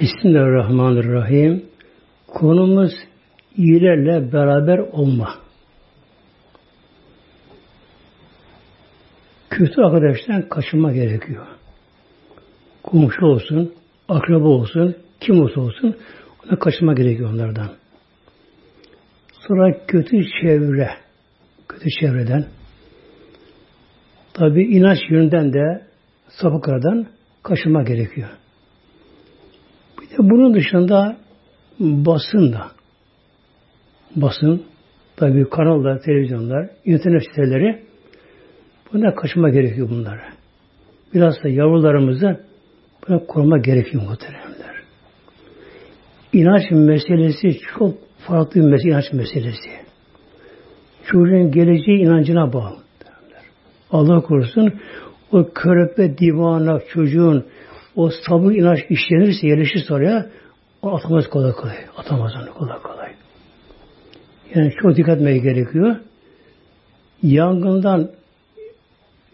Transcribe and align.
Bismillahirrahmanirrahim. 0.00 1.64
Konumuz 2.26 2.92
iyilerle 3.56 4.32
beraber 4.32 4.78
olma. 4.78 5.34
Kötü 9.50 9.82
arkadaştan 9.82 10.48
kaçınma 10.48 10.92
gerekiyor. 10.92 11.46
Komşu 12.82 13.26
olsun, 13.26 13.74
akraba 14.08 14.48
olsun, 14.48 14.96
kim 15.20 15.42
olsa 15.42 15.60
olsun 15.60 15.96
ona 16.46 16.58
kaçınma 16.58 16.94
gerekiyor 16.94 17.30
onlardan. 17.32 17.70
Sonra 19.48 19.86
kötü 19.86 20.24
çevre, 20.42 20.90
kötü 21.68 21.90
çevreden 22.00 22.46
tabi 24.34 24.62
inanç 24.64 24.98
yönünden 25.10 25.52
de 25.52 25.86
sapıklardan 26.28 27.06
kaçınma 27.42 27.82
gerekiyor. 27.82 28.28
Bunun 30.18 30.54
dışında 30.54 31.16
basın 31.80 32.52
da 32.52 32.66
basın 34.16 34.62
tabi 35.16 35.50
kanallar, 35.50 36.00
televizyonlar, 36.00 36.70
internet 36.84 37.22
siteleri 37.22 37.82
buna 38.92 39.14
kaçınma 39.14 39.50
gerekiyor 39.50 39.90
bunlara. 39.90 40.28
Biraz 41.14 41.42
da 41.44 41.48
yavrularımızı 41.48 42.40
buna 43.08 43.26
koruma 43.26 43.58
gerekiyor 43.58 44.02
muhteremler. 44.02 44.82
İnanç 46.32 46.70
meselesi 46.70 47.58
çok 47.78 47.94
farklı 48.18 48.60
bir 48.60 48.66
mesele, 48.66 48.90
inanç 48.90 49.12
meselesi. 49.12 49.70
Çocuğun 51.06 51.50
geleceği 51.50 51.98
inancına 51.98 52.52
bağlı. 52.52 52.76
Allah 53.90 54.20
korusun 54.20 54.72
o 55.32 55.48
körpe 55.54 56.18
divana 56.18 56.80
çocuğun 56.88 57.46
o 57.96 58.10
sabır 58.10 58.52
inanç 58.52 58.78
işlenirse, 58.90 59.46
yerleşirse 59.46 59.94
oraya 59.94 60.26
o 60.82 60.96
atamaz 60.96 61.28
kolay 61.28 61.52
kolay. 61.52 61.76
Atamaz 61.96 62.32
onu 62.42 62.54
kolay 62.54 62.78
kolay. 62.82 63.12
Yani 64.54 64.72
çok 64.82 64.96
dikkat 64.96 65.16
etmeye 65.16 65.38
gerekiyor. 65.38 65.96
Yangından 67.22 68.10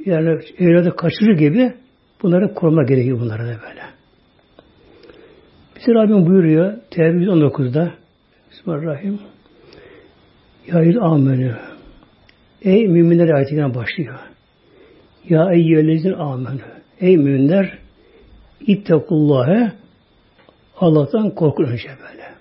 yani 0.07 0.41
evladı 0.59 0.97
kaçırır 0.97 1.39
gibi 1.39 1.75
bunları 2.23 2.55
koruma 2.55 2.83
gerekiyor 2.83 3.21
bunlara 3.21 3.43
da 3.43 3.61
böyle. 3.69 3.83
Bize 5.77 5.95
Rabbim 5.95 6.27
buyuruyor 6.27 6.75
Tevbe 6.91 7.25
19'da 7.25 7.95
Bismillahirrahmanirrahim 8.51 9.21
Ya 10.67 11.03
amenü 11.03 11.57
Ey 12.63 12.89
müminler 12.89 13.29
ayetinden 13.29 13.75
başlıyor. 13.75 14.19
Ya 15.29 15.53
eyyühellezin 15.53 16.13
amenü 16.13 16.61
Ey 17.01 17.17
müminler 17.17 17.82
İttekullâhe 18.67 19.73
Allah'tan 20.77 21.35
korkun 21.35 21.65
önce 21.65 21.89
böyle. 21.89 22.33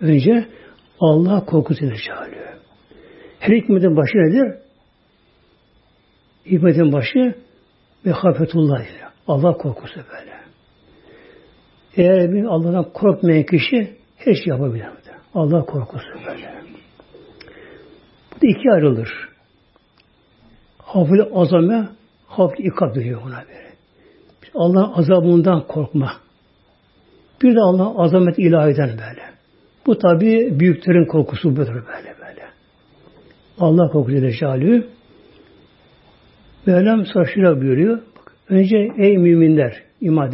Önce 0.00 0.48
Allah 1.00 1.44
korkusu 1.44 1.80
çağırıyor. 1.80 2.48
Her 3.38 3.56
hikmetin 3.56 3.96
başı 3.96 4.18
nedir? 4.18 4.58
Hikmetin 6.46 6.92
başı 6.92 7.34
ve 8.06 8.10
hafetullah 8.10 8.84
Allah 9.28 9.52
korkusu 9.52 10.00
böyle. 10.12 10.38
Eğer 11.96 12.32
bir 12.32 12.44
Allah'tan 12.44 12.92
korkmayan 12.92 13.42
kişi 13.42 13.96
her 14.16 14.34
şey 14.34 14.46
yapabilir. 14.46 14.86
Allah 15.34 15.64
korkusu 15.64 16.08
böyle. 16.26 16.54
Bu 18.36 18.42
da 18.42 18.46
iki 18.46 18.70
ayrılır. 18.72 19.28
Hafif 20.78 21.20
azame, 21.34 21.88
hafif 22.26 22.60
ikab 22.60 22.94
diyor 22.94 23.22
buna 23.24 23.44
böyle. 23.48 23.67
Allah 24.54 24.96
azabından 24.96 25.66
korkma. 25.66 26.12
Bir 27.42 27.54
de 27.54 27.60
Allah 27.60 28.02
azamet 28.02 28.38
ilahiden 28.38 28.88
böyle. 28.88 29.22
Bu 29.86 29.98
tabi 29.98 30.60
büyüklerin 30.60 31.06
korkusu 31.06 31.50
budur 31.50 31.74
böyle 31.74 32.14
böyle. 32.20 32.44
Allah 33.58 33.88
korkusu 33.88 34.30
Celle 34.30 34.82
Mevlam 36.66 37.06
şöyle 37.06 37.60
buyuruyor. 37.60 37.98
Bak, 37.98 38.32
önce 38.48 38.76
ey 38.98 39.18
müminler, 39.18 39.82
iman. 40.00 40.32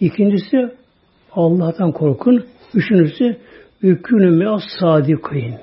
İkincisi 0.00 0.56
Allah'tan 1.32 1.92
korkun. 1.92 2.44
Üçüncüsü 2.74 3.36
ükünü 3.82 4.30
me'as 4.30 4.62
sadikîn. 4.80 5.54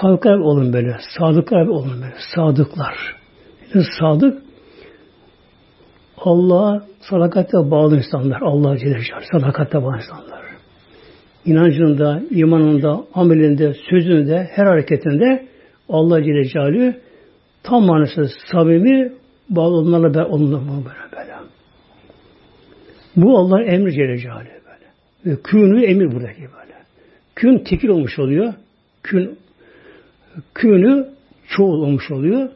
Sadıklar 0.00 0.38
olun 0.38 0.72
böyle. 0.72 0.96
Sadıklar 1.18 1.66
olun 1.66 2.02
böyle. 2.02 2.14
Sadıklar. 2.34 3.16
Yani 3.74 3.86
sadık 4.00 4.45
Allah'a 6.26 6.82
sadakatle 7.00 7.70
bağlı 7.70 7.96
insanlar. 7.96 8.40
Allah 8.42 8.78
Celle 8.78 8.98
sadakatle 9.32 9.82
bağlı 9.82 9.96
insanlar. 9.96 10.46
İnancında, 11.44 12.22
imanında, 12.30 13.04
amelinde, 13.14 13.74
sözünde, 13.90 14.48
her 14.52 14.66
hareketinde 14.66 15.46
Allah 15.88 16.22
Celle 16.22 16.44
Celaluhu 16.44 16.94
tam 17.62 17.84
manası 17.84 18.28
samimi 18.52 19.12
bağlı 19.50 19.76
onlarla 19.76 20.26
onunla 20.26 20.58
böyle 20.58 21.16
böyle. 21.16 21.34
Bu 23.16 23.38
Allah'ın 23.38 23.66
emri 23.66 23.92
Celle 23.92 24.18
Celaluhu 24.18 24.44
böyle. 24.44 24.86
Ve 25.26 25.42
künü 25.42 25.84
emir 25.84 26.12
buradaki 26.12 26.40
böyle. 26.40 26.74
Kün 27.34 27.58
tekil 27.58 27.88
olmuş 27.88 28.18
oluyor. 28.18 28.54
Kün 29.02 29.38
künü 30.54 31.06
çoğul 31.48 31.82
olmuş 31.82 32.10
oluyor. 32.10 32.48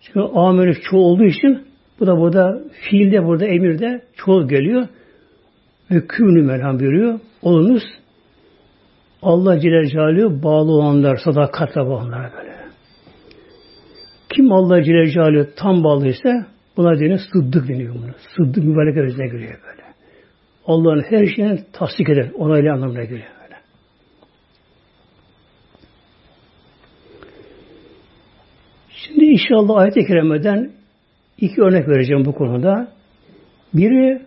Çünkü 0.00 0.20
ameli 0.20 0.80
çoğu 0.90 1.04
olduğu 1.04 1.24
için 1.24 1.71
bu 2.02 2.06
da 2.06 2.18
burada 2.18 2.60
fiilde 2.72 3.24
burada 3.24 3.46
emirde 3.46 4.02
çoğul 4.16 4.48
geliyor. 4.48 4.88
Ve 5.90 6.06
künü 6.06 6.42
melham 6.42 6.80
buyuruyor. 6.80 7.20
Olunuz 7.42 7.82
Allah 9.22 9.60
Celle 9.60 9.88
Celaluhu 9.88 10.42
bağlı 10.42 10.72
olanlar, 10.72 11.16
sadakatle 11.16 11.80
bağlananlar 11.80 12.32
böyle. 12.38 12.56
Kim 14.34 14.52
Allah 14.52 14.82
Celle 14.82 15.10
Celaluhu 15.10 15.46
tam 15.56 15.84
bağlıysa 15.84 16.46
buna 16.76 17.00
deniyor 17.00 17.20
sıddık 17.32 17.68
deniyor 17.68 17.94
buna. 17.94 18.14
Sıddık 18.36 18.64
mübarek 18.64 18.96
arasına 18.96 19.26
giriyor 19.26 19.60
böyle. 19.70 19.82
Allah'ın 20.66 21.02
her 21.10 21.26
şeyini 21.26 21.60
tasdik 21.72 22.08
eder. 22.08 22.30
Onaylı 22.34 22.72
anlamına 22.72 23.04
giriyor 23.04 23.30
böyle. 23.42 23.56
Şimdi 28.88 29.24
inşallah 29.24 29.76
ayet-i 29.76 30.06
kerimeden 30.06 30.81
iki 31.42 31.62
örnek 31.62 31.88
vereceğim 31.88 32.24
bu 32.24 32.34
konuda. 32.34 32.88
Biri 33.74 34.22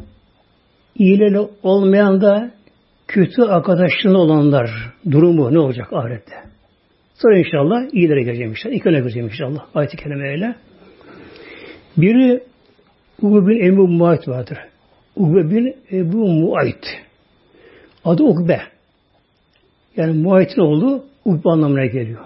iyileri 0.95 1.39
olmayan 1.63 2.21
da 2.21 2.51
kötü 3.07 3.41
arkadaşlığında 3.41 4.17
olanlar 4.17 4.69
durumu 5.11 5.53
ne 5.53 5.59
olacak 5.59 5.93
ahirette? 5.93 6.35
Sonra 7.13 7.37
inşallah 7.37 7.93
iyilere 7.93 8.23
geleceğim 8.23 8.51
inşallah. 8.51 8.75
İlk 8.75 8.85
öne 8.85 8.99
geleceğim 8.99 9.27
inşallah. 9.27 9.65
Ayet-i 9.75 9.97
kerimeyle. 9.97 10.55
Biri 11.97 12.43
Ukbe 13.21 13.47
bin 13.47 13.65
Ebu 13.65 13.87
Muayt 13.87 14.27
vardır. 14.27 14.57
Ukbe 15.15 15.49
bin 15.49 15.75
Ebu 15.91 16.27
Muayt. 16.27 16.85
Adı 18.05 18.23
Ukbe. 18.23 18.61
Yani 19.97 20.21
Muayt'in 20.21 20.61
oğlu 20.61 21.05
Ukbe 21.25 21.49
anlamına 21.49 21.85
geliyor. 21.85 22.25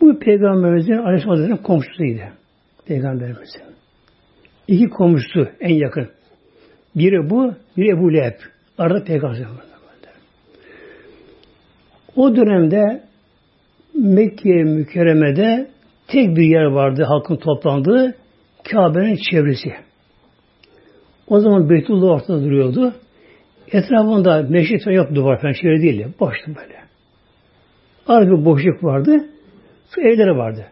Bu 0.00 0.18
Peygamberimizin 0.18 0.92
Aleyhisselatü'nün 0.92 1.56
komşusuydu. 1.56 2.20
Peygamberimizin. 2.86 3.62
İki 4.68 4.88
komşusu 4.88 5.48
en 5.60 5.74
yakın. 5.74 6.08
Biri 6.96 7.30
bu, 7.30 7.54
biri 7.76 7.90
Ebu 7.90 8.12
Leheb. 8.12 8.38
Arada 8.78 9.04
peygamber 9.04 9.46
O 12.16 12.36
dönemde 12.36 13.02
Mekke 13.94 14.48
mükerremede 14.48 15.70
tek 16.08 16.36
bir 16.36 16.42
yer 16.42 16.64
vardı 16.64 17.02
halkın 17.02 17.36
toplandığı 17.36 18.14
Kabe'nin 18.70 19.18
çevresi. 19.30 19.72
O 21.28 21.40
zaman 21.40 21.70
Beytullah 21.70 22.10
ortada 22.10 22.44
duruyordu. 22.44 22.94
Etrafında 23.72 24.42
meşrit 24.42 24.86
yok 24.86 25.14
duvar 25.14 25.40
falan 25.40 25.52
çevre 25.52 25.82
değildi. 25.82 26.08
Boştu 26.20 26.46
böyle. 26.48 26.76
Arada 28.06 28.30
bir 28.30 28.44
boşluk 28.44 28.84
vardı. 28.84 29.26
Evleri 29.98 30.36
vardı. 30.36 30.66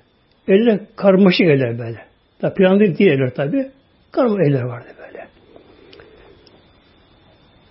Evler 0.49 0.81
karmaşık 0.97 1.41
evler 1.41 1.79
böyle. 1.79 1.99
Da 2.43 2.55
plan 2.55 2.81
değil 2.81 3.01
evler 3.01 3.35
tabi. 3.35 3.71
Karma 4.13 4.45
evler 4.45 4.63
vardı 4.63 4.89
böyle. 4.99 5.27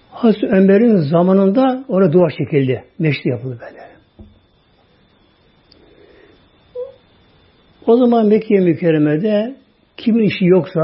Hazreti 0.09 0.47
Ömer'in 0.47 0.95
zamanında 0.95 1.85
orada 1.87 2.13
duvar 2.13 2.33
çekildi. 2.37 2.83
Meşri 2.99 3.29
yapıldı 3.29 3.59
böyle. 3.61 3.83
O 7.87 7.97
zaman 7.97 8.27
Mekke 8.27 8.55
mükerremede 8.55 9.55
kimin 9.97 10.23
işi 10.23 10.45
yoksa, 10.45 10.81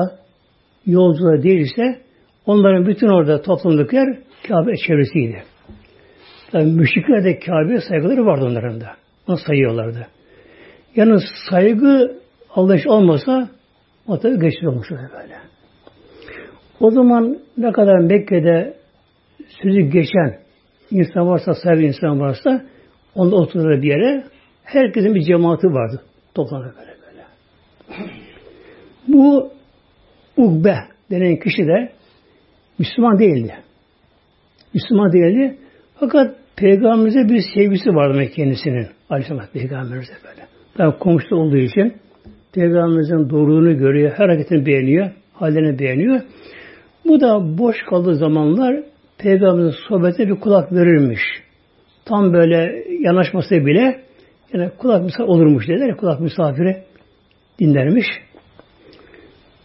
yolcular 0.85 1.43
değilse 1.43 2.01
onların 2.45 2.87
bütün 2.87 3.07
orada 3.07 3.41
toplumdaki 3.41 3.95
yer 3.95 4.17
Kabe 4.47 4.75
çevresiydi. 4.87 5.43
Tabi 6.51 6.65
müşrikler 6.65 7.23
de 7.23 7.39
Kabe'ye 7.39 7.81
saygıları 7.81 8.25
vardı 8.25 8.45
onların 8.45 8.81
da. 8.81 8.87
Onu 9.27 9.37
sayıyorlardı. 9.37 10.07
Yani 10.95 11.19
saygı 11.49 12.19
Allah 12.49 12.77
olmasa 12.87 13.49
o 14.07 14.19
tabi 14.19 14.33
geçmiş 14.33 14.63
olmuş 14.63 14.91
böyle. 14.91 15.35
O 16.79 16.91
zaman 16.91 17.39
ne 17.57 17.71
kadar 17.71 17.99
Mekke'de 17.99 18.73
sözü 19.61 19.79
geçen 19.79 20.39
insan 20.91 21.27
varsa, 21.27 21.53
sahibi 21.53 21.85
insan 21.85 22.19
varsa 22.19 22.65
onda 23.15 23.35
oturur 23.35 23.81
bir 23.81 23.87
yere 23.87 24.23
herkesin 24.63 25.15
bir 25.15 25.21
cemaati 25.21 25.67
vardı. 25.67 26.01
Toplanır 26.35 26.73
böyle 26.79 26.95
böyle. 27.01 27.25
Bu 29.07 29.51
Ugbe 30.37 30.75
denen 31.11 31.39
kişi 31.39 31.67
de 31.67 31.91
Müslüman 32.79 33.19
değildi. 33.19 33.55
Müslüman 34.73 35.13
değildi. 35.13 35.57
Fakat 35.99 36.35
Peygamberimize 36.55 37.29
bir 37.29 37.43
sevgisi 37.55 37.89
vardı 37.89 38.31
kendisinin. 38.35 38.87
Aleyhisselam 39.09 39.47
Peygamberimize 39.53 40.13
böyle. 40.23 40.58
Tabi 40.79 40.97
komşu 40.97 41.35
olduğu 41.35 41.57
için 41.57 41.93
Peygamberimizin 42.53 43.29
doğruluğunu 43.29 43.77
görüyor, 43.77 44.11
her 44.11 44.29
hareketini 44.29 44.65
beğeniyor, 44.65 45.11
hallerini 45.33 45.79
beğeniyor. 45.79 46.21
Bu 47.05 47.21
da 47.21 47.57
boş 47.57 47.75
kaldığı 47.89 48.15
zamanlar 48.15 48.83
Peygamberimizin 49.17 49.77
sohbetine 49.87 50.27
bir 50.27 50.39
kulak 50.39 50.73
verirmiş. 50.73 51.19
Tam 52.05 52.33
böyle 52.33 52.85
yanaşması 52.99 53.55
bile 53.55 54.01
yani 54.53 54.69
kulak 54.77 55.03
misafir 55.03 55.23
olurmuş 55.23 55.67
derler. 55.67 55.97
Kulak 55.97 56.19
misafiri 56.19 56.77
dinlermiş. 57.59 58.07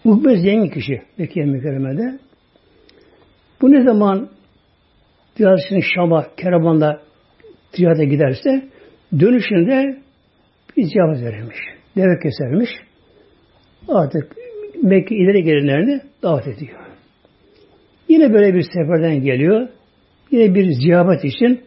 Ukbe 0.05 0.37
zengin 0.37 0.71
kişi 0.71 1.03
Mekke 1.19 1.45
mükerremede. 1.45 2.19
Bu 3.61 3.73
ne 3.73 3.83
zaman 3.83 4.29
ticaretini 5.35 5.83
Şam'a, 5.95 6.27
Keraban'da 6.37 7.01
ticarete 7.73 8.05
giderse 8.05 8.69
dönüşünde 9.21 10.04
cevap 10.77 11.17
verilmiş. 11.17 11.57
Deve 11.97 12.19
kesermiş. 12.23 12.71
Artık 13.89 14.37
Mekke 14.83 15.15
ileri 15.15 15.43
gelenlerini 15.43 16.01
davet 16.23 16.49
ediyor. 16.49 16.79
Yine 18.09 18.33
böyle 18.33 18.55
bir 18.55 18.63
seferden 18.63 19.23
geliyor. 19.23 19.69
Yine 20.31 20.55
bir 20.55 20.73
ziyaret 20.73 21.25
için 21.25 21.61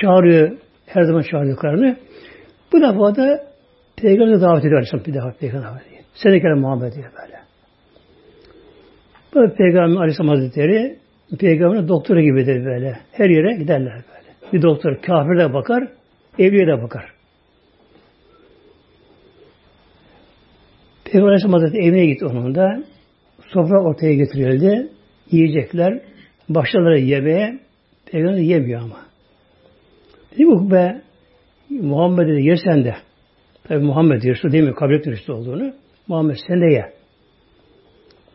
çağırıyor 0.00 0.58
her 0.86 1.02
zaman 1.02 1.22
çağırdıklarını. 1.22 1.96
Bu 2.72 2.80
defa 2.80 3.16
da 3.16 3.44
Peygamber'e 3.96 4.40
davet 4.40 4.64
ediyor 4.64 4.74
Aleyhisselam 4.74 5.04
bir 5.04 5.14
defa 5.14 5.34
Peygamber 5.40 5.68
davet 5.68 5.86
ediyor. 5.86 6.02
Seni 6.14 6.40
kere 6.40 6.54
Muhammed 6.54 6.92
diye 6.92 7.04
böyle. 7.04 7.40
Böyle 9.34 9.54
Peygamber 9.54 9.96
Aleyhisselam 9.96 10.28
Hazretleri 10.28 10.98
Peygamber'in 11.38 11.88
doktoru 11.88 12.20
gibidir 12.20 12.64
böyle. 12.64 12.98
Her 13.12 13.30
yere 13.30 13.54
giderler 13.54 13.92
böyle. 13.94 14.52
Bir 14.52 14.62
doktor 14.62 14.96
kafir 15.02 15.38
de 15.38 15.52
bakar, 15.52 15.88
evliye 16.38 16.66
de 16.66 16.82
bakar. 16.82 17.04
Peygamber 21.14 21.32
Aleyhisselam 21.32 21.60
Hazretleri 21.60 21.86
evine 21.86 22.06
gitti 22.06 22.26
onun 22.26 22.54
da. 22.54 22.84
Sofra 23.52 23.82
ortaya 23.82 24.14
getirildi. 24.14 24.88
Yiyecekler. 25.30 26.00
Başladılar 26.48 26.94
yemeğe. 26.94 27.58
Peygamber 28.06 28.38
yemiyor 28.38 28.80
ama. 28.80 28.96
Dedi 30.32 30.46
bu 30.46 30.70
be 30.70 31.02
Muhammed 31.70 32.28
dedi 32.28 32.46
yersen 32.46 32.84
de. 32.84 32.94
Tabi 33.64 33.84
Muhammed 33.84 34.22
diyor. 34.22 34.36
Şu 34.42 34.52
demiyor. 34.52 34.74
Kabul 34.74 35.12
işte 35.12 35.32
olduğunu. 35.32 35.72
Muhammed 36.08 36.36
sen 36.48 36.60
de 36.60 36.74
ye. 36.74 36.92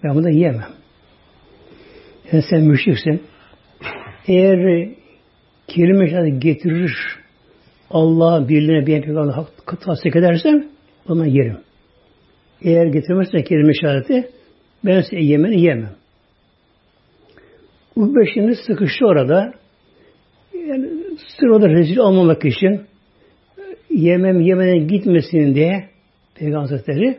Ben 0.03 0.15
bunu 0.15 0.29
yiyemem. 0.29 0.69
Yani 2.31 2.43
sen 2.49 2.61
müşriksin. 2.61 3.21
Eğer 4.27 4.89
kelime 5.67 6.09
şehadet 6.09 6.41
getirir 6.41 6.97
Allah 7.89 8.49
birliğine 8.49 8.87
bir 8.87 9.01
peygamber 9.01 9.45
tasdik 9.81 10.15
edersen 10.15 10.69
o 11.05 11.13
zaman 11.13 11.25
yerim. 11.25 11.68
Eğer 12.61 12.85
getirmezsen 12.85 13.43
kelime 13.43 13.73
şehadeti 13.73 14.29
ben 14.85 15.01
size 15.01 15.19
yemeni 15.19 15.61
yemem. 15.61 15.95
Ukbe 17.95 18.19
şimdi 18.33 18.55
sıkıştı 18.55 19.05
orada. 19.05 19.53
Yani 20.53 20.89
sır 21.39 21.47
orada 21.47 21.69
rezil 21.69 21.97
olmamak 21.97 22.45
için 22.45 22.81
yemem 23.89 24.41
yemeden 24.41 24.87
gitmesin 24.87 25.55
diye 25.55 25.89
Peygamber 26.35 26.59
Hazretleri 26.59 27.17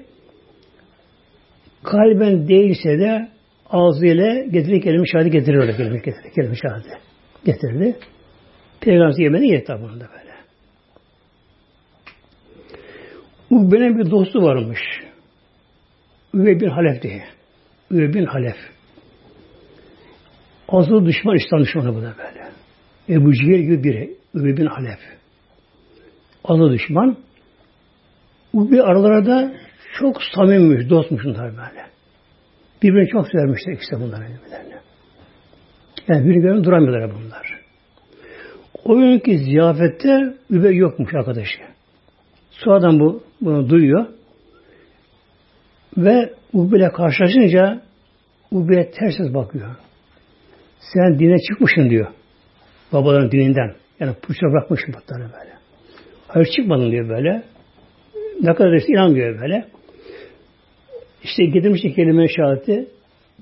kalben 1.83 2.49
değilse 2.49 2.99
de 2.99 3.29
ağzıyla 3.71 4.43
getirir 4.45 4.83
kelime 4.83 5.07
şahidi 5.07 5.31
getirir 5.31 5.59
orada 5.59 5.77
kelime 5.77 5.97
getirir 5.97 6.33
kelime 6.35 6.55
şahidi 6.55 6.89
getirdi. 7.45 7.97
Peygamber 8.81 9.23
yemeni 9.23 9.49
yedi 9.49 9.65
tabağında 9.65 10.09
böyle. 10.09 10.31
Ukbe'nin 13.51 13.99
bir 13.99 14.11
dostu 14.11 14.43
varmış. 14.43 14.81
Üve 16.35 16.61
bin 16.61 16.69
Halef 16.69 17.03
diye. 17.03 17.25
Üve 17.91 18.15
bin 18.15 18.27
Halef. 18.27 18.56
Azılı 20.69 21.06
düşman, 21.06 21.37
İslam 21.37 21.61
düşmanı 21.61 21.94
bu 21.94 22.03
da 22.03 22.15
böyle. 22.19 22.50
Ebu 23.09 23.32
Cihir 23.32 23.59
gibi 23.59 23.85
biri. 23.85 24.17
Üve 24.35 24.56
bin 24.56 24.67
Halef. 24.67 24.99
Azılı 26.44 26.73
düşman. 26.73 27.17
Ukbe 28.53 28.82
aralarda 28.82 29.53
çok 29.99 30.23
samimmiş, 30.35 30.91
dostmuş 30.91 31.25
bunlar 31.25 31.50
böyle. 31.50 31.87
Birbirini 32.83 33.09
çok 33.09 33.29
severmişler 33.29 33.73
ikisi 33.73 33.97
bunlar 34.00 34.21
birbirlerine. 34.21 34.81
Yani 36.09 36.25
birbirine 36.29 36.65
duramıyorlar 36.65 37.11
bunlar. 37.11 37.61
O 38.85 38.99
günkü 38.99 39.38
ziyafette 39.38 40.35
Übey 40.50 40.76
yokmuş 40.76 41.15
arkadaşı. 41.15 41.59
Sonradan 42.50 43.00
bu 43.00 43.23
bunu 43.41 43.69
duyuyor. 43.69 44.06
Ve 45.97 46.33
Ubey'le 46.53 46.89
karşılaşınca 46.89 47.83
Ubey'e 48.51 48.91
ters 48.91 49.35
bakıyor. 49.35 49.77
Sen 50.81 51.19
dine 51.19 51.37
çıkmışsın 51.39 51.91
diyor. 51.91 52.07
Babaların 52.93 53.31
dininden. 53.31 53.75
Yani 54.01 54.15
puçra 54.23 54.53
bırakmışsın 54.53 54.95
bunları 54.95 55.23
böyle. 55.23 55.53
Hayır 56.29 56.47
çıkmadın 56.57 56.91
diyor 56.91 57.09
böyle. 57.09 57.43
Ne 58.43 58.55
kadar 58.55 58.73
işte 58.73 58.93
inanmıyor 58.93 59.41
böyle. 59.41 59.65
İşte 61.23 61.45
getirmişti 61.45 61.95
kelime 61.95 62.29
şahati. 62.29 62.89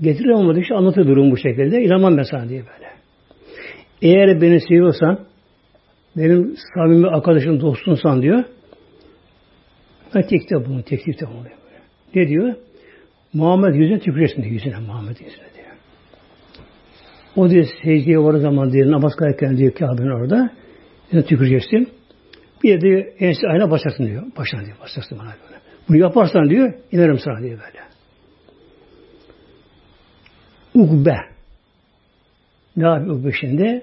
Getiriyor 0.01 0.39
olmadı 0.39 0.61
işte 0.61 0.75
anlatıyor 0.75 1.07
durum 1.07 1.31
bu 1.31 1.37
şekilde. 1.37 1.83
İnanmam 1.83 2.17
ben 2.17 2.23
sana 2.23 2.49
diye 2.49 2.61
böyle. 2.61 2.89
Eğer 4.03 4.41
beni 4.41 4.61
seviyorsan 4.61 5.19
benim 6.17 6.55
samimi 6.75 7.09
arkadaşım 7.09 7.61
dostunsan 7.61 8.23
diyor. 8.23 8.45
Ben 10.15 10.23
tekte 10.23 10.57
bunu, 10.67 10.83
teklifte 10.83 11.27
bunu 11.27 11.45
diyor. 11.45 11.58
Ne 12.15 12.29
diyor? 12.29 12.55
Muhammed 13.33 13.75
yüzüne 13.75 13.99
tüküresin 13.99 14.43
diyor. 14.43 14.53
Yüzüne 14.53 14.79
Muhammed 14.79 15.17
yüzüne 15.21 15.55
diyor. 15.57 15.69
O 17.37 17.51
diyor 17.51 17.67
secdeye 17.83 18.19
varı 18.19 18.41
zaman 18.41 18.73
diyor 18.73 18.91
namaz 18.91 19.17
kılarken 19.17 19.57
diyor 19.57 19.73
Kabe'nin 19.75 20.21
orada 20.21 20.51
yüzüne 21.13 21.29
tüküreceksin. 21.29 21.89
Bir 22.65 22.77
de 22.77 22.81
diyor 22.81 23.05
ense 23.19 23.49
ayna 23.49 23.71
basacaksın 23.71 24.07
diyor. 24.07 24.23
Başına 24.39 24.65
diyor 24.65 24.77
basacaksın 24.81 25.19
bana 25.19 25.29
böyle. 25.29 25.59
Bunu 25.89 25.97
yaparsan 25.97 26.51
diyor 26.51 26.75
inerim 26.93 27.19
sana 27.19 27.43
diyor 27.43 27.59
böyle. 27.61 27.89
Ugbe. 30.75 31.17
Ne 32.77 32.87
yapıyor 32.89 33.17
Ugbe 33.17 33.33
şimdi? 33.33 33.83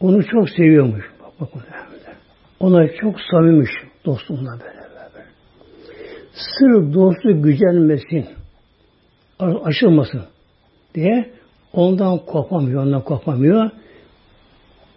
Onu 0.00 0.26
çok 0.26 0.50
seviyormuş. 0.50 1.04
Bak, 1.20 1.32
bak, 1.40 1.64
Ona 2.60 2.88
çok 3.00 3.16
samimmiş 3.30 3.70
dostumla 4.04 4.50
böyle. 4.60 4.81
Sırf 6.32 6.94
dostu 6.94 7.42
gücenmesin, 7.42 8.26
aşılmasın 9.38 10.22
diye 10.94 11.30
ondan 11.72 12.18
kopamıyor, 12.18 12.82
ondan 12.82 13.04
kopamıyor. 13.04 13.70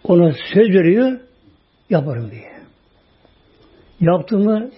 Ona 0.04 0.32
söz 0.54 0.68
veriyor, 0.68 1.20
yaparım 1.90 2.30
diye. 2.30 2.56
Yaptığımı 4.00 4.70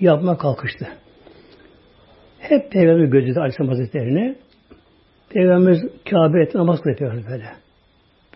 yapma 0.00 0.38
kalkıştı. 0.38 0.88
Hep 2.38 2.72
Peygamber 2.72 3.04
gözüydü 3.04 3.38
Aleyhisselam 3.38 3.68
Hazretleri'ne. 3.68 4.36
Peygamber 5.30 5.76
Kabe 6.10 6.42
etti, 6.42 6.58
namaz 6.58 6.80
kılıyor 6.80 7.24
böyle. 7.30 7.52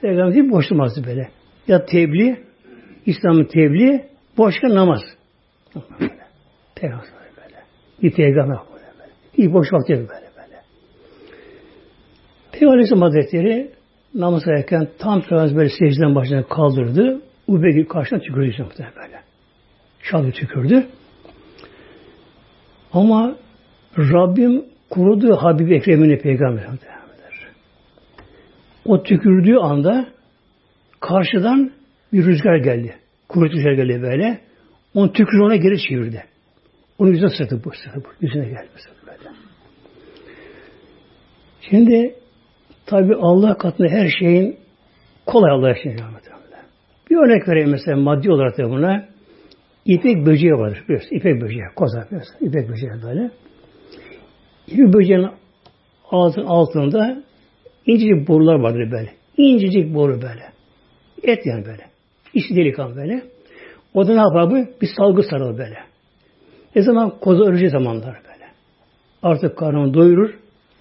Peygamber 0.00 0.42
hiç 0.42 0.52
boş 0.52 0.70
durmazdı 0.70 1.06
böyle. 1.06 1.28
Ya 1.68 1.84
tebliğ, 1.84 2.36
İslam'ın 3.06 3.44
tebliğ, 3.44 4.04
boşka 4.36 4.68
namaz. 4.68 5.00
Peygamber 6.80 7.06
böyle. 7.36 7.56
Bir 8.02 8.12
peygamber 8.12 8.58
böyle 8.72 8.86
böyle. 8.98 9.12
Hiç 9.38 9.52
boş 9.52 9.72
vakti 9.72 9.92
yok 9.92 10.00
böyle 10.00 10.26
böyle. 10.36 10.62
Peygamber 12.52 12.72
Aleyhisselam 12.72 13.02
Hazretleri 13.02 13.70
namaz 14.14 14.44
kılarken 14.44 14.88
tam 14.98 15.22
biraz 15.30 15.56
böyle 15.56 15.68
secdeden 15.68 16.14
başına 16.14 16.42
kaldırdı. 16.42 17.22
Ube 17.46 17.70
gibi 17.70 17.88
karşına 17.88 18.18
tükürdü 18.18 18.66
böyle. 18.78 19.20
Şalı 20.02 20.32
tükürdü. 20.32 20.86
Ama 22.92 23.36
Rabbim 23.98 24.64
kurudu 24.90 25.36
Habibi 25.36 25.74
Ekrem'ini 25.74 26.18
peygamber 26.18 26.66
O 28.84 29.02
tükürdüğü 29.02 29.56
anda 29.56 30.06
karşıdan 31.00 31.72
bir 32.12 32.24
rüzgar 32.24 32.56
geldi. 32.56 32.94
Kuvvetli 33.28 33.56
rüzgar 33.56 33.72
geldi 33.72 34.02
böyle. 34.02 34.40
Onu 34.94 35.12
tükürü 35.12 35.42
ona 35.42 35.56
geri 35.56 35.78
çevirdi. 35.78 36.24
Onun 37.00 37.10
yüzüne 37.10 37.28
sırtı 37.28 37.64
bu, 37.64 37.70
sırtı 37.70 38.04
bu. 38.04 38.08
Yüzüne 38.20 38.44
geldi 38.44 38.68
böyle. 39.06 39.30
Şimdi 41.70 42.14
tabi 42.86 43.14
Allah 43.14 43.58
katında 43.58 43.88
her 43.88 44.08
şeyin 44.18 44.56
kolay 45.26 45.50
Allah 45.50 45.72
için 45.72 45.96
Bir 47.10 47.16
örnek 47.16 47.48
vereyim 47.48 47.70
mesela 47.70 47.96
maddi 47.96 48.30
olarak 48.30 48.58
da 48.58 48.70
buna. 48.70 49.04
İpek 49.84 50.26
böceği 50.26 50.52
vardır 50.52 50.84
biliyorsun. 50.84 51.16
İpek 51.16 51.42
böceği. 51.42 51.62
Koza 51.76 52.06
biliyorsun. 52.06 52.34
İpek 52.40 52.68
böceği 52.68 52.92
böyle. 53.02 53.30
İpek 54.66 54.94
böceğin 54.94 55.26
ağzının 56.10 56.46
altında 56.46 57.22
incecik 57.86 58.28
borular 58.28 58.54
vardır 58.54 58.90
böyle. 58.90 59.10
İncecik 59.36 59.94
boru 59.94 60.22
böyle. 60.22 60.52
Et 61.22 61.46
yani 61.46 61.64
böyle. 61.64 61.84
İçi 62.34 62.56
delikan 62.56 62.96
böyle. 62.96 63.22
O 63.94 64.06
da 64.06 64.12
ne 64.14 64.20
yapar 64.20 64.50
bu? 64.50 64.80
Bir 64.80 64.88
salgı 64.96 65.22
sarılır 65.22 65.58
böyle. 65.58 65.89
Ne 66.76 66.82
zaman 66.82 67.18
koza 67.20 67.44
öreceği 67.44 67.70
zamanlar 67.70 68.14
böyle. 68.14 68.46
Artık 69.22 69.56
karnını 69.56 69.94
doyurur, 69.94 70.30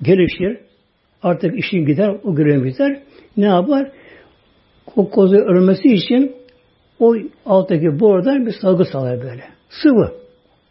gelişir. 0.02 0.58
Artık 1.24 1.60
işin 1.60 1.86
gider, 1.86 2.16
o 2.24 2.36
görev 2.36 2.64
biter. 2.64 3.00
Ne 3.38 3.46
yapar? 3.46 3.92
O 4.96 5.10
kozu 5.10 5.36
örmesi 5.36 5.88
için 5.88 6.36
o 7.00 7.16
alttaki 7.46 8.00
borudan 8.00 8.46
bir 8.46 8.52
salgı 8.62 8.86
sağlar 8.86 9.22
böyle. 9.22 9.44
Sıvı. 9.70 10.12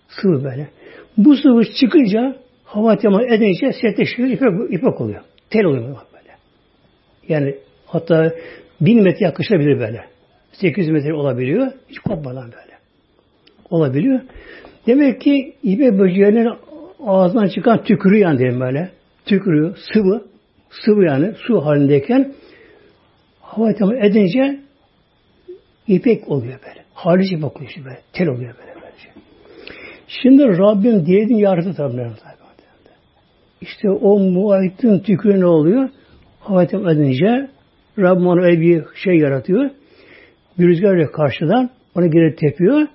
Sıvı 0.08 0.44
böyle. 0.44 0.68
Bu 1.16 1.37
sıvı 1.37 1.64
çıkınca 1.64 2.37
hava 2.64 2.96
temas 2.96 3.22
edince 3.28 3.72
sertleşiyor, 3.72 4.28
ipek, 4.28 4.48
ipek 4.70 5.00
oluyor. 5.00 5.20
Tel 5.50 5.64
oluyor 5.64 5.82
böyle. 5.84 6.37
Yani 7.28 7.54
hatta 7.87 8.32
bin 8.80 9.02
metre 9.02 9.25
yaklaşabilir 9.25 9.80
böyle. 9.80 10.04
800 10.52 10.88
metre 10.88 11.14
olabiliyor. 11.14 11.72
Hiç 11.88 11.98
kopmadan 11.98 12.44
böyle. 12.44 12.78
Olabiliyor. 13.70 14.20
Demek 14.88 15.21
ki 15.21 15.54
ipek 15.62 15.99
böceğinin 15.99 16.49
ağzından 17.07 17.49
çıkan 17.49 17.83
tükürüğü 17.83 18.18
yani 18.18 18.38
diyelim 18.38 18.61
böyle. 18.61 18.90
Tükürüğü, 19.26 19.75
sıvı, 19.92 20.25
sıvı 20.71 21.04
yani 21.04 21.33
su 21.47 21.61
halindeyken 21.61 22.33
hava 23.40 23.75
temas 23.75 23.95
edince 24.00 24.61
ipek 25.87 26.28
oluyor 26.28 26.59
böyle. 26.66 26.85
Harici 26.95 27.35
ipek 27.35 27.57
oluyor 27.57 27.71
işte 27.71 27.85
böyle. 27.85 27.99
Tel 28.12 28.28
oluyor 28.28 28.54
böyle. 28.61 28.75
Böylece. 28.75 29.09
Şimdi 30.09 30.42
Rabbim 30.42 31.07
dilediğini 31.07 31.40
yarattı 31.40 31.75
tabi. 31.75 32.07
İşte 33.61 33.90
o 33.90 34.18
muahitin 34.18 34.99
tükürüğü 34.99 35.40
ne 35.40 35.47
oluyor? 35.47 35.88
Hava 36.40 36.66
temas 36.66 36.92
edince 36.92 37.49
Rabbim 37.99 38.26
ona 38.26 38.61
bir 38.61 38.85
şey 39.04 39.14
yaratıyor. 39.18 39.71
Bir 40.59 40.66
rüzgar 40.68 41.12
karşıdan 41.12 41.71
onu 41.95 42.11
geri 42.11 42.37
tepiyor. 42.37 42.87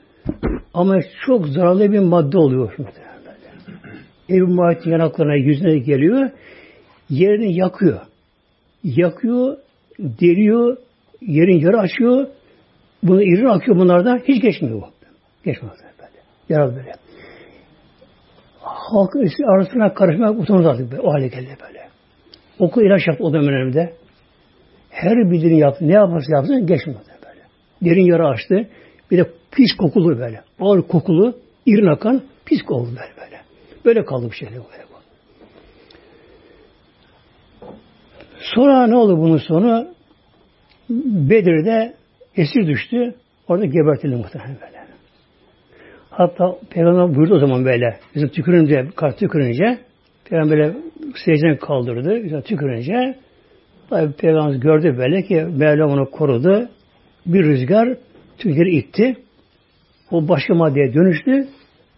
Ama 0.73 0.99
çok 1.25 1.47
zararlı 1.47 1.91
bir 1.91 1.99
madde 1.99 2.37
oluyor. 2.37 2.75
Ev 4.29 4.43
muahitin 4.43 4.91
yanaklarına, 4.91 5.35
yüzüne 5.35 5.77
geliyor. 5.77 6.29
Yerini 7.09 7.55
yakıyor. 7.55 7.99
Yakıyor, 8.83 9.57
deliyor, 9.99 10.77
yerin 11.21 11.59
yarı 11.59 11.79
açıyor. 11.79 12.27
Bunu 13.03 13.23
iri 13.23 13.49
akıyor 13.49 13.77
bunlardan. 13.77 14.21
Hiç 14.27 14.41
geçmiyor 14.41 14.81
bu. 14.81 14.85
Geçmiyor 15.45 15.75
böyle. 15.99 16.11
Yaralı 16.49 16.75
böyle. 16.75 16.93
Halk 18.61 19.15
arasına 19.47 19.93
karışmak 19.93 20.39
utanır 20.39 20.65
artık 20.65 20.91
böyle. 20.91 21.01
O 21.01 21.13
hale 21.13 21.27
geldi 21.27 21.57
böyle. 21.67 21.79
Okul 22.59 22.81
ilaç 22.81 23.07
yaptı 23.07 23.23
o 23.23 23.33
dönemde. 23.33 23.93
Her 24.89 25.31
bildiğini 25.31 25.59
yaptı. 25.59 25.87
Ne 25.87 25.93
yaparsa 25.93 26.35
yapsın 26.35 26.67
geçmiyor 26.67 27.01
böyle. 27.25 27.41
Derin 27.81 28.05
yara 28.05 28.27
açtı. 28.27 28.67
Bir 29.11 29.17
de 29.17 29.27
pis 29.55 29.77
kokulu 29.77 30.19
böyle. 30.19 30.41
Ağır 30.59 30.81
kokulu, 30.81 31.35
irin 31.65 31.87
akan 31.87 32.21
pis 32.45 32.61
kokulu 32.61 32.89
böyle 32.89 33.11
böyle. 33.21 33.41
Böyle 33.85 34.05
kaldı 34.05 34.29
bir 34.31 34.35
şeyler 34.35 34.55
böyle. 34.55 34.83
Sonra 38.43 38.87
ne 38.87 38.95
oldu 38.95 39.17
bunun 39.17 39.37
sonu? 39.37 39.87
Bedir'de 41.29 41.93
esir 42.35 42.67
düştü. 42.67 43.15
Orada 43.47 43.65
gebertildi 43.65 44.15
muhtemelen 44.15 44.57
böyle. 44.61 44.83
Hatta 46.09 46.57
Peygamber 46.69 47.15
buyurdu 47.15 47.35
o 47.35 47.39
zaman 47.39 47.65
böyle. 47.65 47.99
Bizim 48.15 48.29
tükürünce, 48.29 48.87
kart 48.95 49.19
tükürünce 49.19 49.79
Peygamber 50.25 50.57
böyle 50.57 50.73
secden 51.25 51.57
kaldırdı. 51.57 52.23
Bizim 52.23 52.41
tükürünce 52.41 53.15
tabi 53.89 54.13
Peygamber 54.13 54.55
gördü 54.55 54.97
böyle 54.97 55.23
ki 55.23 55.35
Mevlam 55.35 55.89
onu 55.89 56.11
korudu. 56.11 56.69
Bir 57.25 57.43
rüzgar 57.43 57.97
tükürü 58.37 58.69
itti. 58.69 59.15
O 60.13 60.27
başka 60.27 60.53
maddeye 60.53 60.93
dönüştü. 60.93 61.47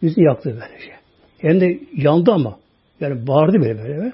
Yüzünü 0.02 0.26
yaktı 0.26 0.50
böylece. 0.62 0.92
Hem 1.38 1.62
de 1.62 1.80
yandı 1.96 2.32
ama. 2.32 2.60
Yani 3.00 3.28
bağırdı 3.28 3.62
böyle 3.62 3.78
böyle. 3.78 4.14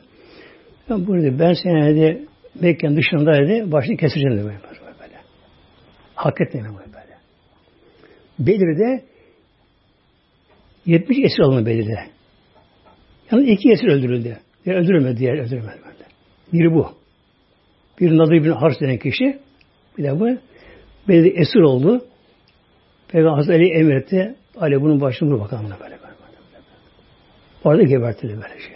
Ben 0.89 1.07
burada 1.07 1.39
ben 1.39 1.53
seni 1.53 1.95
dedi 1.95 2.25
Mekke'nin 2.61 2.97
dışında 2.97 3.33
dedi 3.33 3.71
başını 3.71 3.97
keseceğim 3.97 4.31
dedi 4.31 4.43
böyle. 4.43 4.57
böyle. 5.01 5.13
Hak 6.15 6.41
etmiyor 6.41 6.73
böyle. 6.75 7.17
Bedir'de 8.39 9.03
70 10.85 11.17
esir 11.17 11.39
alındı 11.39 11.65
Bedir'de. 11.65 11.99
Yani 13.31 13.51
iki 13.51 13.71
esir 13.71 13.87
öldürüldü. 13.87 14.37
Diğer 14.65 14.75
öldürülmedi, 14.75 15.17
diğer 15.17 15.33
öldürülmedi. 15.33 15.79
Böyle. 15.85 16.05
Biri 16.53 16.73
bu. 16.73 16.87
Bir 17.99 18.17
Nadir 18.17 18.43
bin 18.43 18.51
Hars 18.51 18.81
denen 18.81 18.97
kişi. 18.97 19.39
Bir 19.97 20.03
de 20.03 20.19
bu. 20.19 20.27
Bedir'de 21.07 21.29
esir 21.29 21.59
oldu. 21.59 22.05
Peygamber 23.11 23.35
Hazreti 23.35 23.53
Ali 23.53 23.69
emretti. 23.69 24.35
Ali 24.57 24.81
bunun 24.81 25.01
başını 25.01 25.33
vur 25.33 25.39
bakalım 25.39 25.63
böyle. 25.63 25.79
böyle. 25.79 26.01
Orada 27.63 27.83
gebertildi 27.83 28.33
böyle 28.33 28.59
şey. 28.59 28.75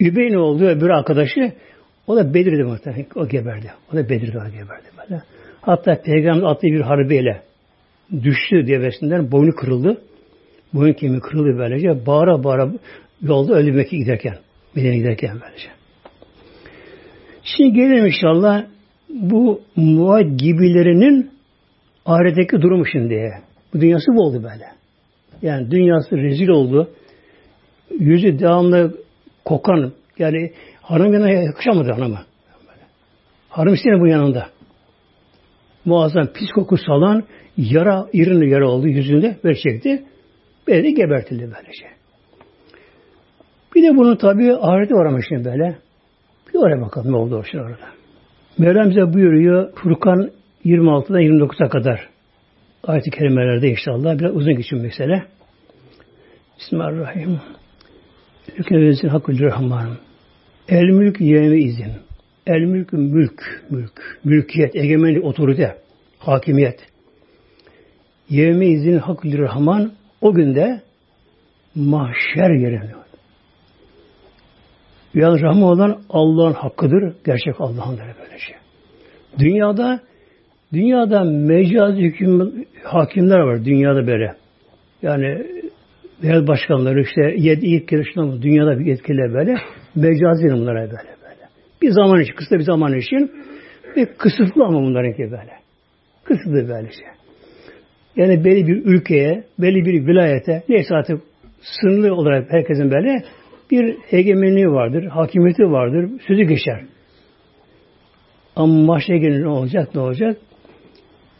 Übey 0.00 0.32
ne 0.32 0.38
oldu? 0.38 0.64
Öbür 0.64 0.88
arkadaşı 0.88 1.52
o 2.06 2.16
da 2.16 2.34
Bedir'de 2.34 2.62
muhtemelen. 2.62 3.06
O 3.16 3.28
geberdi. 3.28 3.72
O 3.92 3.96
da 3.96 4.08
Bedir'de 4.08 4.38
o 4.38 4.50
geberdi. 4.50 4.86
Böyle. 4.98 5.22
Hatta 5.60 6.02
Peygamber 6.02 6.46
attığı 6.46 6.66
bir 6.66 6.80
harbiyle 6.80 7.42
düştü 8.22 8.66
devesinden 8.66 9.32
boynu 9.32 9.54
kırıldı. 9.54 10.00
Boyun 10.74 10.92
kemiği 10.92 11.20
kırıldı 11.20 11.58
böylece. 11.58 12.06
Bağıra 12.06 12.44
bağıra 12.44 12.72
yolda 13.22 13.54
öldü 13.54 13.72
Mekke 13.72 13.96
giderken. 13.96 14.34
Medine 14.74 14.96
giderken 14.96 15.40
böylece. 15.42 15.68
Şimdi 17.42 17.72
gelelim 17.72 18.06
inşallah 18.06 18.64
bu 19.08 19.60
muad 19.76 20.38
gibilerinin 20.38 21.37
ahiretteki 22.08 22.62
durumu 22.62 22.86
şimdi. 22.86 23.32
Bu 23.74 23.80
dünyası 23.80 24.06
bu 24.14 24.22
oldu 24.22 24.42
böyle. 24.42 24.64
Yani 25.42 25.70
dünyası 25.70 26.16
rezil 26.16 26.48
oldu. 26.48 26.90
Yüzü 27.98 28.38
devamlı 28.38 28.94
kokan 29.44 29.92
yani 30.18 30.52
hanım 30.82 31.12
yanına 31.12 31.30
yakışamadı 31.30 31.92
hanıma. 31.92 32.22
Hanım 33.48 33.74
istedi 33.74 34.00
bu 34.00 34.06
yanında. 34.06 34.46
Muazzam 35.84 36.26
pis 36.26 36.50
koku 36.54 36.76
salan 36.76 37.24
yara, 37.56 38.06
irin 38.12 38.50
yara 38.50 38.70
oldu 38.70 38.88
yüzünde 38.88 39.36
böyle 39.44 39.58
çekti. 39.58 40.04
Böyle 40.68 40.90
gebertildi 40.90 41.42
böylece. 41.42 41.86
Bir 43.74 43.82
de 43.82 43.96
bunun 43.96 44.16
tabi 44.16 44.52
ahireti 44.52 44.94
var 44.94 45.06
ama 45.06 45.18
şimdi 45.28 45.44
böyle. 45.44 45.78
Bir 46.48 46.58
oraya 46.58 46.80
bakalım 46.80 47.12
ne 47.12 47.16
oldu 47.16 47.42
orada. 47.54 47.88
Mevlam 48.58 48.90
bize 48.90 49.12
buyuruyor 49.12 49.72
Furkan 49.74 50.30
26'dan 50.68 51.22
29'a 51.22 51.68
kadar 51.68 52.08
ayet-i 52.84 53.10
kerimelerde 53.10 53.68
inşallah 53.68 54.18
biraz 54.18 54.36
uzun 54.36 54.56
geçiyor 54.56 54.82
mesele. 54.82 55.22
Bismillahirrahmanirrahim. 56.58 57.40
Hükmevezin 58.58 59.08
hakkı 59.08 59.40
rahman. 59.40 59.96
El 60.68 60.84
mülk 60.84 61.20
yevmi 61.20 61.58
izin. 61.60 61.92
El 62.46 62.60
mülk 62.60 62.92
mülk, 62.92 63.64
mülk, 63.70 64.20
mülkiyet, 64.24 64.76
egemenlik, 64.76 65.24
otorite, 65.24 65.76
hakimiyet. 66.18 66.80
Yevmi 68.28 68.66
izin 68.66 68.98
hakkı 68.98 69.38
rahman 69.38 69.92
o 70.20 70.34
günde 70.34 70.82
mahşer 71.74 72.50
yerine. 72.50 72.90
Yani 75.14 75.42
rahman 75.42 75.62
olan 75.62 76.02
Allah'ın 76.10 76.52
hakkıdır. 76.52 77.14
Gerçek 77.24 77.60
Allah'ın 77.60 77.98
böyle 77.98 78.38
şey. 78.38 78.56
Dünyada 79.38 80.00
dünyada 80.72 81.24
mecazi 81.24 82.02
hüküm, 82.02 82.64
hakimler 82.82 83.38
var 83.38 83.64
dünyada 83.64 84.06
böyle. 84.06 84.34
Yani 85.02 85.46
devlet 86.22 86.48
başkanları 86.48 87.00
işte 87.00 87.34
yedi 87.36 87.66
ilk 87.66 87.92
yarışma 87.92 88.42
dünyada 88.42 88.78
bir 88.78 88.86
yetkililer 88.86 89.34
böyle 89.34 89.54
mecazi 89.94 90.48
bunlara 90.48 90.80
böyle 90.80 90.90
böyle. 90.92 91.48
Bir 91.82 91.90
zaman 91.90 92.20
için, 92.20 92.34
kısa 92.34 92.56
bir 92.56 92.64
zaman 92.64 92.94
için 92.94 93.30
ve 93.96 94.06
kısıtlı 94.18 94.64
ama 94.64 94.82
bunlarınki 94.82 95.22
böyle. 95.22 95.52
Kısıtlı 96.24 96.68
böyle 96.68 96.92
şey. 96.92 97.06
Yani 98.16 98.44
belli 98.44 98.66
bir 98.66 98.84
ülkeye, 98.84 99.44
belli 99.58 99.84
bir 99.84 100.06
vilayete, 100.06 100.62
neyse 100.68 100.94
artık 100.94 101.20
sınırlı 101.60 102.14
olarak 102.14 102.52
herkesin 102.52 102.90
böyle 102.90 103.24
bir 103.70 103.96
egemenliği 104.10 104.68
vardır, 104.68 105.04
hakimiyeti 105.04 105.62
vardır, 105.62 106.10
sözü 106.26 106.42
geçer. 106.42 106.84
Ama 108.56 108.82
mahşere 108.82 109.18
gelince 109.18 109.42
ne 109.42 109.48
olacak, 109.48 109.94
ne 109.94 110.00
olacak? 110.00 110.36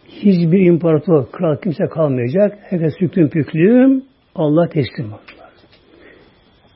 Hiçbir 0.09 0.67
imparator, 0.67 1.33
kral 1.33 1.57
kimse 1.63 1.85
kalmayacak. 1.87 2.59
Herkes 2.63 2.95
süklüm 2.99 3.31
püklüm, 3.31 4.05
Allah 4.35 4.69
teslim 4.69 5.13
olur. 5.13 5.39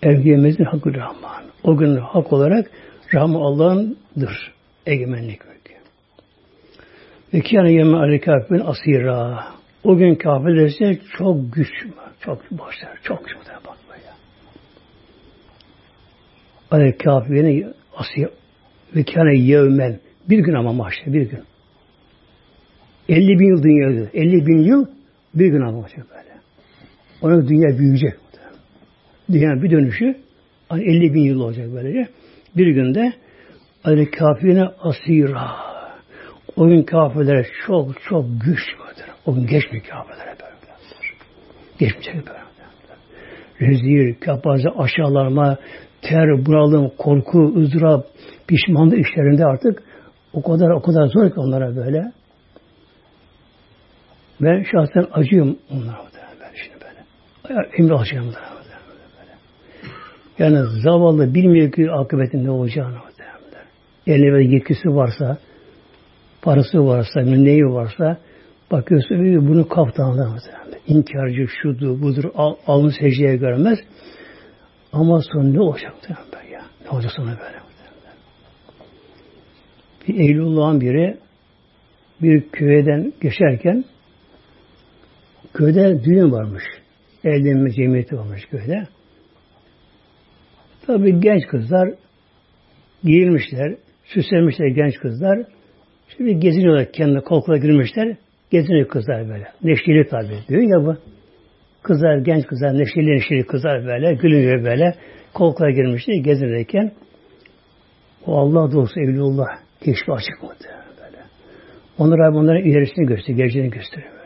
Evliyemezin 0.02 0.64
hakkı 0.64 0.94
Rahman. 0.94 1.42
O 1.64 1.76
gün 1.76 1.96
hak 1.96 2.32
olarak 2.32 2.70
Rahman 3.14 3.40
Allah'ındır. 3.40 4.52
Egemenlik 4.86 5.44
mülkü. 5.44 5.74
Ve 7.34 7.40
kâne 7.40 7.72
yeme 7.72 7.96
aleyhi 7.96 8.20
kâfirün 8.20 8.60
asira. 8.60 9.44
O 9.84 9.96
gün 9.96 10.14
kafirler 10.14 10.66
ise 10.66 10.98
çok 11.18 11.52
güç 11.52 11.68
çok 12.20 12.50
başlar. 12.50 12.98
Çok 13.02 13.24
güç 13.24 13.36
bak 13.66 13.76
böyle. 13.90 14.10
Aleyhi 16.70 16.98
kâfirün 16.98 17.74
asira. 17.96 18.30
Ve 18.96 19.04
kâne 19.04 19.38
yevmen. 19.38 20.00
Bir 20.28 20.38
gün 20.38 20.54
ama 20.54 20.72
mahşer 20.72 21.12
bir 21.12 21.30
gün. 21.30 21.40
50 23.08 23.38
bin 23.38 23.46
yıl 23.46 23.62
dünyada. 23.62 24.08
50 24.14 24.46
bin 24.46 24.58
yıl 24.58 24.86
bir 25.34 25.46
gün 25.46 25.60
ama 25.60 25.80
mahşer 25.80 26.04
böyle. 26.10 26.32
Ona 27.22 27.48
dünya 27.48 27.78
büyüyecek. 27.78 28.14
Dünya 29.32 29.62
bir 29.62 29.70
dönüşü 29.70 30.16
50 30.70 31.14
bin 31.14 31.20
yıl 31.20 31.40
olacak 31.40 31.66
böylece. 31.74 32.08
Bir 32.56 32.66
günde 32.66 33.12
Ali 33.84 34.10
kafirine 34.10 34.64
asira. 34.80 35.50
O 36.56 36.68
gün 36.68 36.82
kafirlere 36.82 37.46
çok 37.66 38.02
çok 38.08 38.24
güç 38.44 38.60
vardır. 38.80 39.04
O 39.26 39.34
gün 39.34 39.46
geçmiyor 39.46 39.84
kafirlere 39.84 40.36
böyle. 40.40 40.52
Geçmeyecek 41.78 42.26
böyle. 42.26 42.42
Rezil, 43.60 44.14
kapazı, 44.20 44.68
aşağılanma, 44.78 45.58
ter, 46.02 46.46
bunalım, 46.46 46.92
korku, 46.98 47.54
ızdırap, 47.56 48.06
pişmanlık 48.46 49.06
işlerinde 49.06 49.44
artık 49.44 49.82
o 50.32 50.42
kadar 50.42 50.70
o 50.70 50.82
kadar 50.82 51.06
zor 51.06 51.30
ki 51.30 51.40
onlara 51.40 51.76
böyle. 51.76 52.12
Ben 54.42 54.62
şahsen 54.72 55.06
acıyorum 55.12 55.58
onlara 55.70 55.98
ben 56.40 56.50
şimdi 56.54 56.84
böyle. 56.84 57.68
Emri 57.78 57.94
alacağım 57.94 58.26
onlara 58.28 58.50
böyle. 58.54 59.38
Yani 60.38 60.80
zavallı 60.82 61.34
bilmiyor 61.34 61.72
ki 61.72 61.90
akıbetin 61.90 62.44
ne 62.44 62.50
olacağını. 62.50 62.96
Eline 64.06 64.32
böyle 64.32 64.54
yetkisi 64.54 64.88
varsa, 64.88 65.38
parası 66.42 66.86
varsa, 66.86 67.20
neyi 67.20 67.64
varsa 67.64 68.18
bakıyorsun 68.70 69.48
bunu 69.48 69.68
kaptanlar 69.68 70.26
muhtemelen. 70.26 70.80
İnkarcı, 70.86 71.46
şudur, 71.62 72.02
budur, 72.02 72.24
al, 72.34 72.54
alın 72.66 72.88
secdeye 72.88 73.36
görmez. 73.36 73.78
Ama 74.92 75.22
son 75.32 75.54
ne 75.54 75.60
olacak 75.60 75.94
ben 76.08 76.52
ya? 76.52 76.62
Ne 76.84 76.90
olacak 76.90 77.12
sonra 77.12 77.30
böyle? 77.30 77.62
Bir 80.08 80.14
Eylül'ün 80.20 80.80
biri 80.80 81.18
bir 82.22 82.48
köyden 82.50 83.12
geçerken 83.20 83.84
köyde 85.54 86.04
düğün 86.04 86.32
varmış. 86.32 86.64
Evlenme 87.24 87.70
cemiyeti 87.70 88.16
varmış 88.16 88.46
köyde. 88.46 88.82
Tabi 90.86 91.20
genç 91.20 91.46
kızlar 91.46 91.90
giyilmişler, 93.04 93.76
süslenmişler 94.04 94.66
genç 94.66 94.98
kızlar. 94.98 95.38
Şimdi 96.16 96.38
geziniyorlar 96.38 96.92
kendine 96.92 97.20
kolkula 97.20 97.56
girmişler. 97.56 98.16
Geziniyor 98.50 98.88
kızlar 98.88 99.28
böyle. 99.28 99.44
Neşeli 99.62 100.08
tabi 100.08 100.34
diyor 100.48 100.62
ya 100.62 100.86
bu. 100.86 100.96
Kızlar, 101.82 102.18
genç 102.18 102.46
kızlar, 102.46 102.78
neşeli 102.78 103.16
neşeli 103.16 103.46
kızlar 103.46 103.86
böyle, 103.86 104.14
gülüyor 104.14 104.64
böyle. 104.64 104.94
Kolkula 105.34 105.70
girmişler 105.70 106.14
gezinirken 106.14 106.92
o 108.26 108.38
Allah 108.38 108.72
doğrusu 108.72 109.00
Evlullah 109.00 109.46
keşfi 109.80 110.12
açık 110.12 110.42
mı 110.42 110.48
böyle. 111.02 111.18
Onlara 111.98 112.34
bunların 112.34 112.62
ilerisini 112.62 113.06
gösteriyor, 113.06 113.38
geleceğini 113.38 113.70
gösteriyor. 113.70 114.21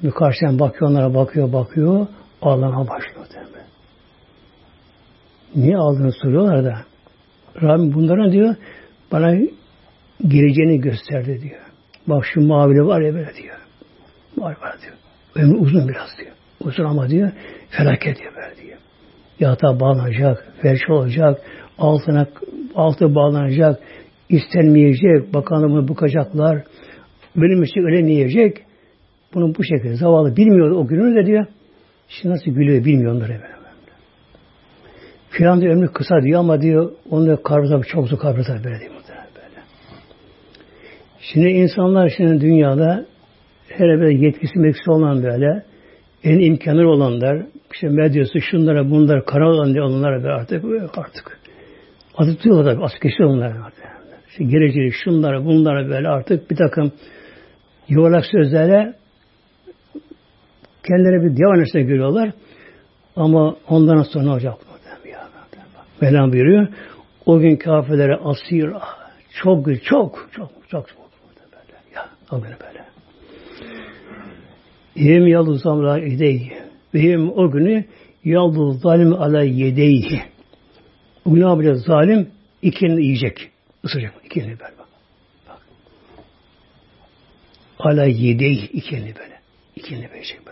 Şimdi 0.00 0.14
karşıdan 0.14 0.58
bakıyor, 0.58 0.90
onlara 0.90 1.14
bakıyor, 1.14 1.52
bakıyor, 1.52 2.06
ağlama 2.42 2.88
başlıyor. 2.88 3.26
Böyle. 3.34 3.64
Niye 5.56 5.76
aldığını 5.76 6.12
soruyorlar 6.12 6.64
da. 6.64 6.78
Rabbim 7.62 7.94
bunlara 7.94 8.32
diyor, 8.32 8.54
bana 9.12 9.34
geleceğini 10.28 10.80
gösterdi 10.80 11.40
diyor. 11.42 11.60
Bak 12.06 12.24
şu 12.34 12.40
mavili 12.40 12.86
var 12.86 13.00
ya 13.00 13.14
böyle 13.14 13.34
diyor. 13.34 13.56
Var 14.38 14.56
var 14.62 14.76
diyor. 14.82 14.94
Ömrü 15.34 15.58
uzun 15.58 15.88
biraz 15.88 16.08
diyor. 16.18 16.32
Uzun 16.60 16.84
ama 16.84 17.08
diyor 17.08 17.30
felaket 17.70 18.18
diyor 18.18 18.32
böyle 18.36 18.62
diyor. 18.62 18.78
Yatağa 19.40 19.80
bağlanacak, 19.80 20.52
felç 20.62 20.90
olacak, 20.90 21.40
altına 21.78 22.26
altı 22.74 23.14
bağlanacak, 23.14 23.80
istenmeyecek, 24.28 25.34
bakanlığını 25.34 25.88
bukacaklar, 25.88 26.62
benim 27.36 27.62
için 27.62 27.80
ölemeyecek. 27.80 28.67
Bunu 29.34 29.54
bu 29.54 29.64
şekilde 29.64 29.94
zavallı 29.94 30.36
bilmiyor 30.36 30.70
o 30.70 30.86
günü 30.86 31.16
de 31.16 31.26
diyor. 31.26 31.46
Şimdi 32.08 32.34
nasıl 32.34 32.50
gülüyor 32.50 32.84
bilmiyor 32.84 33.12
onları 33.12 33.28
böyle. 33.28 33.58
Filan 35.30 35.60
diyor 35.60 35.76
ömrü 35.76 35.92
kısa 35.92 36.22
diyor 36.22 36.40
ama 36.40 36.60
diyor 36.60 36.92
onu 37.10 37.42
kabrda 37.42 37.80
çok 37.82 38.08
zor 38.08 38.18
kabrda 38.18 38.64
böyle 38.64 38.80
diyor. 38.80 38.92
Böyle. 39.36 39.62
Şimdi 41.20 41.48
insanlar 41.48 42.12
şimdi 42.16 42.40
dünyada 42.40 43.06
hele 43.68 44.00
böyle 44.00 44.26
yetkisi 44.26 44.58
metkisi 44.58 44.90
olan 44.90 45.22
böyle 45.22 45.62
en 46.24 46.38
imkanı 46.38 46.88
olanlar 46.88 47.46
işte 47.72 47.88
medyası 47.88 48.40
şunlara 48.40 48.90
bunlara 48.90 49.24
kanal 49.24 49.46
olan 49.46 49.72
diye 49.72 49.82
olanlara 49.82 50.22
böyle 50.22 50.32
artık 50.32 50.64
artık 50.98 51.38
adı 52.16 52.36
tutuyorlar 52.36 52.74
tabii 52.74 52.84
ask 52.84 53.00
geçiyor 53.00 53.30
onlara 53.30 53.64
artık. 53.64 53.84
İşte 54.30 54.44
geleceği 54.44 54.92
şunlara 54.92 55.44
bunlara 55.44 55.88
böyle 55.88 56.08
artık 56.08 56.50
bir 56.50 56.56
takım 56.56 56.92
yuvarlak 57.88 58.26
sözlerle 58.26 58.94
kendileri 60.88 61.24
bir 61.24 61.36
diyanet 61.36 61.72
görüyorlar. 61.72 62.32
Ama 63.16 63.56
ondan 63.68 64.02
sonra 64.02 64.24
ne 64.24 64.30
olacak? 64.30 64.54
Mevlam 66.00 66.32
buyuruyor. 66.32 66.68
O 67.26 67.38
gün 67.38 67.56
kafirlere 67.56 68.16
asir 68.16 68.70
çok 69.30 69.84
çok 69.84 70.28
çok 70.32 70.58
çok 70.70 70.88
çok 70.88 70.88
böyle. 71.52 71.78
Ya 71.94 72.08
o 72.30 72.40
gün 72.40 72.50
böyle. 72.50 72.84
Yem 74.96 75.26
yalu 75.26 75.54
zamra 75.54 75.98
edeyhi. 75.98 76.52
Ve 76.94 77.00
yem 77.00 77.30
o 77.30 77.50
günü 77.50 77.84
yalu 78.24 78.72
zalim 78.72 79.12
ala 79.12 79.42
yedeyhi. 79.42 80.22
O 81.24 81.34
gün 81.34 81.42
ne 81.42 81.48
yapacak? 81.48 81.76
Zalim 81.76 82.30
ikini 82.62 83.04
yiyecek. 83.04 83.50
Isıracak. 83.84 84.14
İkini 84.24 84.46
böyle 84.46 84.78
bak. 84.78 84.88
Ala 87.78 88.04
yedeyhi 88.04 88.66
ikini 88.66 89.14
böyle. 89.16 89.38
İkini 89.76 90.08
böylece. 90.12 90.47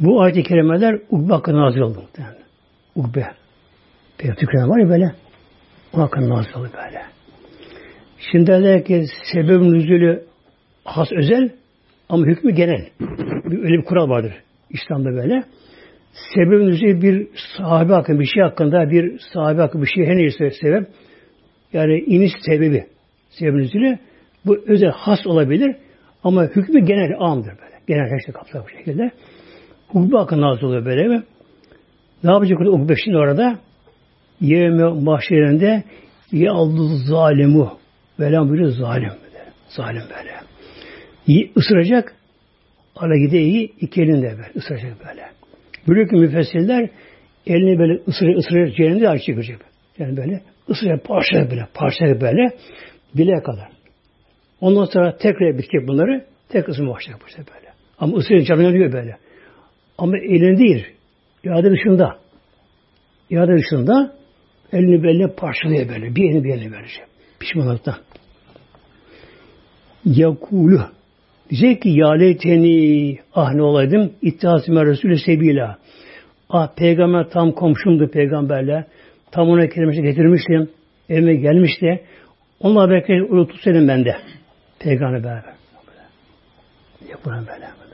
Bu 0.00 0.22
ayet-i 0.22 0.42
kerimeler 0.42 1.00
Ukbe 1.10 1.34
hakkında 1.34 1.60
nazil 1.60 1.80
oldu. 1.80 2.02
Yani. 2.18 2.36
Ukbe. 2.96 3.26
Peygamber 4.18 4.68
var 4.68 4.78
ya 4.78 4.88
böyle. 4.88 5.12
O 5.92 5.98
hakkında 5.98 6.28
nazil 6.28 6.54
oldu 6.54 6.68
böyle. 6.74 7.02
Şimdi 8.32 8.46
derler 8.46 8.84
ki 8.84 9.04
sebeb 9.32 9.60
nüzülü 9.60 10.24
has 10.84 11.12
özel 11.12 11.50
ama 12.08 12.26
hükmü 12.26 12.52
genel. 12.52 12.88
Öyle 13.44 13.78
bir 13.78 13.84
kural 13.84 14.08
vardır 14.08 14.32
İslam'da 14.70 15.10
böyle. 15.10 15.44
Sebeb 16.34 16.60
nüzülü 16.60 17.02
bir 17.02 17.28
sahabe 17.56 17.92
hakkında, 17.92 18.20
bir 18.20 18.26
şey 18.26 18.42
hakkında, 18.42 18.90
bir 18.90 19.18
sahabe 19.32 19.60
hakkında 19.60 19.82
bir 19.82 19.88
şey 19.88 20.06
her 20.06 20.16
neyse 20.16 20.50
sebep. 20.50 20.88
Yani 21.72 21.98
iniş 21.98 22.32
sebebi. 22.46 22.86
Sebeb 23.30 23.54
nüzülü 23.54 23.98
bu 24.46 24.58
özel 24.66 24.90
has 24.90 25.26
olabilir 25.26 25.76
ama 26.24 26.44
hükmü 26.44 26.80
genel 26.80 27.16
amdır 27.18 27.50
böyle. 27.50 27.78
Genel 27.86 28.10
her 28.10 28.20
şey 28.26 28.34
kapsar 28.34 28.62
bu 28.64 28.78
şekilde. 28.78 29.10
Hukuk 29.88 30.18
hakkında 30.18 30.40
nazil 30.40 30.64
oluyor 30.64 30.84
böyle 30.84 31.08
mi? 31.08 31.22
Ne 32.24 32.30
yapacak 32.30 32.60
Ukbe 32.60 32.94
şimdi 33.04 33.16
orada? 33.16 33.58
Yevme 34.40 34.84
mahşerinde 34.84 35.84
yaldu 36.32 36.88
zalimu. 36.88 37.78
Velham 38.20 38.48
buyuruyor 38.48 38.70
zalim. 38.70 39.08
Böyle. 39.08 39.44
Zalim 39.68 40.02
böyle. 40.16 40.34
Isıracak. 41.56 42.14
Ala 42.96 43.16
gide 43.16 43.40
iyi 43.40 43.72
iki 43.80 44.02
elinde 44.02 44.30
böyle. 44.30 44.52
Isıracak 44.54 44.96
böyle. 45.08 45.22
Böyle 45.88 46.08
ki 46.08 46.16
müfessirler 46.16 46.90
elini 47.46 47.78
böyle 47.78 48.02
ısırır, 48.08 48.36
ısırır 48.36 48.72
cehennemde 48.72 49.08
aç 49.08 49.22
çıkacak. 49.24 49.60
Yani 49.98 50.16
böyle 50.16 50.40
ısıracak 50.70 51.04
parça 51.04 51.50
böyle, 51.50 51.66
parça 51.74 52.20
böyle 52.20 52.50
bile 53.14 53.42
kadar. 53.42 53.68
Ondan 54.60 54.84
sonra 54.84 55.16
tekrar 55.16 55.58
bitecek 55.58 55.88
bunları. 55.88 56.24
Tek 56.48 56.68
ısırma 56.68 56.94
başlayacak 56.94 57.46
böyle. 57.54 57.68
Ama 57.98 58.16
ısırınca 58.16 58.44
canı 58.44 58.62
yanıyor 58.62 58.92
böyle. 58.92 59.16
Ama 59.98 60.18
elinde 60.18 60.58
değil. 60.58 60.86
İrade 61.44 61.70
dışında. 61.70 62.18
İrade 63.30 63.56
dışında 63.56 64.14
elini 64.72 65.02
belli 65.02 65.34
parçalıyor 65.34 65.88
böyle. 65.88 66.14
Bir 66.14 66.30
elini 66.30 66.44
bir 66.44 66.54
elini 66.54 66.72
böylece. 66.72 67.00
Pişmanlıktan. 67.40 67.96
Yakulu. 70.04 70.80
Diyecek 71.50 71.82
ki 71.82 71.88
ya 71.88 72.12
leyteni 72.12 73.18
ah 73.34 73.52
ne 73.54 73.62
olaydım 73.62 74.12
ittihasime 74.22 74.86
Resulü 74.86 75.18
sebila. 75.18 75.78
Ah 76.50 76.68
peygamber 76.76 77.28
tam 77.30 77.52
komşumdu 77.52 78.10
peygamberle. 78.10 78.86
Tam 79.30 79.48
ona 79.48 79.68
kelimesi 79.68 80.02
getirmiştim. 80.02 80.70
Evime 81.08 81.34
gelmişti. 81.34 82.04
Onunla 82.60 82.90
belki 82.90 83.12
unutursaydım 83.12 83.88
ben 83.88 84.04
de. 84.04 84.16
Peygamber 84.78 85.24
beraber. 85.24 85.54
Yapılan 87.10 87.46
böyle. 87.46 87.87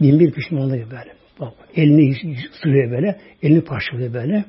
Bin 0.00 0.20
bir 0.20 0.32
pişmanlığı 0.32 0.72
böyle. 0.72 1.12
Bak 1.40 1.52
elini 1.76 2.16
sürüyor 2.62 2.90
böyle. 2.90 3.18
Elini 3.42 3.60
parçalıyor 3.60 4.14
böyle. 4.14 4.44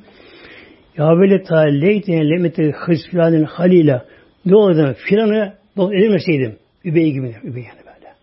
Ya 0.98 1.08
böyle 1.18 1.44
ta 1.44 1.60
leytine 1.60 2.30
lemete 2.30 2.72
hısfilanin 2.72 3.44
halila 3.44 4.06
ne 4.46 4.56
oldu 4.56 4.96
filanı 4.98 5.54
dost 5.78 5.94
edilmeseydim. 5.94 6.58
Übey 6.86 7.12
gibi. 7.12 7.36
Übey 7.44 7.64
yani 7.64 7.80
böyle. 7.80 8.14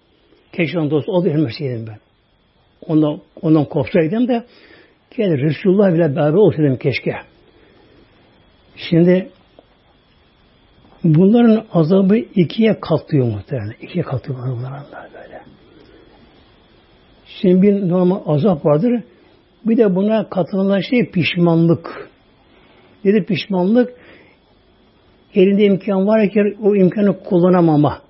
Keşke 0.53 0.91
dost 0.91 1.09
oldu 1.09 1.29
edilmeseydim 1.29 1.87
ben. 1.87 1.99
Ondan, 2.87 3.21
ondan 3.43 3.65
kopsaydım 3.65 4.29
da 4.29 4.45
yani 5.17 5.39
Resulullah 5.41 5.95
bile 5.95 6.17
beraber 6.17 6.33
olsaydım 6.33 6.77
keşke. 6.77 7.13
Şimdi 8.77 9.29
bunların 11.05 11.65
azabı 11.73 12.17
ikiye 12.17 12.81
katlıyor 12.81 13.27
muhtemelen. 13.27 13.75
İkiye 13.81 14.05
katlıyor 14.05 14.39
bunlar 14.39 14.83
böyle. 15.15 15.41
Şimdi 17.41 17.63
bir 17.63 17.89
normal 17.89 18.21
azap 18.27 18.67
vardır. 18.67 19.03
Bir 19.65 19.77
de 19.77 19.95
buna 19.95 20.29
katılınan 20.29 20.81
şey 20.81 21.11
pişmanlık. 21.11 22.11
Dedi 23.05 23.25
pişmanlık 23.25 23.95
elinde 25.35 25.65
imkan 25.65 26.07
var 26.07 26.29
ki 26.29 26.57
o 26.63 26.77
imkanı 26.77 27.19
kullanamama. 27.19 28.03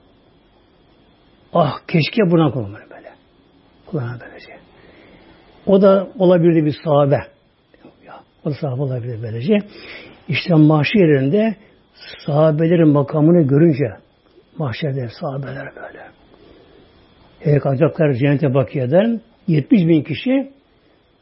Ah 1.53 1.79
keşke 1.89 2.23
buna 2.31 2.51
kullanır 2.51 2.83
böyle. 2.91 3.09
Kullanan 3.87 4.21
böylece. 4.21 4.53
O 5.67 5.83
da 5.83 6.09
olabilirdi 6.19 6.65
bir 6.65 6.77
sahabe. 6.85 7.21
O 8.45 8.51
da 8.51 8.55
sahabe 8.55 8.83
olabilir 8.83 9.19
böylece. 9.23 9.55
İşte 10.29 10.55
mahşer 10.55 11.01
yerinde 11.01 11.57
sahabelerin 12.27 12.89
makamını 12.89 13.43
görünce 13.43 13.85
mahşerde 14.59 15.09
sahabeler 15.21 15.67
böyle. 15.77 16.07
Hele 17.41 17.59
kalacaklar 17.59 18.13
cennete 18.13 18.55
bakiyeden 18.55 19.21
70 19.49 19.81
bin 19.81 20.03
kişi 20.03 20.51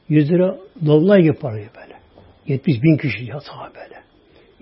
100 0.08 0.30
lira 0.30 0.56
dolunay 0.86 1.22
gibi 1.22 1.34
parayı 1.34 1.68
böyle. 1.76 1.94
70 2.46 2.82
bin 2.82 2.96
kişi 2.96 3.24
ya 3.24 3.40
sahabeler. 3.40 4.02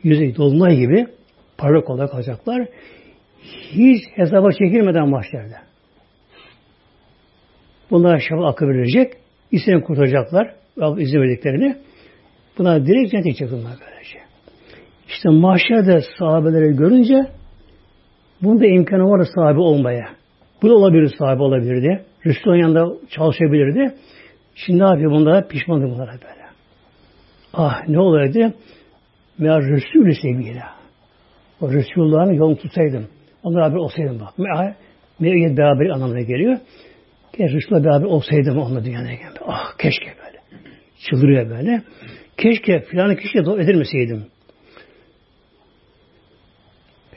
100 0.03 0.21
lira 0.21 0.37
dolunay 0.37 0.77
gibi 0.77 1.07
para 1.59 1.81
olarak 1.81 2.11
kalacaklar. 2.11 2.69
Hiç 3.71 4.03
hesaba 4.15 4.53
çekilmeden 4.53 5.09
mahşerde. 5.09 5.57
Bunlar 7.91 8.19
şafa 8.19 8.49
akı 8.49 8.69
verilecek. 8.69 9.12
İslam'ı 9.51 9.83
kurtaracaklar. 9.85 10.55
izin 10.99 11.21
verdiklerini. 11.21 11.77
Bunlar 12.59 12.87
direkt 12.87 13.11
cennete 13.11 13.33
çekilirler 13.33 13.73
böylece. 13.81 14.19
İşte 15.09 15.29
mahşerde 15.29 16.01
sahabeleri 16.19 16.77
görünce 16.77 17.27
bunda 18.43 18.67
imkanı 18.67 19.05
var 19.05 19.27
sahibi 19.35 19.61
olmaya. 19.61 20.21
Bu 20.62 20.68
da 20.68 20.75
olabilir 20.75 21.14
sahibi 21.18 21.42
olabilirdi. 21.42 22.05
Resulullah'ın 22.27 22.61
yanında 22.61 22.96
çalışabilirdi. 23.11 23.94
Şimdi 24.55 24.79
ne 24.79 24.85
yapıyor 24.85 25.11
bunlara? 25.11 25.48
Pişmandı 25.48 25.85
bunlara 25.85 26.12
böyle. 26.12 26.42
Ah 27.53 27.88
ne 27.88 27.98
olaydı? 27.98 28.55
Meğer 29.38 29.62
Resulü 29.62 30.14
sevgiyle. 30.14 30.62
O 31.61 31.72
Resulullah'ın 31.72 32.33
yolunu 32.33 32.57
tutsaydım. 32.57 33.09
Onunla 33.42 33.59
beraber 33.59 33.77
olsaydım 33.77 34.20
bak. 34.20 34.38
Meğer, 34.38 34.75
meğer 35.20 35.57
beraber 35.57 35.90
anlamına 35.90 36.20
geliyor. 36.20 36.59
Keşke 37.33 37.57
Resulullah'la 37.57 37.85
beraber 37.85 38.07
olsaydım 38.07 38.59
onunla 38.59 38.85
dünyaya 38.85 39.14
geldi. 39.14 39.38
Ah 39.46 39.79
keşke 39.79 40.07
böyle. 40.07 40.38
Çıldırıyor 40.98 41.51
böyle. 41.51 41.83
Keşke 42.37 42.81
filanı 42.81 43.16
dua 43.44 43.62
edilmeseydim. 43.62 44.27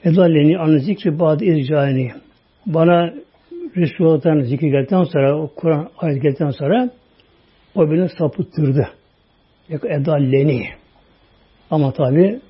Edalleni 0.03 0.60
an 0.60 0.77
zikri 0.77 1.19
ba'de 1.19 1.45
izcani. 1.45 2.12
Bana 2.65 3.13
Resulullah'tan 3.77 4.41
zikir 4.41 4.67
geldikten 4.67 5.03
sonra, 5.03 5.38
o 5.38 5.51
Kur'an 5.55 5.89
ayet 5.97 6.21
geldikten 6.21 6.49
sonra 6.49 6.89
o 7.75 7.91
beni 7.91 8.09
sapıttırdı. 8.09 8.89
Edalleni. 9.69 10.67
Ama 11.71 11.93
tabi 11.93 12.41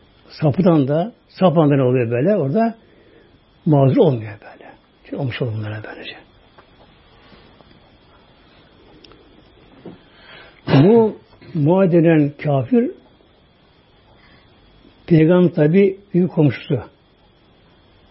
sapıdan 0.41 0.87
da 0.87 1.13
sapan 1.27 1.69
da 1.69 1.75
ne 1.75 1.83
oluyor 1.83 2.11
böyle? 2.11 2.35
Orada 2.35 2.75
mazur 3.65 3.97
olmuyor 3.97 4.33
böyle. 4.41 4.71
Çünkü 5.03 5.15
olmuş 5.15 5.41
olur 5.41 5.53
bunlara 5.53 5.81
böylece. 5.83 6.15
Bu 10.67 11.17
Muad 11.53 11.91
denen 11.91 12.31
kafir 12.43 12.91
Peygamber 15.07 15.53
tabi 15.53 15.99
büyük 16.13 16.31
komşusu. 16.31 16.81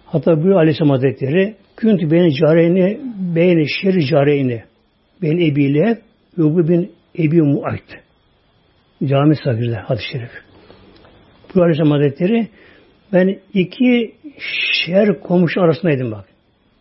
Hatta 0.07 0.45
bu 0.45 0.59
Aleyhisselam 0.59 0.91
Hazretleri 0.91 1.57
Küntü 1.77 2.11
beni 2.11 2.35
careyni 2.35 3.01
beyni 3.37 3.67
şer 3.69 4.01
careyni 4.01 4.65
ben 5.23 5.39
ebiyle 5.39 5.99
ve 6.39 6.43
bu 6.43 6.69
bin 6.69 6.93
ebi 7.19 7.43
muayt. 7.43 8.05
Cami 9.05 9.37
sakirde 9.37 9.77
hadis-i 9.77 10.09
şerif. 10.13 10.31
Bu 11.55 11.63
Aleyhisselam 11.63 11.91
Hazretleri 11.91 12.49
ben 13.13 13.41
iki 13.55 14.15
şer 14.39 15.21
komşu 15.21 15.61
arasındaydım 15.61 16.11
bak. 16.11 16.25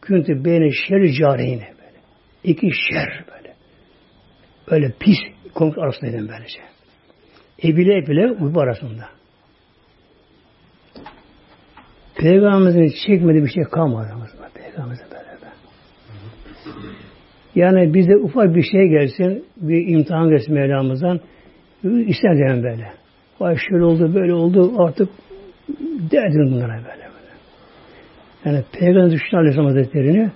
Küntü 0.01 0.45
beni 0.45 0.75
şer 0.75 1.11
careyni 1.19 1.61
böyle. 1.61 1.99
İki 2.43 2.69
şer 2.89 3.23
böyle. 3.31 3.53
Böyle 4.71 4.93
pis 4.99 5.17
komşu 5.53 5.81
arasındaydım 5.81 6.29
böylece. 6.29 6.59
Ebile 7.63 7.97
ebile 7.97 8.31
uybu 8.31 8.61
arasında. 8.61 9.09
Peygamberimizin 12.15 12.95
çekmediği 13.07 13.43
bir 13.43 13.49
şey 13.49 13.63
kalmadı. 13.63 14.09
Peygamberimizin 14.75 15.05
böyle. 15.11 15.33
Yani 17.55 17.93
bize 17.93 18.17
ufak 18.17 18.55
bir 18.55 18.63
şey 18.63 18.87
gelsin, 18.87 19.45
bir 19.57 19.87
imtihan 19.87 20.29
gelsin 20.29 20.53
Mevlamızdan, 20.53 21.19
ister 21.83 22.47
yani 22.47 22.63
böyle. 22.63 22.91
Vay 23.39 23.57
şöyle 23.69 23.83
oldu, 23.83 24.15
böyle 24.15 24.33
oldu, 24.33 24.73
artık 24.77 25.09
derdin 26.11 26.51
bunlara 26.51 26.73
böyle. 26.73 26.85
böyle. 26.85 27.03
Yani 28.45 28.63
Peygamber 28.79 29.11
Düştü 29.11 29.37
Aleyhisselam 29.37 29.67
Hazretleri'ni 29.67 30.31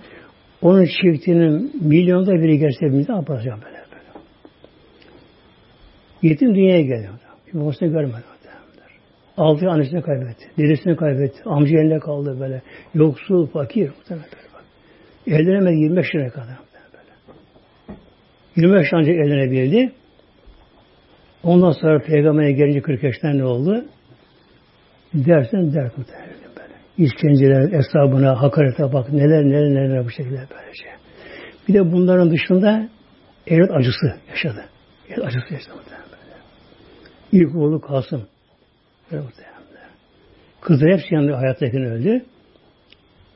onun 0.61 0.85
çektiğinin 1.01 1.71
milyonda 1.81 2.31
biri 2.33 2.59
gelse 2.59 2.85
bir 2.85 3.09
ne 3.09 3.15
yapacağım 3.15 3.59
böyle 3.65 3.75
böyle. 3.75 4.25
Yetim 6.21 6.55
dünyaya 6.55 6.81
geldi. 6.81 7.09
Babasını 7.53 7.89
görmedi. 7.89 8.36
Altı 9.37 9.69
annesini 9.69 10.01
kaybetti. 10.01 10.49
Dedesini 10.57 10.95
kaybetti. 10.95 11.41
Amca 11.45 11.79
elinde 11.79 11.99
kaldı 11.99 12.39
böyle. 12.39 12.61
Yoksul, 12.93 13.47
fakir. 13.47 13.91
Evlenemedi 15.27 15.75
25 15.75 16.05
yaşına 16.13 16.29
kadar. 16.29 16.57
Böyle. 16.93 17.97
25 18.55 18.87
ancak 18.93 19.15
evlenebildi. 19.15 19.91
Ondan 21.43 21.71
sonra 21.71 21.99
peygamber'e 21.99 22.51
gelince 22.51 22.81
40 22.81 23.03
yaşından 23.03 23.37
ne 23.37 23.45
oldu? 23.45 23.85
Dersen 25.13 25.73
dert 25.73 25.97
muhtemelen 25.97 26.27
böyle. 26.57 26.73
İşkenceler, 26.97 27.71
hesabına, 27.71 28.41
hakarete 28.41 28.93
bak 28.93 29.13
neler 29.13 29.43
neler 29.43 29.69
neler 29.69 30.05
bu 30.05 30.09
şekilde 30.09 30.47
böylece. 30.51 30.85
Bir 31.67 31.73
de 31.73 31.91
bunların 31.91 32.31
dışında 32.31 32.89
evlat 33.47 33.71
acısı 33.71 34.15
yaşadı. 34.29 34.65
Evlat 35.09 35.25
acısı 35.25 35.53
yaşadı 35.53 35.75
muhtemelen 35.75 36.07
böyle. 36.11 37.43
İlk 37.43 37.55
oğlu 37.55 37.81
Kasım. 37.81 38.27
Kızlar 40.61 40.91
hepsi 40.91 41.15
yanında 41.15 41.37
hayattayken 41.37 41.81
öldü. 41.81 42.25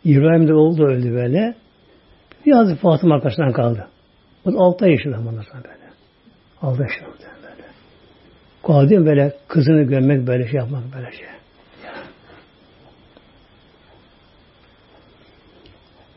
İbrahim 0.06 0.48
de 0.48 0.54
oldu 0.54 0.86
öldü 0.86 1.12
böyle. 1.14 1.56
Biraz 2.46 2.76
Fatıma 2.76 3.16
arkasından 3.16 3.54
kaldı. 3.54 3.88
O 4.46 4.54
da 4.54 4.58
6 4.58 4.86
ay 4.86 4.92
yaşında 4.92 5.18
sonra 5.18 5.64
böyle. 5.64 5.92
6 6.62 6.82
yaşında 6.82 7.10
böyle. 7.10 7.68
Kaldı 8.64 9.06
böyle 9.06 9.34
kızını 9.48 9.84
gömmek 9.84 10.28
böyle 10.28 10.48
şey 10.48 10.60
yapmak 10.60 10.84
böyle 10.96 11.12
şey. 11.12 11.28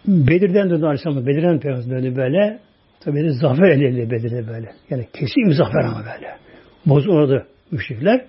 Bedir'den 0.06 0.70
döndü 0.70 0.84
Aleyhisselam. 0.84 1.26
Bedir'den 1.26 1.60
Peygamber 1.60 1.90
döndü 1.90 2.16
böyle. 2.16 2.60
Tabi 3.00 3.24
de 3.24 3.30
zafer 3.30 3.62
elde 3.62 4.10
Bedir'de 4.10 4.48
böyle. 4.48 4.72
Yani 4.90 5.08
kesin 5.12 5.48
bir 5.48 5.54
zafer 5.54 5.80
ama 5.80 5.98
böyle. 5.98 6.36
Bozulmadı 6.86 7.46
müşrikler. 7.70 8.24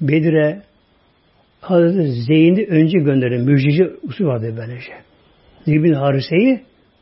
Bedir'e 0.00 0.62
Hazreti 1.60 2.12
Zeyn'i 2.12 2.66
önce 2.66 2.98
gönderdi. 2.98 3.38
Müjdeci 3.38 3.90
usul 4.02 4.26
vardı 4.26 4.54
böylece. 4.56 4.92
Zeyd 5.64 5.84
bin 5.84 5.92
Harise'yi 5.92 6.60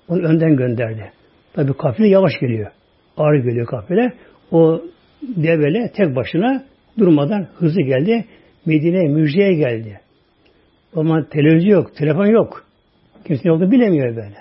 onu 0.09 0.22
önden 0.22 0.57
gönderdi. 0.57 1.12
Tabi 1.52 1.72
kafile 1.72 2.09
yavaş 2.09 2.33
geliyor. 2.40 2.70
Ağır 3.16 3.35
geliyor 3.35 3.66
kafile. 3.66 4.12
O 4.50 4.83
devele 5.22 5.92
tek 5.96 6.16
başına 6.16 6.64
durmadan 6.98 7.48
hızlı 7.55 7.83
geldi. 7.83 8.24
Medine'ye 8.66 9.09
müjdeye 9.09 9.55
geldi. 9.55 10.00
Ama 10.96 11.28
televizyon 11.28 11.70
yok, 11.70 11.96
telefon 11.96 12.26
yok. 12.26 12.66
Kimse 13.26 13.42
ne 13.44 13.52
olduğunu 13.52 13.70
bilemiyor 13.70 14.16
böyle. 14.16 14.37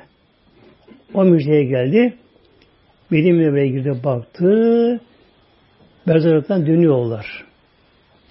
O 1.13 1.25
müjdeye 1.25 1.63
geldi. 1.63 2.13
Medine'ye 3.09 3.67
girdi 3.67 3.93
baktı. 4.03 4.99
Mezarlıktan 6.05 6.67
dönüyorlar. 6.67 7.50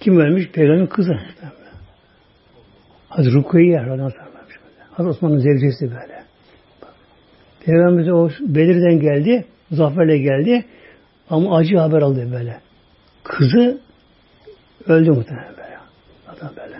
Kim 0.01 0.17
ölmüş? 0.19 0.51
Peygamberin 0.51 0.87
kızı. 0.87 1.19
Hazreti 3.09 3.35
Rukiye 3.35 3.79
Hazreti 3.79 5.09
Osman'ın 5.09 5.37
zevcesi 5.37 5.91
böyle. 5.91 6.23
Peygamberimiz 7.65 8.09
o 8.09 8.29
Bedir'den 8.39 8.99
geldi. 8.99 9.45
zaferle 9.71 10.17
geldi. 10.17 10.65
Ama 11.29 11.57
acı 11.57 11.77
haber 11.77 12.01
aldı 12.01 12.31
böyle. 12.33 12.59
Kızı 13.23 13.81
öldü 14.87 15.11
muhtemelen 15.11 15.53
böyle. 15.57 15.77
Adam 16.27 16.51
böyle. 16.57 16.77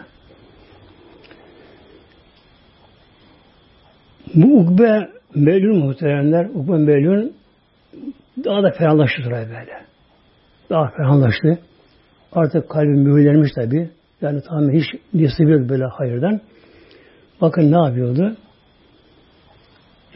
Bu 4.36 4.60
Ukbe 4.60 5.10
Melun 5.36 5.78
muhteremler, 5.78 6.46
Ukbe 6.46 6.78
Melun 6.78 7.34
daha 8.44 8.64
da 8.64 8.72
ferahlaştı 8.72 9.24
böyle. 9.26 9.82
Daha 10.70 10.90
ferahlaştı. 10.90 11.60
Artık 12.32 12.70
kalbi 12.70 12.88
mühürlenmiş 12.88 13.52
tabi. 13.52 13.90
Yani 14.22 14.42
tamamen 14.42 14.74
hiç 14.80 14.86
nesibi 15.14 15.52
yok 15.52 15.70
böyle 15.70 15.86
hayırdan. 15.86 16.42
Bakın 17.42 17.72
ne 17.72 17.88
yapıyordu? 17.88 18.36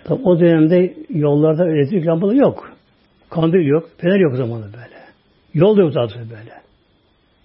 Tabi 0.03 0.21
o 0.23 0.39
dönemde 0.39 0.93
yollarda 1.09 1.69
elektrik 1.69 2.07
lambaları 2.07 2.37
yok. 2.37 2.71
Kandil 3.29 3.65
yok. 3.65 3.89
Fener 3.97 4.19
yok 4.19 4.33
o 4.33 4.37
zaman 4.37 4.63
böyle. 4.63 4.95
Yol 5.53 5.77
da 5.77 5.81
yok 5.81 5.93
zaten 5.93 6.29
böyle. 6.29 6.53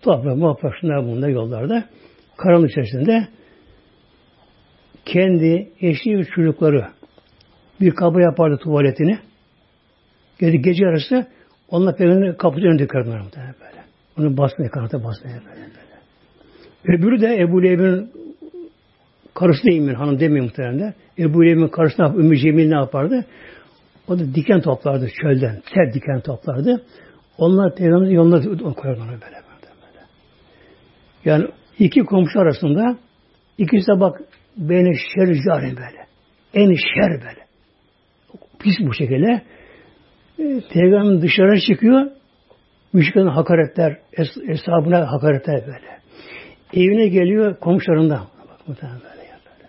Toprak, 0.02 0.36
muhabbet, 0.36 0.72
şunlar 0.80 1.04
bunlar 1.04 1.28
yollarda. 1.28 1.84
Karanlık 2.36 2.70
içerisinde 2.70 3.28
kendi 5.04 5.72
eşi 5.80 6.18
ve 6.18 6.24
çocukları 6.24 6.86
bir 7.80 7.90
kabı 7.90 8.20
yapardı 8.20 8.56
tuvaletini. 8.56 9.18
Gece, 10.38 10.56
gece 10.56 10.86
arası 10.86 11.26
onunla 11.68 11.94
peygamberin 11.94 12.34
kapısı 12.34 12.66
önünde 12.66 12.86
kırdılar 12.86 13.22
böyle. 13.34 13.79
Onu 14.20 14.36
basmaya, 14.36 14.70
kanata 14.70 15.04
basmaya 15.04 15.36
böyle 15.36 15.60
böyle. 15.60 16.98
Öbürü 16.98 17.20
de 17.20 17.40
Ebu 17.40 17.62
Leheb'in 17.62 18.10
karısı 19.34 19.62
değil 19.62 19.80
mi? 19.80 19.92
Hanım 19.92 20.20
demiyor 20.20 20.44
muhtemelen 20.44 20.78
de. 20.78 20.94
Ebu 21.18 21.44
Leheb'in 21.44 21.68
karısı 21.68 22.02
ne 22.02 22.06
yapar? 22.06 22.20
Ümmü 22.20 22.38
Cemil 22.38 22.68
ne 22.68 22.74
yapardı? 22.74 23.24
O 24.08 24.18
da 24.18 24.34
diken 24.34 24.60
toplardı 24.60 25.08
çölden. 25.22 25.62
Ter 25.74 25.92
diken 25.92 26.20
toplardı. 26.20 26.82
Onlar 27.38 27.74
peygamberin 27.74 28.10
yoluna 28.10 28.74
koyardı 28.74 29.00
onu 29.00 29.08
böyle, 29.08 29.20
böyle, 29.20 29.34
böyle. 29.82 30.06
Yani 31.24 31.46
iki 31.78 32.00
komşu 32.00 32.40
arasında 32.40 32.98
ikisi 33.58 33.86
de 33.86 34.00
bak 34.00 34.20
beni 34.56 34.96
şer 34.96 35.26
carim 35.26 35.76
böyle. 35.76 36.06
En 36.54 36.74
şer 36.74 37.10
böyle. 37.10 37.46
Pis 38.58 38.74
bu 38.80 38.94
şekilde. 38.94 39.42
E, 40.38 40.60
Peygamber 40.72 41.22
dışarı 41.22 41.60
çıkıyor. 41.60 42.19
Müşriklerin 42.92 43.26
hakaretler, 43.26 43.98
es 44.12 44.28
hesabına 44.46 45.12
hakaretler 45.12 45.66
böyle. 45.66 46.00
Evine 46.72 47.08
geliyor 47.08 47.56
komşularından. 47.60 48.26
Bak 48.48 48.68
böyle 49.00 49.26
ya 49.28 49.38
böyle. 49.46 49.68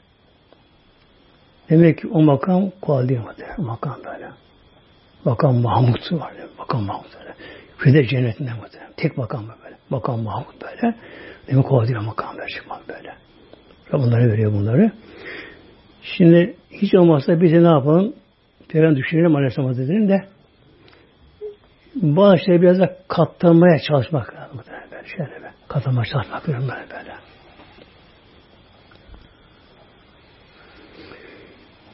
Demek 1.69 1.97
ki 1.97 2.07
o 2.07 2.21
makam 2.21 2.71
muhtemelen. 2.81 3.65
Makam 3.67 3.97
böyle. 4.05 4.29
Makam 5.25 5.55
Mahmut 5.55 6.11
var. 6.11 6.33
Makam 6.57 6.83
Mahmut 6.83 7.07
böyle. 7.19 7.33
Fide 7.77 8.07
cennetinde 8.07 8.49
muhtemelen. 8.53 8.93
Tek 8.97 9.17
makam 9.17 9.43
böyle. 9.63 9.75
Makam 9.89 10.21
Mahmut 10.23 10.55
böyle. 10.61 10.95
Demek 11.47 11.65
kolay 11.65 11.87
değil 11.87 11.99
makam 11.99 12.37
böyle 12.37 12.47
çıkmak 12.47 12.89
böyle. 12.89 13.13
Bunları 13.93 14.31
veriyor 14.31 14.53
bunları. 14.53 14.91
Şimdi 16.01 16.55
hiç 16.71 16.95
olmazsa 16.95 17.41
biz 17.41 17.51
de 17.51 17.63
ne 17.63 17.67
yapalım? 17.67 18.13
Peygamber 18.69 18.97
düşünelim 18.97 19.35
Aleyhisselam 19.35 19.67
Hazretleri'nin 19.67 20.09
de 20.09 20.25
bazı 21.95 22.37
şeyleri 22.37 22.61
biraz 22.61 22.79
da 22.79 22.97
katlanmaya 23.07 23.79
çalışmak 23.87 24.35
lazım. 24.35 24.61
Böyle 24.91 25.07
şöyle 25.07 25.31
böyle. 25.31 25.53
Katlanmaya 25.67 26.05
çalışmak 26.05 26.49
lazım 26.49 26.69
böyle 26.69 26.89
böyle. 26.89 27.15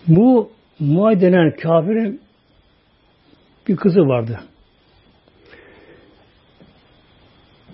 Bu 0.07 0.51
Muay 0.79 1.21
denen 1.21 1.55
kafirin 1.55 2.21
bir 3.67 3.75
kızı 3.75 3.99
vardı. 3.99 4.39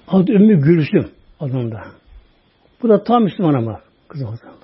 Adı 0.08 0.32
Ümmü 0.32 0.62
Gülsüm 0.62 1.12
adında. 1.40 1.84
Bu 2.82 2.90
da 2.90 3.04
tam 3.04 3.24
Müslüman 3.24 3.54
ama 3.54 3.82
kızım 4.08 4.28
o 4.34 4.36
zaman. 4.36 4.64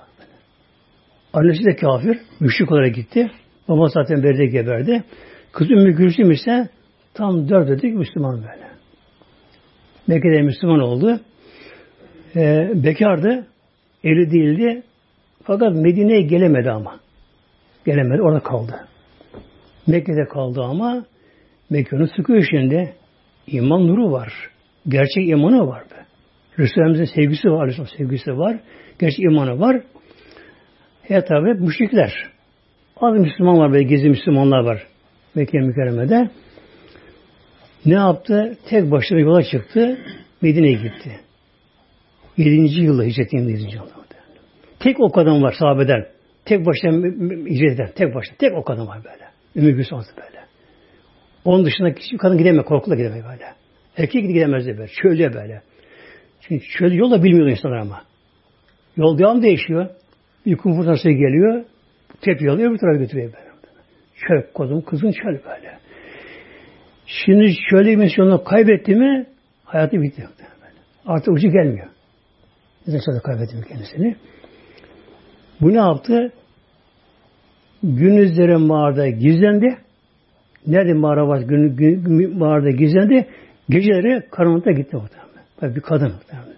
Annesi 1.32 1.64
de 1.64 1.76
kafir. 1.76 2.18
Müşrik 2.40 2.72
olarak 2.72 2.94
gitti. 2.94 3.30
Baba 3.68 3.88
zaten 3.88 4.22
berde 4.22 4.46
geberdi. 4.46 5.04
Kız 5.52 5.70
Ümmü 5.70 5.92
Gülsüm 5.92 6.30
ise 6.30 6.68
tam 7.14 7.48
dört 7.48 7.68
dedik 7.68 7.94
Müslüman 7.94 8.36
böyle. 8.36 8.70
Mekke'de 10.06 10.42
Müslüman 10.42 10.80
oldu. 10.80 11.20
Ee, 12.36 12.70
bekardı. 12.74 13.46
Eli 14.04 14.30
değildi. 14.30 14.82
Fakat 15.42 15.74
Medine'ye 15.74 16.22
gelemedi 16.22 16.70
ama. 16.70 17.00
Gelemedi. 17.86 18.22
Orada 18.22 18.40
kaldı. 18.40 18.88
Mekke'de 19.86 20.24
kaldı 20.24 20.62
ama 20.62 21.04
Mekke'nin 21.70 22.16
sıkıyor 22.16 22.46
şimdi. 22.50 22.94
İman 23.46 23.86
nuru 23.86 24.12
var. 24.12 24.32
Gerçek 24.88 25.28
imanı 25.28 25.66
var 25.66 25.82
be. 25.82 26.04
Resulümüzün 26.58 27.04
sevgisi 27.04 27.48
var. 27.50 27.68
Resulümüzün 27.68 27.96
sevgisi 27.96 28.38
var. 28.38 28.60
Gerçek 28.98 29.20
imanı 29.20 29.60
var. 29.60 29.82
Ya 31.08 31.24
tabi 31.24 31.54
müşrikler. 31.54 32.12
Az 32.96 33.14
Müslüman 33.14 33.58
var 33.58 33.72
böyle 33.72 33.82
gizli 33.82 34.08
Müslümanlar 34.08 34.64
var. 34.64 34.86
Mekke 35.34 35.58
mükerremede. 35.58 36.30
Ne 37.86 37.94
yaptı? 37.94 38.58
Tek 38.68 38.90
başına 38.90 39.18
yola 39.18 39.42
çıktı. 39.42 39.98
Medine'ye 40.42 40.72
gitti. 40.72 41.20
Yedinci 42.36 42.80
yılda 42.80 43.02
hicret 43.02 43.32
yedinci 43.32 43.76
yılda. 43.76 44.00
Tek 44.80 45.00
o 45.00 45.12
kadın 45.12 45.42
var 45.42 45.54
sahabeden. 45.58 46.06
Tek 46.44 46.66
başına 46.66 46.92
hicret 47.46 47.74
eden. 47.74 47.90
Tek 47.94 48.14
başına. 48.14 48.36
Tek 48.38 48.52
o 48.54 48.64
kadın 48.64 48.86
var 48.86 48.98
böyle. 49.04 49.24
Ümmü 49.56 49.76
Gülsüm 49.76 49.98
böyle. 49.98 50.40
Onun 51.44 51.64
dışında 51.64 51.88
hiçbir 51.88 52.18
kadın 52.18 52.38
gidemiyor. 52.38 52.64
Korkuyla 52.64 52.96
gidemiyor 52.96 53.24
böyle. 53.32 53.44
Erkek 53.96 54.28
gidemez 54.28 54.66
de 54.66 54.78
böyle. 54.78 54.90
Çölde 55.02 55.34
böyle. 55.34 55.62
Çünkü 56.40 56.66
çölde 56.78 56.94
yolda 56.94 57.22
bilmiyordu 57.22 57.50
insanlar 57.50 57.76
ama. 57.76 58.02
Yol 58.96 59.18
devam 59.18 59.42
değişiyor. 59.42 59.88
Bir 60.46 60.56
kum 60.56 60.76
fırtınası 60.76 61.10
geliyor. 61.10 61.64
Tepi 62.20 62.50
alıyor 62.50 62.72
bir 62.72 62.78
tarafa 62.78 62.98
götürüyor 62.98 63.32
böyle. 63.32 63.50
Çöl 64.16 64.52
kodum 64.52 64.82
kızın 64.82 65.12
çöl 65.12 65.32
böyle. 65.32 65.78
Şimdi 67.10 67.54
şöyle 67.70 67.96
misyonunu 67.96 68.44
kaybetti 68.44 68.94
mi 68.94 69.26
hayatı 69.64 70.02
bitti. 70.02 70.28
Artık 71.06 71.28
ucu 71.34 71.48
gelmiyor. 71.48 71.88
Neden 72.86 73.00
kaybetti 73.22 73.56
mi 73.56 73.64
kendisini? 73.68 74.16
Bu 75.60 75.72
ne 75.72 75.76
yaptı? 75.76 76.32
Gündüzleri 77.82 78.56
mağarada 78.56 79.08
gizlendi. 79.08 79.76
Nerede 80.66 80.92
mağara 80.92 81.28
var? 81.28 81.40
Gün, 81.40 81.76
gün, 81.76 82.38
mağarada 82.38 82.70
gizlendi. 82.70 83.26
Geceleri 83.70 84.26
karanlıkta 84.30 84.70
gitti 84.70 84.96
muhtemelen. 84.96 85.76
Bir 85.76 85.80
kadın 85.80 86.12
muhtemelen. 86.12 86.56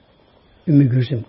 Ümmü 0.69 0.85
Gülsüm. 0.85 1.25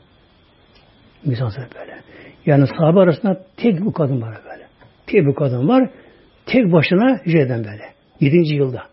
Misansır 1.26 1.64
böyle. 1.80 2.02
Yani 2.46 2.68
sahabe 2.68 3.00
arasında 3.00 3.46
tek 3.58 3.82
bu 3.82 3.94
kadın 3.94 4.22
var 4.22 4.38
böyle. 4.52 4.64
Tek 5.08 5.26
bu 5.26 5.36
kadın 5.36 5.68
var. 5.68 5.90
Tek 6.46 6.72
başına 6.72 7.20
hicreden 7.26 7.64
böyle. 7.64 7.84
Yedinci 8.20 8.56
yılda. 8.56 8.93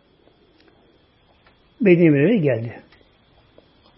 Medine'ye 1.80 2.36
geldi. 2.36 2.74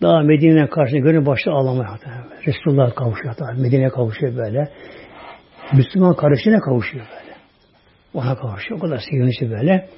Daha 0.02 0.22
Medine'nin 0.22 0.66
karşısına 0.66 1.00
gönül 1.00 1.26
başta 1.26 1.52
ağlamaya. 1.52 1.98
Resulullah 2.46 2.94
kavuşuyor. 2.94 3.34
Medine'ye 3.56 3.88
kavuşuyor 3.88 4.36
böyle. 4.36 4.68
Müslüman 5.72 6.16
kardeşine 6.16 6.58
kavuşuyor 6.58 7.06
böyle. 7.10 7.36
Ona 8.14 8.36
kavuşuyor. 8.36 8.80
O 8.80 8.82
kadar 8.82 9.02
sevinçli 9.10 9.50
böyle. 9.50 9.88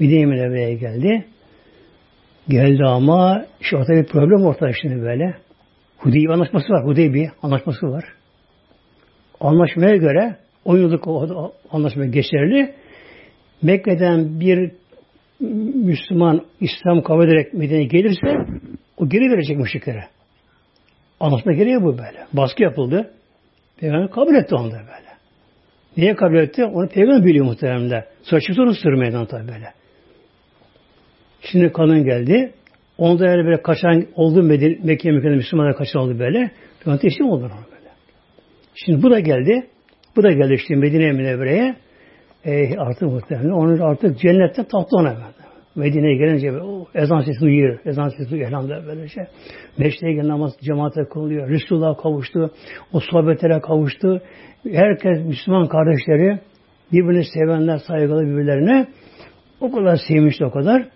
Medine'ye 0.00 0.74
geldi. 0.74 1.24
Geldi 2.48 2.84
ama 2.84 3.46
şu 3.60 3.76
ortada 3.76 3.96
bir 3.96 4.06
problem 4.06 4.46
ortada 4.46 4.72
şimdi 4.82 5.02
böyle. 5.02 5.34
Hudeybi 5.98 6.32
anlaşması 6.32 6.72
var. 6.72 6.84
Hudeybi 6.84 7.30
anlaşması 7.42 7.86
var. 7.86 8.04
Anlaşmaya 9.40 9.96
göre 9.96 10.36
10 10.64 10.76
yıllık 10.76 11.04
anlaşma 11.70 12.04
geçerli. 12.04 12.74
Mekke'den 13.62 14.40
bir 14.40 14.72
Müslüman 15.74 16.44
İslam 16.60 17.02
kabul 17.02 17.24
ederek 17.24 17.54
Medine'ye 17.54 17.84
gelirse 17.84 18.36
o 18.96 19.08
geri 19.08 19.30
verecek 19.30 19.58
müşriklere. 19.58 20.04
Anlaşma 21.20 21.52
gereği 21.52 21.82
bu 21.82 21.98
böyle. 21.98 22.26
Baskı 22.32 22.62
yapıldı. 22.62 23.10
Peygamber 23.80 24.10
kabul 24.10 24.34
etti 24.34 24.54
onu 24.54 24.70
da 24.70 24.76
böyle. 24.76 25.14
Niye 25.96 26.14
kabul 26.14 26.36
etti? 26.36 26.64
Onu 26.64 26.88
peygamber 26.88 27.24
biliyor 27.24 27.44
muhtemelen. 27.44 28.04
Sonra 28.22 28.40
çıktı 28.40 28.62
onu 28.62 28.74
sürmeyden 28.74 29.26
tabi 29.26 29.48
böyle. 29.48 29.72
Şimdi 31.40 31.72
kanın 31.72 32.04
geldi. 32.04 32.52
Onda 32.98 33.26
yani 33.26 33.44
böyle 33.44 33.62
kaçan 33.62 34.06
oldu 34.14 34.42
Medine, 34.42 34.78
Mekke 34.82 35.10
Müslümanlar 35.10 35.76
kaçan 35.76 36.02
oldu 36.02 36.18
böyle. 36.18 36.50
Peygamber 36.78 37.00
teslim 37.00 37.26
oldu 37.26 37.44
ona 37.44 37.66
böyle. 37.76 37.90
Şimdi 38.74 39.02
bu 39.02 39.10
da 39.10 39.20
geldi. 39.20 39.66
Bu 40.16 40.22
da 40.22 40.32
geldi 40.32 40.54
işte 40.54 40.74
Medine 40.74 41.12
Münevvere'ye. 41.12 41.76
E, 42.44 42.78
artık 42.78 43.02
muhtemelen 43.02 43.50
onun 43.50 43.78
artık 43.78 44.18
cennette 44.18 44.64
tatlı 44.64 44.98
ona 44.98 45.10
böyle. 45.10 45.44
Medine'ye 45.74 46.16
gelince 46.16 46.62
o 46.62 46.86
ezan 46.94 47.20
sesi 47.20 47.40
duyuyor. 47.40 47.78
Ezan 47.84 48.08
sesi 48.08 48.30
duyuyor 48.30 48.48
elhamdülillah 48.48 48.86
böyle 48.86 49.08
şey. 49.08 49.24
Meşteye 49.78 50.12
gelen 50.12 50.28
namaz 50.28 50.52
cemaate 50.60 51.04
kılıyor. 51.04 51.48
Resulullah 51.48 52.02
kavuştu. 52.02 52.50
O 52.92 53.00
sohbetlere 53.00 53.60
kavuştu. 53.60 54.22
Herkes 54.72 55.26
Müslüman 55.26 55.68
kardeşleri 55.68 56.38
birbirini 56.92 57.24
sevenler, 57.24 57.78
saygılı 57.78 58.22
birbirlerine 58.22 58.86
O 59.60 59.72
kadar 59.72 59.98
sevmişti 60.08 60.44
o 60.44 60.50
kadar. 60.50 60.88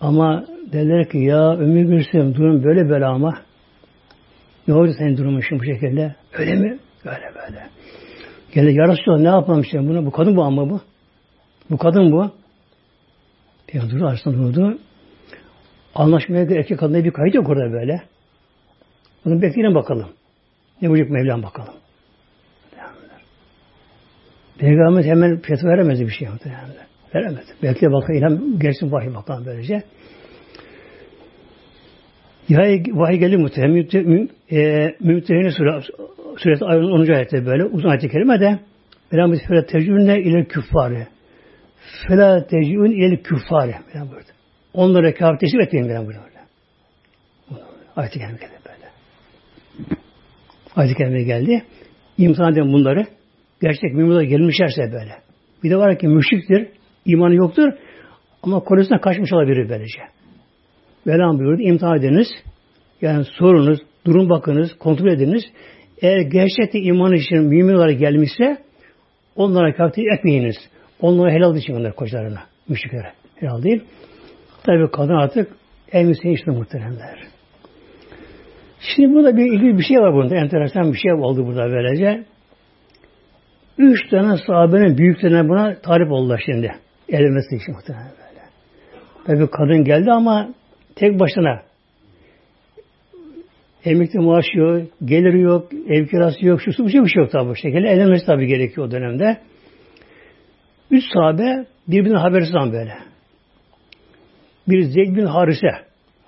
Ama 0.00 0.44
derler 0.72 1.08
ki 1.08 1.18
ya 1.18 1.56
Ömür 1.56 1.82
Gülsüm 1.82 2.34
durum 2.34 2.64
böyle 2.64 2.88
böyle 2.88 3.06
ama. 3.06 3.34
Ne 4.68 4.74
oldu 4.74 4.92
senin 4.98 5.16
durumun 5.16 5.40
şimdi 5.48 5.62
bu 5.62 5.64
şekilde? 5.64 6.14
Öyle 6.38 6.54
mi? 6.54 6.78
Böyle 7.04 7.24
böyle. 7.34 7.75
Geldi 8.56 8.74
yarası 8.74 9.24
ne 9.24 9.28
yapalım 9.28 9.60
işte 9.60 9.78
bunu? 9.78 10.06
Bu 10.06 10.10
kadın 10.10 10.36
bu 10.36 10.42
ama 10.42 10.70
bu. 10.70 10.80
Bu 11.70 11.78
kadın 11.78 12.12
bu. 12.12 12.30
Peygamber 13.66 13.94
durdu, 13.94 14.06
arasında 14.06 14.38
durdu. 14.38 14.78
Anlaşmaya 15.94 16.42
erkek 16.42 16.78
kadına 16.78 17.04
bir 17.04 17.10
kayıt 17.10 17.34
yok 17.34 17.48
orada 17.48 17.72
böyle. 17.72 18.02
Bunu 19.24 19.42
bekleyelim 19.42 19.74
bakalım. 19.74 20.08
Ne 20.82 20.90
bucuk 20.90 21.10
Mevlam 21.10 21.42
bakalım. 21.42 21.74
Peygamber 24.58 25.04
hemen 25.04 25.40
fetva 25.40 25.68
veremedi 25.68 26.06
bir 26.06 26.12
şey 26.12 26.28
muhtemelen. 26.28 26.70
Veremedi. 27.14 27.46
Bekle 27.62 27.92
bakalım. 27.92 28.14
İlham 28.14 28.58
gelsin 28.58 28.92
vahiy 28.92 29.14
bakalım 29.14 29.46
böylece. 29.46 29.82
Vahiy, 32.50 32.82
vahiy 32.92 33.18
geldi 33.18 33.36
muhtemelen. 33.36 34.28
Mümtehine 35.00 35.50
suresi 36.36 36.64
10. 36.64 37.12
ayette 37.12 37.46
böyle 37.46 37.64
uzun 37.64 37.88
ayet-i 37.88 38.08
kerime 38.08 38.40
de 38.40 38.58
Peygamber 39.10 39.38
fela 39.48 39.66
tecrübüne 39.66 40.20
ile 40.20 40.44
küffarı. 40.44 41.06
Fela 42.08 42.46
tecrübün 42.46 42.90
ile 42.90 43.22
küffarı. 43.22 43.74
Onlara 44.74 45.14
kâr 45.14 45.38
teşrif 45.38 45.60
etmeyin 45.60 45.86
Peygamber 45.86 46.14
böyle. 46.14 46.36
Ayet-i 47.96 48.18
kerime 48.18 48.38
geldi 48.38 48.52
böyle. 48.66 48.90
Ayet-i 50.76 50.94
kerime 50.94 51.22
geldi. 51.22 51.62
İmtihan 52.18 52.52
eden 52.52 52.72
bunları 52.72 53.06
gerçek 53.62 53.94
müminler 53.94 54.22
gelmişlerse 54.22 54.82
böyle. 54.82 55.12
Bir 55.62 55.70
de 55.70 55.76
var 55.76 55.98
ki 55.98 56.08
müşriktir, 56.08 56.68
imanı 57.04 57.34
yoktur 57.34 57.72
ama 58.42 58.60
konusuna 58.60 59.00
kaçmış 59.00 59.32
olabilir 59.32 59.68
böylece. 59.68 60.00
Velam 61.06 61.38
buyurdu, 61.38 61.62
imtihan 61.62 61.98
ediniz. 61.98 62.28
Yani 63.02 63.24
sorunuz, 63.24 63.78
durum 64.04 64.30
bakınız, 64.30 64.78
kontrol 64.78 65.08
ediniz. 65.08 65.42
Eğer 66.02 66.20
gerçekten 66.20 66.82
iman 66.82 67.12
için 67.12 67.38
mümin 67.38 67.98
gelmişse 67.98 68.58
onlara 69.36 69.74
kafir 69.74 70.18
etmeyiniz. 70.18 70.56
Onlara 71.00 71.30
helal 71.30 71.56
için 71.56 71.74
onlar 71.74 71.94
kocalarına, 71.94 72.40
müşriklere. 72.68 73.12
Helal 73.36 73.62
değil. 73.62 73.84
Tabi 74.62 74.90
kadın 74.90 75.14
artık 75.14 75.52
müstehin 76.04 76.34
işte 76.34 76.50
muhteremler. 76.50 77.18
Şimdi 78.80 79.14
burada 79.14 79.36
bir 79.36 79.52
ilgili 79.52 79.78
bir 79.78 79.82
şey 79.82 79.96
var 79.98 80.14
bunda. 80.14 80.36
Enteresan 80.36 80.92
bir 80.92 80.98
şey 80.98 81.12
oldu 81.12 81.46
burada 81.46 81.70
böylece. 81.70 82.24
Üç 83.78 84.10
tane 84.10 84.36
sahabenin 84.46 84.98
büyüklerine 84.98 85.48
buna 85.48 85.80
tarif 85.80 86.10
oldular 86.10 86.42
şimdi. 86.46 86.74
Evlenmesi 87.08 87.56
için 87.56 87.74
böyle. 87.86 88.42
Tabi 89.26 89.50
kadın 89.50 89.84
geldi 89.84 90.12
ama 90.12 90.48
tek 90.96 91.20
başına. 91.20 91.62
Emekli 93.86 94.20
maaşı 94.20 94.58
yok, 94.58 94.82
geliri 95.04 95.40
yok, 95.40 95.72
ev 95.88 96.06
kirası 96.06 96.46
yok, 96.46 96.62
şu 96.62 96.72
su 96.72 96.86
bir 96.86 96.90
şey, 96.90 97.02
bir 97.02 97.08
şey 97.08 97.22
yok 97.22 97.32
tabi 97.32 97.48
bu 97.48 97.56
şekilde. 97.56 97.88
Evlenmesi 97.88 98.26
tabi 98.26 98.46
gerekiyor 98.46 98.86
o 98.86 98.90
dönemde. 98.90 99.40
Üç 100.90 101.04
sahabe 101.14 101.66
birbirine 101.88 102.18
habersiz 102.18 102.54
an 102.54 102.72
böyle. 102.72 102.94
Bir 104.68 104.82
Zeyd 104.82 105.16
bin 105.16 105.26
Harise. 105.26 105.68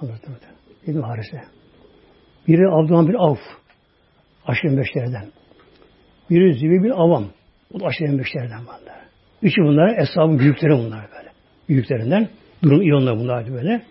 Anlattım. 0.01 0.37
Zeyd 0.85 0.97
bin 0.97 1.03
Harise. 1.03 1.43
Biri 2.49 2.69
Abdurrahman 2.69 3.09
bin 3.09 3.15
Avf. 3.15 3.41
Aşırı 4.47 4.79
beşlerden. 4.79 5.27
Biri 6.31 6.55
Zübeyir 6.55 6.83
bin 6.83 6.91
Avam. 6.91 7.25
O 7.75 7.81
da 7.81 7.87
aşırı 7.87 8.19
beşlerden 8.19 8.61
bunlar. 8.61 8.99
Üçü 9.43 9.63
bunlar 9.63 9.99
eshabın 9.99 10.39
büyükleri 10.39 10.73
bunlar 10.73 11.07
böyle. 11.17 11.29
Büyüklerinden. 11.69 12.29
Durum 12.63 12.83
iyi 12.83 12.95
onlar 12.95 13.19
bunlar 13.19 13.53
böyle. 13.53 13.83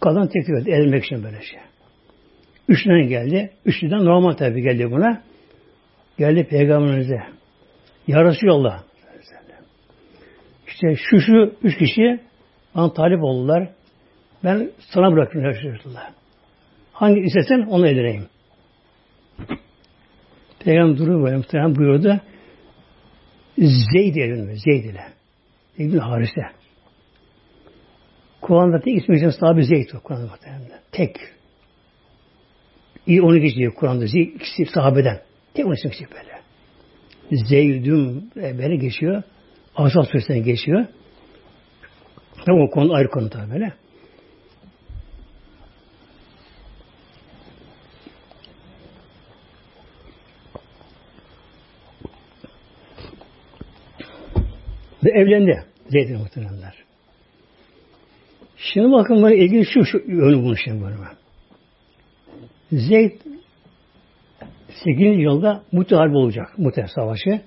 Kadın 0.00 0.26
teklif 0.26 0.60
etti. 0.60 0.70
Evlenmek 0.70 1.04
için 1.04 1.24
böyle 1.24 1.42
şey. 1.42 1.60
Üçünden 2.68 3.08
geldi. 3.08 3.50
Üçlüden 3.64 4.04
normal 4.04 4.32
tabi 4.32 4.62
geldi 4.62 4.90
buna. 4.90 5.22
Geldi 6.18 6.44
peygamberimize. 6.44 7.22
Ya 8.06 8.24
Resulallah. 8.24 8.82
İşte 10.66 10.96
şu 10.96 11.20
şu 11.20 11.54
üç 11.62 11.78
kişi 11.78 12.20
bana 12.74 12.92
talip 12.92 13.22
oldular. 13.22 13.68
Ben 14.44 14.70
sana 14.78 15.12
bırakıyorum 15.12 15.50
Resulullah. 15.50 16.10
Hangi 16.92 17.20
istesen 17.20 17.60
onu 17.60 17.88
edineyim. 17.88 18.26
Peygamber 20.64 20.98
duruyor 20.98 21.24
böyle 21.24 21.36
muhtemelen 21.36 21.76
buyurdu. 21.76 22.20
Zeyd 23.58 24.16
evlenme. 24.16 24.56
Zeyd 24.56 24.84
ile. 24.84 25.04
İbn 25.78 25.98
Harise. 25.98 26.42
Kur'an'da 28.40 28.80
tek 28.80 28.96
ismi 29.02 29.16
için 29.16 29.28
sahibi 29.28 29.64
Zeyd 29.64 29.88
o 29.94 30.00
Kur'an'da 30.00 30.26
muhtemelen. 30.26 30.80
Tek. 30.92 31.16
İyi 33.06 33.22
onu 33.22 33.38
geçiyor 33.38 33.74
Kur'an'da. 33.74 34.04
İkisi 34.04 34.66
sahabeden. 34.74 35.20
Tek 35.54 35.66
ismi 35.78 35.90
geçiyor 35.90 36.10
böyle. 36.10 36.42
Zeyd'üm 37.44 38.24
e, 38.36 38.58
böyle 38.58 38.76
geçiyor. 38.76 39.22
Asal 39.76 40.02
Suresi'ne 40.02 40.38
geçiyor. 40.38 40.86
Tabi 42.46 42.60
o 42.60 42.70
konu 42.70 42.94
ayrı 42.94 43.08
konu 43.08 43.30
tabi 43.30 43.52
böyle. 43.52 43.72
Ve 55.04 55.10
evlendi. 55.10 55.64
Zeyd'in 55.88 56.18
muhteremler. 56.18 56.74
Şimdi 58.56 58.92
bakın 58.92 59.22
böyle 59.22 59.44
ilgili 59.44 59.66
şu, 59.66 59.84
şu 59.84 59.98
yönü 59.98 60.44
bunu 60.44 60.56
şimdi 60.56 60.84
böyle. 60.84 60.96
Zeyd 62.72 63.12
8. 64.84 65.18
yılda 65.18 65.62
Harbi 65.90 66.16
olacak. 66.16 66.58
Muhte 66.58 66.86
Savaşı. 66.94 67.40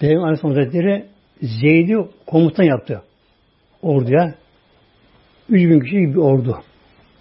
Peygamber 0.00 0.22
Aleyhisselam 0.22 0.56
Hazretleri 0.56 1.06
Zeyd'i 1.42 1.96
komutan 2.26 2.64
yaptı. 2.64 3.02
Orduya. 3.82 4.34
3 5.48 5.70
bin 5.70 5.80
kişi 5.80 5.96
bir 5.96 6.16
ordu. 6.16 6.58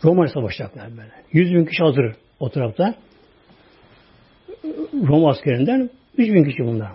Roma 0.04 0.28
savaşacaklar 0.28 0.92
böyle. 0.92 1.12
100 1.32 1.54
bin 1.54 1.66
kişi 1.66 1.84
hazır 1.84 2.16
o 2.40 2.50
tarafta. 2.50 2.96
Roma 5.08 5.30
askerinden 5.30 5.90
3 6.18 6.34
bin 6.34 6.44
kişi 6.44 6.64
bunlar. 6.64 6.92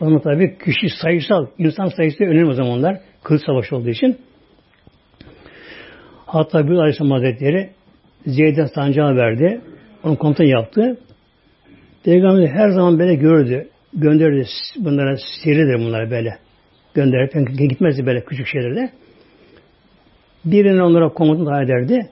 Ama 0.00 0.20
tabi 0.20 0.58
kişi 0.58 0.88
sayısal, 1.02 1.46
insan 1.58 1.88
sayısı 1.88 2.24
önemli 2.24 2.50
o 2.50 2.52
zamanlar. 2.52 3.00
Kılıç 3.22 3.42
savaşı 3.46 3.76
olduğu 3.76 3.88
için. 3.88 4.18
Hatta 6.26 6.68
bir 6.68 6.74
Aleyhisselam 6.74 7.10
Hazretleri 7.10 7.70
Zeyd'den 8.26 8.66
sancağı 8.66 9.16
verdi. 9.16 9.60
Onu 10.04 10.18
komutan 10.18 10.44
yaptı. 10.44 10.98
Peygamber 12.04 12.46
her 12.46 12.68
zaman 12.68 12.98
böyle 12.98 13.14
gördü. 13.14 13.68
Gönderdi 13.94 14.46
bunlara 14.76 15.16
seridir 15.44 15.86
bunlar 15.86 16.10
böyle. 16.10 16.38
Gönderdi. 16.94 17.44
Gitmezdi 17.68 18.06
böyle 18.06 18.24
küçük 18.24 18.46
şeylerde. 18.46 18.90
Birini 20.44 20.82
onlara 20.82 21.08
komutan 21.08 21.44
tayin 21.44 21.64
ederdi. 21.64 22.10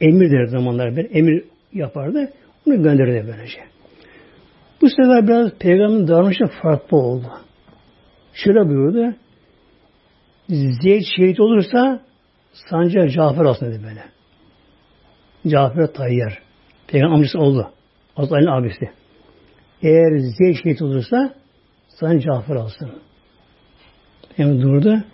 Emir 0.00 0.30
derdi 0.30 0.50
zamanlar 0.50 0.96
bir 0.96 1.14
emir 1.14 1.44
yapardı. 1.72 2.30
Onu 2.66 2.82
gönderdi 2.82 3.24
böylece. 3.32 3.60
Bu 4.82 4.88
sefer 4.88 5.28
biraz 5.28 5.50
peygamberin 5.58 6.08
davranışı 6.08 6.44
farklı 6.62 6.96
oldu. 6.96 7.26
Şöyle 8.34 8.68
buyurdu. 8.68 9.14
Zeyd 10.82 11.02
şehit 11.16 11.40
olursa 11.40 12.00
sancağı 12.52 13.08
Cafer 13.08 13.44
alsın 13.44 13.66
dedi 13.66 13.80
böyle. 13.84 14.13
Cafer 15.48 15.92
Tayyar. 15.92 16.38
Peygamber 16.86 17.14
amcası 17.14 17.38
oldu. 17.38 17.70
Azrail'in 18.16 18.46
abisi. 18.46 18.90
Eğer 19.82 20.18
Zeyd 20.18 20.56
şehit 20.62 20.82
olursa 20.82 21.34
sana 21.88 22.20
Cafer 22.20 22.56
alsın. 22.56 22.90
Peygamber 24.36 24.62
durdu. 24.62 25.04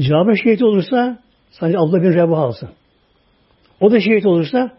Cafer 0.00 0.34
şehit 0.44 0.62
olursa 0.62 1.18
sadece 1.50 1.78
Allah 1.78 2.02
bin 2.02 2.12
Rebah 2.12 2.38
alsın. 2.38 2.68
O 3.80 3.90
da 3.90 4.00
şehit 4.00 4.26
olursa 4.26 4.78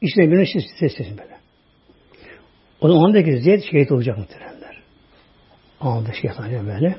işte 0.00 0.22
birine 0.22 0.46
seslesin 0.80 1.18
böyle. 1.18 1.36
O 2.80 2.88
zaman 2.88 3.14
da 3.14 3.24
ki 3.24 3.40
Zeyd 3.40 3.62
şehit 3.70 3.92
olacak 3.92 4.18
muhteremler. 4.18 4.82
Şehit 6.12 6.40
olacak 6.40 6.66
böyle. 6.66 6.96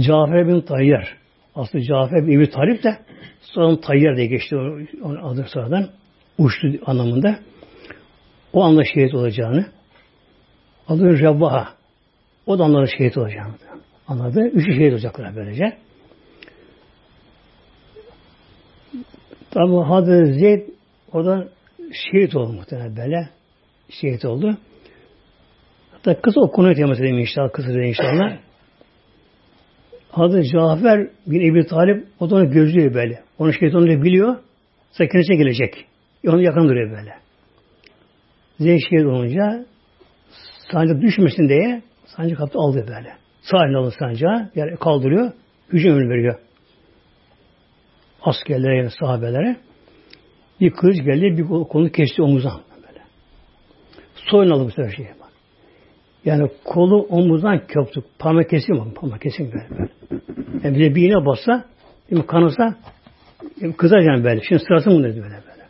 Cafer 0.00 0.48
bin 0.48 0.60
Tayyar. 0.60 1.23
Aslında 1.54 1.84
Cafer 1.84 2.26
bin 2.26 2.38
Ebi 2.38 2.50
Talip 2.50 2.82
de 2.82 2.98
sonra 3.42 3.80
Tayyar 3.80 4.16
diye 4.16 4.26
geçti 4.26 4.56
onun 5.02 5.22
adı 5.22 5.46
sonradan. 5.48 5.88
Uçtu 6.38 6.68
anlamında. 6.86 7.38
O 8.52 8.62
anda 8.62 8.84
şehit 8.94 9.14
olacağını 9.14 9.66
adı 10.88 11.18
Rebbaha. 11.18 11.68
O 12.46 12.58
da 12.58 12.64
anladı 12.64 12.90
şehit 12.98 13.18
olacağını. 13.18 13.54
Anladı. 14.08 14.40
Üçü 14.40 14.74
şehit 14.74 14.92
olacaklar 14.92 15.36
böylece. 15.36 15.76
Tabi 19.50 19.76
Hazreti 19.88 20.34
Zeyd 20.34 20.62
o 21.12 21.24
da 21.24 21.48
şehit 21.92 22.36
oldu 22.36 22.52
muhtemelen 22.52 22.96
böyle 22.96 23.28
şehit 23.88 24.24
oldu. 24.24 24.56
Hatta 25.92 26.20
kız 26.20 26.38
o 26.38 26.50
konuyu 26.50 26.74
temas 26.74 26.98
edeyim 26.98 27.18
inşallah. 27.18 27.52
Kız 27.52 27.64
edeyim 27.68 27.88
inşallah. 27.88 28.38
Hazreti 30.14 30.48
Cafer 30.48 31.08
bin 31.26 31.40
Ebi 31.40 31.66
Talip 31.66 32.06
o 32.20 32.30
da 32.30 32.34
onu 32.34 32.50
gözlüyor 32.50 32.94
böyle. 32.94 33.22
Onu 33.38 33.52
şeytan 33.52 33.82
da 33.82 34.02
biliyor. 34.02 34.36
Sakınca 34.90 35.34
gelecek. 35.34 35.86
Onu 36.26 36.42
yakın 36.42 36.68
duruyor 36.68 36.90
böyle. 36.90 37.14
Zeyd 38.58 38.80
şehit 38.90 39.06
olunca 39.06 39.66
sancak 40.72 41.02
düşmesin 41.02 41.48
diye 41.48 41.82
sancak 42.06 42.38
kaptı 42.38 42.58
aldı 42.58 42.84
böyle. 42.88 43.12
Sağ 43.42 43.64
elini 43.64 43.76
aldı 43.76 43.94
sancağı. 43.98 44.50
Yani 44.54 44.76
kaldırıyor. 44.76 45.32
Hücum 45.72 46.10
veriyor. 46.10 46.38
Askerlere 48.22 48.90
sahabelere. 48.90 49.56
Bir 50.60 50.70
kılıç 50.70 50.96
geldi, 50.96 51.38
bir 51.38 51.44
kolu 51.68 51.92
kesti 51.92 52.22
omuzdan. 52.22 52.60
Böyle. 52.88 53.00
Soyun 54.14 54.50
aldı 54.50 54.64
bu 54.64 54.70
sefer 54.70 55.06
bak. 55.20 55.23
Yani 56.24 56.50
kolu 56.64 57.02
omuzdan 57.02 57.66
köptük. 57.66 58.04
Parmak 58.18 58.50
kesiyor 58.50 58.86
mu? 58.86 58.94
Parmak 58.94 59.20
kesiyor 59.20 59.52
böyle. 59.52 59.70
böyle. 59.70 59.90
Yani 60.64 60.78
bir 60.78 60.90
de 60.90 60.94
bir 60.94 61.08
iğne 61.08 61.26
bassa, 61.26 61.64
mi, 62.10 62.26
kanırsa 62.26 62.74
kızar 63.76 63.98
yani 63.98 64.24
böyle. 64.24 64.40
Şimdi 64.48 64.62
sırası 64.62 64.90
mı 64.90 65.04
dedi 65.04 65.16
böyle 65.16 65.34
böyle. 65.34 65.64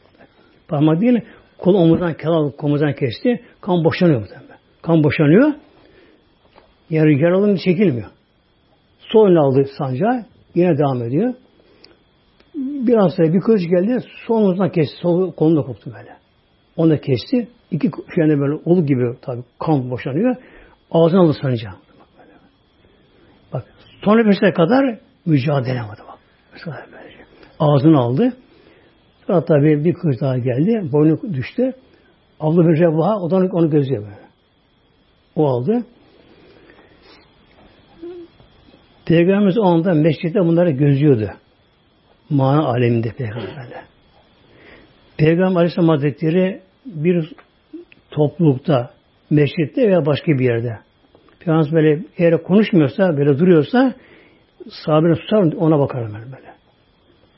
Parmak 0.68 1.00
değil, 1.00 1.20
kolu 1.58 1.78
omuzdan, 1.78 2.14
kenar 2.14 2.52
omuzdan 2.62 2.92
kesti. 2.92 3.40
Kan 3.60 3.84
boşanıyor 3.84 4.20
mu? 4.20 4.26
Kan 4.82 5.04
boşanıyor. 5.04 5.52
Yani 6.90 7.22
yaralım 7.22 7.56
çekilmiyor. 7.56 8.10
Soyun 8.98 9.36
aldı 9.36 9.64
sancağı. 9.78 10.24
Yine 10.54 10.78
devam 10.78 11.02
ediyor. 11.02 11.34
Biraz 12.54 13.14
sonra 13.14 13.32
bir 13.32 13.40
kılıç 13.40 13.62
geldi. 13.62 14.04
Sol 14.26 14.36
omuzdan 14.36 14.70
kesti. 14.70 14.96
Sol 14.96 15.32
kolunu 15.32 15.56
da 15.56 15.66
koptu 15.66 15.92
böyle. 15.98 16.23
Onu 16.76 16.90
da 16.90 17.00
kesti. 17.00 17.48
İki 17.70 17.90
yani 18.16 18.40
böyle 18.40 18.54
olu 18.64 18.86
gibi 18.86 19.20
tabi 19.22 19.42
kan 19.58 19.90
boşanıyor. 19.90 20.36
Ağzına 20.90 21.20
aldı 21.20 21.36
sancağı. 21.42 21.74
Bak 23.52 23.64
son 24.04 24.18
nefesine 24.18 24.52
kadar 24.52 24.98
mücadele 25.26 25.74
yapmadı 25.74 26.00
bak. 26.08 26.18
Ağzını 27.58 27.98
aldı. 27.98 28.32
Sonra 29.26 29.44
tabi 29.44 29.84
bir 29.84 29.94
kız 29.94 30.20
daha 30.20 30.38
geldi. 30.38 30.92
Boynu 30.92 31.34
düştü. 31.34 31.72
Abla 32.40 32.68
bir 32.68 32.80
revaha 32.80 33.20
o 33.20 33.30
da 33.30 33.36
onu 33.36 33.70
gözüyor 33.70 34.02
böyle. 34.02 34.24
O 35.36 35.46
aldı. 35.46 35.86
Peygamberimiz 39.06 39.58
o 39.58 39.62
anda 39.62 39.94
mescitte 39.94 40.40
bunları 40.40 40.70
gözüyordu. 40.70 41.30
Mana 42.30 42.66
aleminde 42.66 43.12
peygamberle. 43.12 43.93
Peygamber 45.18 45.56
Aleyhisselam 45.56 45.88
Hazretleri 45.88 46.60
bir 46.86 47.32
toplulukta, 48.10 48.90
mescitte 49.30 49.88
veya 49.88 50.06
başka 50.06 50.32
bir 50.32 50.44
yerde. 50.44 50.78
Peygamber 51.40 51.72
böyle 51.72 52.02
eğer 52.18 52.42
konuşmuyorsa, 52.42 53.16
böyle 53.16 53.38
duruyorsa 53.38 53.94
sahabeler 54.70 55.16
tutar 55.16 55.52
ona 55.52 55.78
bakar 55.78 56.04
böyle. 56.12 56.54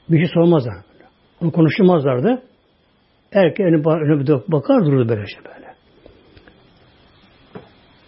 Bir 0.09 0.19
şey 0.19 0.29
sormazlar. 0.35 0.75
Böyle. 0.75 1.05
Onu 1.41 1.53
konuşmazlardı. 1.53 2.43
Erkek 3.33 3.61
önüne, 3.61 4.05
önüne 4.05 4.43
bakar 4.49 4.87
dururdu 4.87 5.09
böyle 5.09 5.27
şey 5.27 5.41
böyle. 5.45 5.75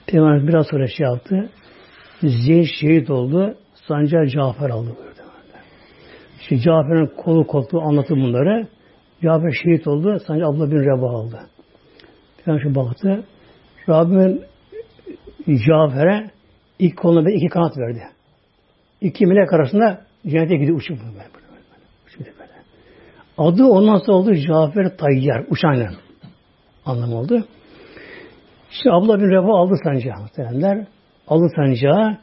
Peygamber 0.06 0.48
biraz 0.48 0.66
sonra 0.66 0.86
şey 0.86 1.06
yaptı. 1.06 1.50
Zeyd 2.22 2.66
şehit 2.80 3.10
oldu. 3.10 3.54
Sancar 3.88 4.26
Cafer 4.26 4.70
aldı 4.70 4.96
böyle. 4.98 5.08
İşte 6.40 6.58
Cafer'in 6.58 7.06
kolu 7.06 7.46
koptu 7.46 7.80
anlattı 7.80 8.14
bunları. 8.16 8.66
Cafer 9.22 9.52
şehit 9.64 9.86
oldu. 9.86 10.20
Sancar 10.26 10.44
abla 10.44 10.70
bin 10.70 10.76
Reba 10.76 11.10
aldı. 11.10 11.40
Peygamber 12.44 12.74
baktı. 12.74 13.24
Rabbim 13.88 14.40
Cafer'e 15.46 16.30
ilk 16.78 16.96
koluna 16.96 17.26
bir 17.26 17.34
iki 17.34 17.48
kanat 17.48 17.78
verdi. 17.78 18.02
İki 19.00 19.26
melek 19.26 19.52
arasında 19.52 20.00
cennete 20.26 20.56
gidiyor 20.56 20.78
uçup 20.78 20.98
böyle. 20.98 21.14
böyle, 22.18 22.30
böyle. 22.38 22.50
Adı 23.38 23.64
ondan 23.64 23.98
sonra 23.98 24.16
oldu 24.16 24.34
Cafer 24.34 24.96
Tayyar. 24.96 25.44
Uçan 25.50 25.94
anlam 26.84 27.12
oldu. 27.12 27.44
İşte 28.70 28.90
abla 28.92 29.20
bir 29.20 29.30
Reba 29.30 29.58
aldı 29.58 29.74
sancağı 29.84 30.20
muhtemelenler. 30.20 30.86
Aldı 31.28 31.48
sancağı. 31.56 32.18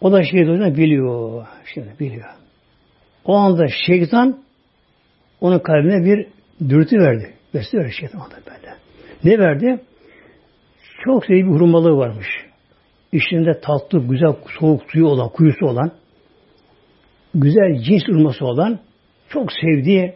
O 0.00 0.12
da 0.12 0.22
şehit 0.22 0.48
olduğunu 0.48 0.76
biliyor. 0.76 1.46
Şimdi 1.74 1.94
biliyor. 2.00 2.30
O 3.24 3.36
anda 3.36 3.66
şeytan 3.86 4.45
onun 5.40 5.58
kalbine 5.58 6.04
bir 6.04 6.26
dürtü 6.68 6.98
verdi. 6.98 7.34
Besle 7.54 7.78
verdi 7.78 7.92
şeytan 7.92 8.20
da 8.20 8.36
böyle. 8.46 8.74
Ne 9.24 9.38
verdi? 9.38 9.80
Çok 11.04 11.24
sevdiği 11.24 11.44
bir 11.44 11.50
hurmalığı 11.50 11.96
varmış. 11.96 12.26
İçinde 13.12 13.60
tatlı, 13.60 14.08
güzel, 14.08 14.32
soğuk 14.60 14.82
suyu 14.88 15.06
olan, 15.06 15.28
kuyusu 15.28 15.66
olan, 15.66 15.92
güzel 17.34 17.82
cins 17.82 18.02
hurması 18.08 18.44
olan, 18.44 18.78
çok 19.28 19.52
sevdiği 19.52 20.14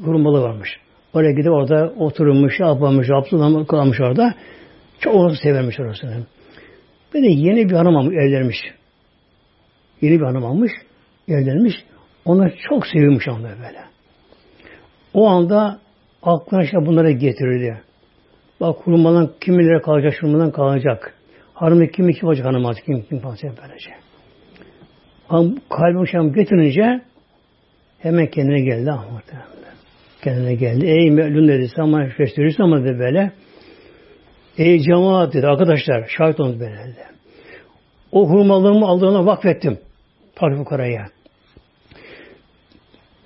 hurmalı 0.00 0.42
varmış. 0.42 0.70
Oraya 1.14 1.32
gidip 1.32 1.52
orada 1.52 1.92
oturmuş, 1.98 2.60
yapmamış, 2.60 3.08
abdülhamı 3.10 3.66
kalmış 3.66 4.00
orada. 4.00 4.34
Çok 5.00 5.14
orası 5.14 5.42
severmiş 5.42 5.80
orasını. 5.80 6.26
Bir 7.14 7.22
de 7.22 7.28
yeni 7.28 7.68
bir 7.68 7.74
hanım 7.74 7.96
almış, 7.96 8.14
evlenmiş. 8.14 8.56
Yeni 10.00 10.20
bir 10.20 10.24
hanım 10.24 10.44
almış, 10.44 10.72
evlenmiş. 11.28 11.74
Onlar 12.24 12.54
çok 12.68 12.86
sevilmiş 12.86 13.28
anda 13.28 13.48
böyle. 13.48 13.91
O 15.14 15.26
anda 15.28 15.78
aklına 16.22 16.62
işte 16.62 16.86
bunları 16.86 17.10
getirildi. 17.10 17.82
Bak 18.60 18.76
hurmadan 18.84 19.30
kimilere 19.40 19.82
kalacak, 19.82 20.14
şurmadan 20.20 20.50
kalacak. 20.50 21.14
Hanımı 21.54 21.88
kim 21.88 22.12
kim 22.12 22.28
olacak 22.28 22.46
hanım 22.46 22.66
artık 22.66 22.84
kim 22.84 23.02
kim 23.02 23.20
kalacak 23.20 23.52
böylece. 23.62 23.90
Ama 25.28 25.50
kalbim 25.70 26.06
şam 26.06 26.32
getirince 26.32 27.00
hemen 27.98 28.26
kendine 28.26 28.60
geldi 28.60 28.90
ama 28.90 29.22
kendine 30.22 30.54
geldi. 30.54 30.86
Ey 30.86 31.10
melun 31.10 31.48
dedi 31.48 31.68
ama 31.78 32.04
gösterirse 32.04 32.62
ama 32.62 32.84
dedi 32.84 32.98
böyle. 32.98 33.32
Ey 34.58 34.80
cemaat 34.80 35.34
dedi 35.34 35.46
arkadaşlar 35.46 36.06
şahit 36.08 36.40
olun 36.40 36.60
böyle 36.60 36.76
dedi. 36.76 37.06
O 38.12 38.28
hurmalığımı 38.28 38.86
aldığına 38.86 39.26
vakfettim. 39.26 39.78
Tarif 40.34 40.58
fukaraya. 40.58 41.06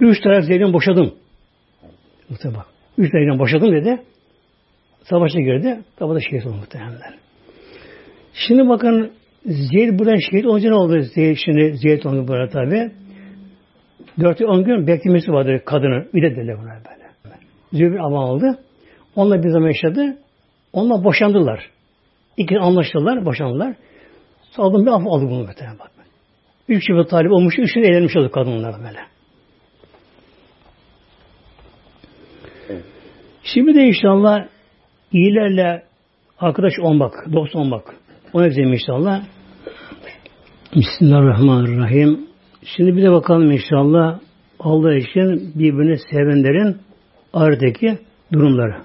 Üç 0.01 0.21
taraf 0.21 0.45
Zeyd'den 0.45 0.73
boşadım. 0.73 1.15
Muhtemelen. 2.31 2.63
Üç 2.99 3.13
tarafından 3.13 3.39
boşadım 3.39 3.73
dedi. 3.73 4.03
Savaşa 5.05 5.41
girdi. 5.41 5.81
Tabi 5.97 6.15
da 6.15 6.21
şehit 6.21 6.47
oldu 6.47 6.57
muhtemelenler. 6.57 7.15
Şimdi 8.35 8.69
bakın 8.69 9.13
Zeyd 9.45 9.99
buradan 9.99 10.17
şehit 10.31 10.47
olunca 10.47 10.69
ne 10.69 10.75
oldu? 10.75 11.01
Zeyd, 11.01 11.37
şimdi 11.45 11.77
Zeyd 11.77 12.05
oldu 12.05 12.29
burada 12.29 12.49
tabi. 12.49 12.93
Dört 14.21 14.43
on 14.43 14.65
gün 14.65 14.87
beklemesi 14.87 15.33
vardı 15.33 15.63
kadının. 15.65 16.09
Bir 16.15 16.23
de 16.23 16.37
deli 16.37 16.59
buna 16.59 16.69
böyle. 16.69 17.07
Zübir 17.73 17.99
ama 17.99 18.25
aldı. 18.25 18.59
Onunla 19.17 19.43
bir 19.43 19.49
zaman 19.49 19.67
yaşadı. 19.67 20.19
Onunla 20.73 21.05
boşandılar. 21.05 21.71
İki 22.37 22.59
anlaştılar, 22.59 23.25
boşandılar. 23.25 23.77
Saldım 24.51 24.87
bir 24.87 24.91
af 24.91 25.07
aldı 25.07 25.25
bunu 25.25 25.45
muhtemelen 25.45 25.79
bak. 25.79 25.91
Üç 26.69 26.87
çift 26.87 27.11
talip 27.11 27.33
olmuş, 27.33 27.59
üçünü 27.59 27.87
eğlenmiş 27.87 28.17
oldu 28.17 28.31
kadınlar 28.31 28.75
böyle. 28.79 28.99
Şimdi 33.55 33.75
de 33.75 33.83
inşallah 33.83 34.47
iyilerle 35.13 35.83
arkadaş 36.39 36.73
olmak, 36.81 37.13
dost 37.33 37.57
olmak. 37.57 37.95
O 38.33 38.41
yapacağım 38.41 38.73
inşallah. 38.73 39.25
Bismillahirrahmanirrahim. 40.75 42.27
Şimdi 42.77 42.97
bir 42.97 43.03
de 43.03 43.13
bakalım 43.13 43.51
inşallah 43.51 44.21
Allah 44.61 44.95
için 44.95 45.53
birbirini 45.55 45.99
sevenlerin 46.11 46.77
aradaki 47.33 47.99
durumları. 48.33 48.77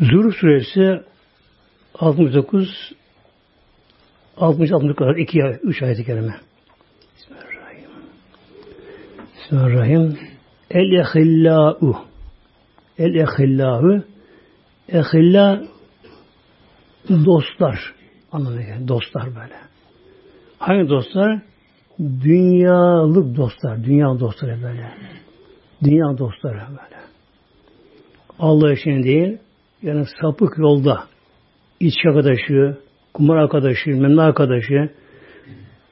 Zuhruf 0.00 0.36
suresi 0.36 1.02
69 1.94 2.92
60 4.36 4.72
60 4.72 4.96
kadar 4.96 5.16
2 5.16 5.38
3 5.62 5.82
ayet-i 5.82 6.04
kerime. 6.04 6.34
Bismillahirrahmanirrahim. 7.16 7.90
Bismillahirrahmanirrahim. 9.36 10.37
El 10.70 10.92
ehillâ'u 10.92 11.96
El 12.98 13.14
ehillâ'u 13.14 14.02
Ehillâ 14.88 15.62
dostlar 17.08 17.94
gelir. 18.32 18.88
Dostlar 18.88 19.26
böyle. 19.26 19.54
Hangi 20.58 20.88
dostlar? 20.88 21.42
Dünyalık 21.98 23.36
dostlar. 23.36 23.84
Dünya 23.84 24.20
dostları 24.20 24.62
böyle. 24.62 24.90
Dünya 25.84 26.18
dostları 26.18 26.54
böyle. 26.54 26.98
Allah 28.38 28.72
için 28.72 29.02
değil, 29.02 29.38
yani 29.82 30.04
sapık 30.20 30.58
yolda 30.58 31.04
içki 31.80 32.08
arkadaşı, 32.08 32.78
kumar 33.14 33.36
arkadaşı, 33.36 33.90
memle 33.90 34.20
arkadaşı 34.20 34.90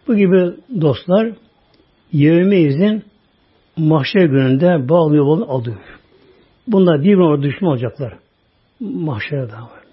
bu 0.08 0.16
gibi 0.16 0.52
dostlar 0.80 1.32
yevme 2.12 2.60
izin 2.60 3.04
mahşer 3.76 4.24
gününde 4.24 4.88
bağlı 4.88 5.16
yolunu 5.16 5.52
alıyor. 5.52 5.76
Bunlar 6.66 7.00
birbirine 7.00 7.42
düşman 7.42 7.70
olacaklar. 7.70 8.18
Mahşere 8.80 9.50
daha 9.50 9.62
vardır. 9.62 9.86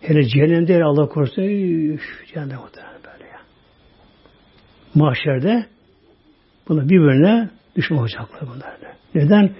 Hele 0.00 0.24
cehennemde 0.24 0.84
Allah 0.84 1.08
korusun 1.08 1.42
üf, 1.42 2.02
cehennem 2.34 2.58
muhtemelen 2.58 3.00
böyle 3.04 3.30
ya. 3.30 3.40
Mahşerde 4.94 5.66
bunu 6.68 6.84
birbirine 6.84 7.50
düşman 7.76 8.00
olacaklar 8.00 8.40
bunlar. 8.40 8.74
Neden? 9.14 9.50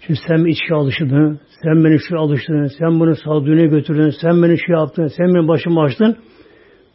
Çünkü 0.00 0.20
sen 0.28 0.44
içki 0.44 0.74
alıştırdın, 0.74 1.40
sen 1.62 1.84
beni 1.84 1.98
şu 2.08 2.20
alıştırdın, 2.20 2.70
sen 2.78 3.00
bunu 3.00 3.16
sağdüğüne 3.16 3.66
götürdün, 3.66 4.12
sen 4.20 4.42
beni 4.42 4.58
şu 4.66 4.72
yaptın, 4.72 5.06
sen 5.06 5.26
benim 5.34 5.48
başımı 5.48 5.80
açtın, 5.80 6.16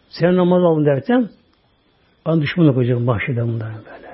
sen 0.09 0.35
namaz 0.35 0.63
aldın 0.63 0.85
derken 0.85 1.29
an 2.25 2.41
düşmanlık 2.41 2.77
olacak 2.77 2.99
mahşede 2.99 3.43
bunlar 3.43 3.73
böyle. 3.73 4.08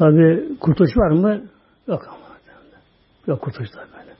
Tabi 0.00 0.58
kurtuluş 0.60 0.96
var 0.96 1.10
mı? 1.10 1.42
Yok 1.88 2.02
ama. 2.08 2.36
Yok 3.26 3.42
kurtuluşlar 3.42 3.84
böyle. 3.98 4.10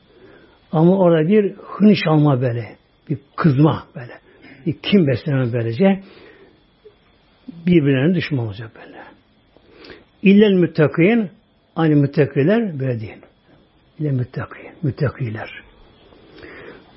Ama 0.72 0.98
orada 0.98 1.28
bir 1.28 1.54
hınç 1.54 1.98
alma 2.06 2.40
böyle. 2.40 2.76
Bir 3.08 3.18
kızma 3.36 3.84
böyle. 3.96 4.12
Bir 4.66 4.78
kim 4.82 5.06
beslenen 5.06 5.52
böylece 5.52 6.02
birbirlerine 7.66 8.14
düşman 8.14 8.46
olacak 8.46 8.70
böyle. 8.84 9.02
İllel 10.22 10.52
müttakiyin 10.52 11.30
aynı 11.76 11.96
müttakiler 11.96 12.80
böyle 12.80 13.00
değil. 13.00 13.18
İllel 13.98 14.12
müttakiyin. 14.12 14.72
Müttakiler. 14.82 15.50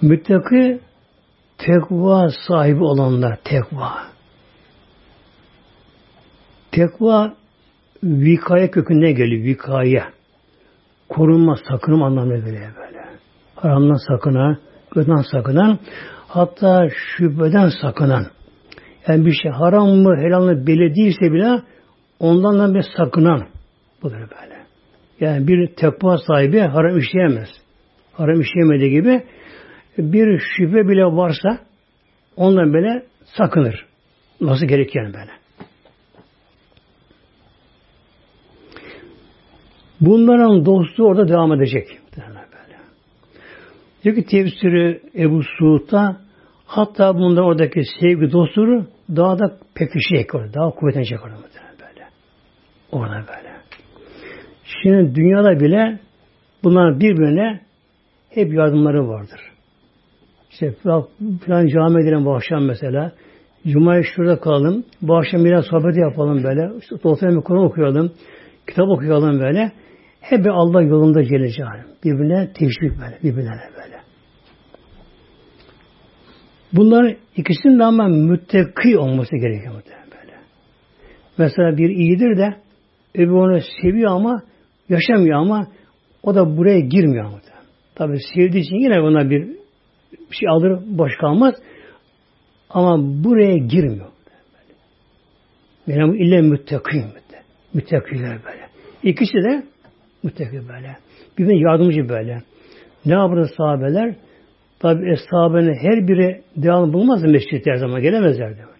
Müttaki 0.01 0.79
tekva 1.57 2.29
sahibi 2.47 2.83
olanlar 2.83 3.39
tekva. 3.43 4.03
Tekva 6.71 7.42
vikaya 8.03 8.71
köküne 8.71 9.11
geliyor. 9.11 9.43
Vikaya. 9.43 10.09
Korunma, 11.09 11.55
sakınma 11.69 12.05
anlamına 12.05 12.37
geliyor 12.37 12.75
böyle. 12.75 13.03
Haramdan 13.55 14.07
sakınan, 14.07 14.57
kötüden 14.91 15.23
sakınan, 15.31 15.79
hatta 16.27 16.89
şüpheden 16.89 17.69
sakınan. 17.81 18.25
Yani 19.07 19.25
bir 19.25 19.31
şey 19.31 19.51
haram 19.51 19.89
mı, 19.89 20.17
helal 20.17 20.43
mı 20.43 20.67
belli 20.67 20.95
değilse 20.95 21.31
bile 21.31 21.61
ondan 22.19 22.59
da 22.59 22.73
bir 22.73 22.85
sakınan. 22.97 23.47
Budur 24.01 24.15
böyle. 24.15 24.63
Yani 25.19 25.47
bir 25.47 25.67
tekva 25.67 26.17
sahibi 26.17 26.59
haram 26.59 26.97
işleyemez. 26.97 27.49
Haram 28.13 28.41
işleyemediği 28.41 28.91
gibi 28.91 29.23
bir 29.97 30.39
şüphe 30.39 30.87
bile 30.87 31.05
varsa 31.05 31.59
ondan 32.35 32.73
böyle 32.73 33.05
sakınır. 33.37 33.85
Nasıl 34.41 34.65
gereken 34.65 35.05
böyle. 35.05 35.42
Bunların 40.05 40.65
dostu 40.65 41.03
orada 41.03 41.27
devam 41.27 41.53
edecek. 41.53 41.87
Böyle. 42.17 42.77
Diyor 44.03 44.15
ki 44.15 44.25
tefsiri 44.25 45.01
Ebu 45.15 45.41
Suud'da 45.57 46.17
hatta 46.65 47.15
bunların 47.15 47.45
oradaki 47.45 47.81
sevgi 48.01 48.31
dostları 48.31 48.85
daha 49.15 49.39
da 49.39 49.57
pekişecek 49.75 50.35
orada. 50.35 50.53
Daha 50.53 50.69
kuvvetlenecek 50.69 51.19
orada 51.25 51.35
böyle. 51.35 52.07
Orada 52.91 53.13
böyle. 53.13 53.53
Şimdi 54.83 55.15
dünyada 55.15 55.59
bile 55.59 55.99
bunların 56.63 56.99
birbirine 56.99 57.61
hep 58.29 58.53
yardımları 58.53 59.07
vardır. 59.07 59.39
İşte 60.51 60.71
falan 61.45 61.67
cami 61.67 62.01
edelim 62.03 62.25
bu 62.25 62.35
akşam 62.35 62.65
mesela. 62.65 63.11
Cuma'yı 63.67 64.03
şurada 64.03 64.39
kalalım. 64.39 64.83
Bu 65.01 65.17
akşam 65.17 65.45
biraz 65.45 65.65
sohbet 65.65 65.97
yapalım 65.97 66.43
böyle. 66.43 66.71
İşte 66.79 66.95
Dolfen'e 67.03 67.41
Kur'an 67.41 67.63
okuyalım. 67.63 68.11
Kitap 68.67 68.89
okuyalım 68.89 69.39
böyle. 69.39 69.71
Hep 70.23 70.47
Allah 70.47 70.81
yolunda 70.81 71.23
Celle 71.23 71.49
Celaluhu. 71.49 71.87
Birbirine 72.03 72.53
teşvik 72.53 72.91
böyle. 73.01 73.17
Birbirlerine 73.23 73.69
böyle. 73.83 73.99
Bunların 76.73 77.15
ikisinin 77.37 77.79
de 77.79 77.83
ama 77.83 78.07
müttaki 78.07 78.97
olması 78.97 79.35
gerekiyor 79.35 79.73
böyle. 79.85 80.33
Mesela 81.37 81.77
bir 81.77 81.89
iyidir 81.89 82.37
de 82.37 82.55
öbür 83.15 83.31
onu 83.31 83.59
seviyor 83.81 84.11
ama 84.11 84.43
yaşamıyor 84.89 85.39
ama 85.39 85.67
o 86.23 86.35
da 86.35 86.57
buraya 86.57 86.79
girmiyor 86.79 87.25
ama. 87.25 87.39
Tabi 87.95 88.17
sevdiği 88.35 88.63
için 88.63 88.75
yine 88.75 89.01
ona 89.01 89.29
bir 89.29 89.47
şey 90.31 90.49
alır 90.49 90.79
boş 90.85 91.11
kalmaz. 91.21 91.55
Ama 92.69 93.23
buraya 93.23 93.57
girmiyor. 93.57 94.07
Benim 95.87 96.15
ille 96.15 96.41
müttakiyim. 96.41 97.07
Müttakiler 97.73 98.39
böyle. 98.45 98.67
İkisi 99.03 99.33
de 99.33 99.63
müttaki 100.23 100.51
böyle. 100.69 100.97
Birbirine 101.37 101.59
yardımcı 101.59 102.09
böyle. 102.09 102.41
Ne 103.05 103.13
yapıyor 103.13 103.49
sahabeler? 103.57 104.15
Tabi 104.79 105.15
sahabenin 105.31 105.73
her 105.73 106.07
biri 106.07 106.41
devam 106.57 106.93
bulmaz 106.93 107.23
mescitte 107.23 107.71
her 107.71 107.75
zaman 107.75 108.01
gelemezlerdi. 108.01 108.73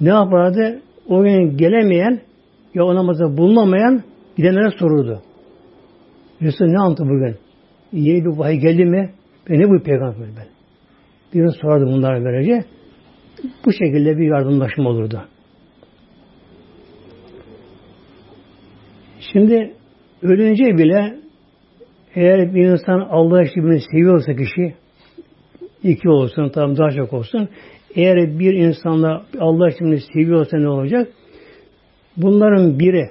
Ne 0.00 0.08
yapardı? 0.08 0.80
O 1.08 1.22
gün 1.22 1.56
gelemeyen 1.56 2.20
ya 2.74 2.84
o 2.84 2.94
namaza 2.94 3.36
bulunamayan 3.36 4.02
gidenlere 4.36 4.70
sorurdu. 4.70 5.22
Resul 6.42 6.66
ne 6.66 6.78
anlattı 6.78 7.04
bugün? 7.04 7.36
Yeni 7.92 8.24
bir 8.24 8.38
vahiy 8.38 8.58
geldi 8.58 8.84
mi? 8.84 9.10
Ben 9.48 9.58
ne 9.60 9.68
bu 9.68 9.82
peygamber 9.82 10.28
ben? 10.36 10.46
Birine 11.34 11.50
sorardı 11.50 11.86
bunlara 11.86 12.24
böylece. 12.24 12.64
Bu 13.66 13.72
şekilde 13.72 14.18
bir 14.18 14.26
yardımlaşma 14.26 14.90
olurdu. 14.90 15.22
Şimdi 19.32 19.74
ölünce 20.22 20.64
bile 20.64 21.18
eğer 22.14 22.54
bir 22.54 22.64
insan 22.64 23.00
Allah 23.00 23.42
birbirini 23.42 23.80
seviyorsa 23.80 24.34
kişi 24.34 24.74
iki 25.82 26.08
olsun, 26.08 26.48
tam 26.48 26.76
daha 26.76 26.90
çok 26.90 27.12
olsun. 27.12 27.48
Eğer 27.94 28.38
bir 28.38 28.54
insanla 28.54 29.24
Allah 29.40 29.68
birbirini 29.68 30.00
seviyorsa 30.00 30.56
ne 30.56 30.68
olacak? 30.68 31.08
Bunların 32.16 32.78
biri 32.78 33.10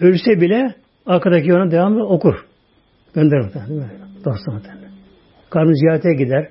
ölse 0.00 0.40
bile 0.40 0.74
arkadaki 1.06 1.54
ona 1.54 1.70
devamlı 1.70 2.06
okur. 2.06 2.34
Gönderir 3.14 3.44
muhtemelen. 3.44 3.90
Dostu 4.24 4.52
muhtemelen. 4.52 4.90
Karnı 5.50 5.76
ziyarete 5.76 6.14
gider. 6.14 6.48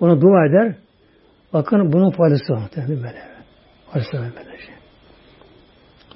Ona 0.00 0.20
dua 0.20 0.46
eder. 0.46 0.74
Bakın 1.52 1.92
bunun 1.92 2.10
faydası 2.10 2.52
var 2.52 2.62
böyle. 2.76 3.22
Faydası 3.90 4.12
böylece. 4.12 4.72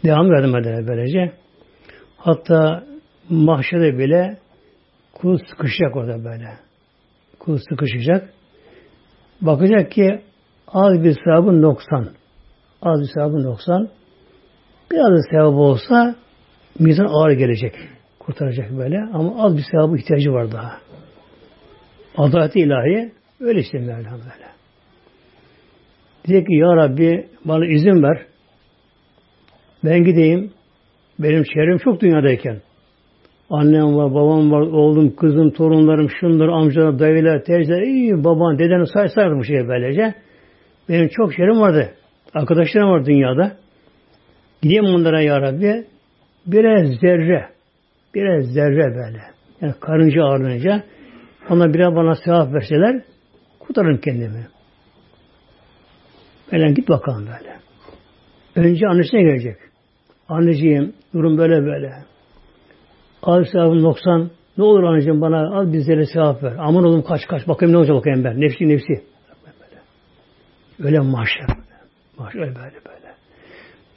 Devam 0.05 0.31
verdim 0.31 0.53
böylece. 0.89 1.33
Hatta 2.27 2.85
mahşede 3.31 3.99
bile 3.99 4.37
kul 5.13 5.39
sıkışacak 5.39 5.97
orada 5.97 6.25
böyle. 6.25 6.49
Kul 7.39 7.59
sıkışacak. 7.71 8.31
Bakacak 9.41 9.91
ki 9.91 10.21
az 10.69 11.05
bir 11.05 11.17
sevabı 11.25 11.63
noksan. 11.63 12.09
Az 12.83 13.01
bir 13.01 13.09
sevabı 13.15 13.43
noksan. 13.43 13.89
Biraz 14.91 15.13
da 15.13 15.23
sevabı 15.31 15.57
olsa 15.57 16.17
mizan 16.79 17.07
ağır 17.07 17.31
gelecek. 17.31 17.75
Kurtaracak 18.19 18.71
böyle. 18.79 18.99
Ama 19.13 19.45
az 19.45 19.57
bir 19.57 19.65
sevabı 19.71 19.97
ihtiyacı 19.97 20.33
var 20.33 20.53
daha. 20.53 20.79
Adalet 22.17 22.57
ilahi 22.57 23.13
öyle 23.41 23.61
işte 23.61 23.79
Mevlam 23.79 24.13
böyle. 24.13 24.47
Diyecek 26.27 26.47
ki 26.47 26.55
Ya 26.55 26.77
Rabbi 26.77 27.29
bana 27.45 27.67
izin 27.67 28.03
ver. 28.03 28.27
Ben 29.85 30.05
gideyim. 30.05 30.56
Benim 31.19 31.43
çevrem 31.43 31.79
çok 31.79 32.01
dünyadayken. 32.01 32.61
Annem 33.51 33.97
var, 33.97 34.15
babam 34.15 34.53
var, 34.53 34.61
oğlum, 34.61 35.17
kızım, 35.17 35.51
torunlarım, 35.51 36.09
şunlar, 36.21 36.49
amcalar, 36.49 36.99
dayılar, 36.99 37.45
teyzeler, 37.45 37.83
iyi 37.83 38.25
baban, 38.25 38.59
dedeni 38.59 38.87
say 38.87 39.31
bu 39.31 39.45
şeye 39.45 39.69
böylece. 39.69 40.15
Benim 40.89 41.09
çok 41.09 41.35
şerim 41.35 41.61
vardı. 41.61 41.91
Arkadaşlarım 42.35 42.91
var 42.91 43.07
dünyada. 43.07 43.57
Gideyim 44.63 44.85
bunlara 44.85 45.23
ya 45.23 45.41
Rabbi. 45.41 45.85
Biraz 46.47 47.01
zerre, 47.01 47.49
biraz 48.15 48.45
zerre 48.45 48.95
böyle. 48.95 49.23
Yani 49.61 49.75
karınca 49.81 50.25
ağırlanınca 50.25 50.83
ona 51.51 51.75
biraz 51.75 51.95
bana 51.95 52.15
sevap 52.15 52.55
verseler 52.55 53.03
kurtarırım 53.59 53.99
kendimi. 53.99 54.47
Böyle 56.53 56.73
git 56.73 56.89
bakalım 56.89 57.27
böyle. 57.27 57.57
Önce 58.57 58.87
annesine 58.87 59.23
gelecek. 59.23 59.57
Anneciğim 60.29 60.93
durum 61.15 61.39
böyle 61.39 61.65
böyle. 61.65 61.93
Az 63.23 63.47
sevabım 63.53 63.83
90. 63.83 64.31
Ne 64.59 64.65
olur 64.65 64.83
anneciğim 64.83 65.21
bana 65.21 65.59
az 65.59 65.73
bizlere 65.73 66.07
sevap 66.07 66.43
ver. 66.43 66.53
Aman 66.59 66.85
oğlum 66.85 67.03
kaç 67.03 67.27
kaç. 67.27 67.49
Bakayım 67.49 67.73
ne 67.73 67.79
olacak 67.79 67.97
bakayım 67.97 68.25
ben. 68.25 68.41
Nefsi 68.41 68.69
nefsi. 68.69 69.03
Öyle 70.83 71.01
mahşer. 71.01 71.47
Mahşer 72.19 72.41
öyle 72.41 72.55
böyle 72.55 72.75
böyle. 72.87 73.15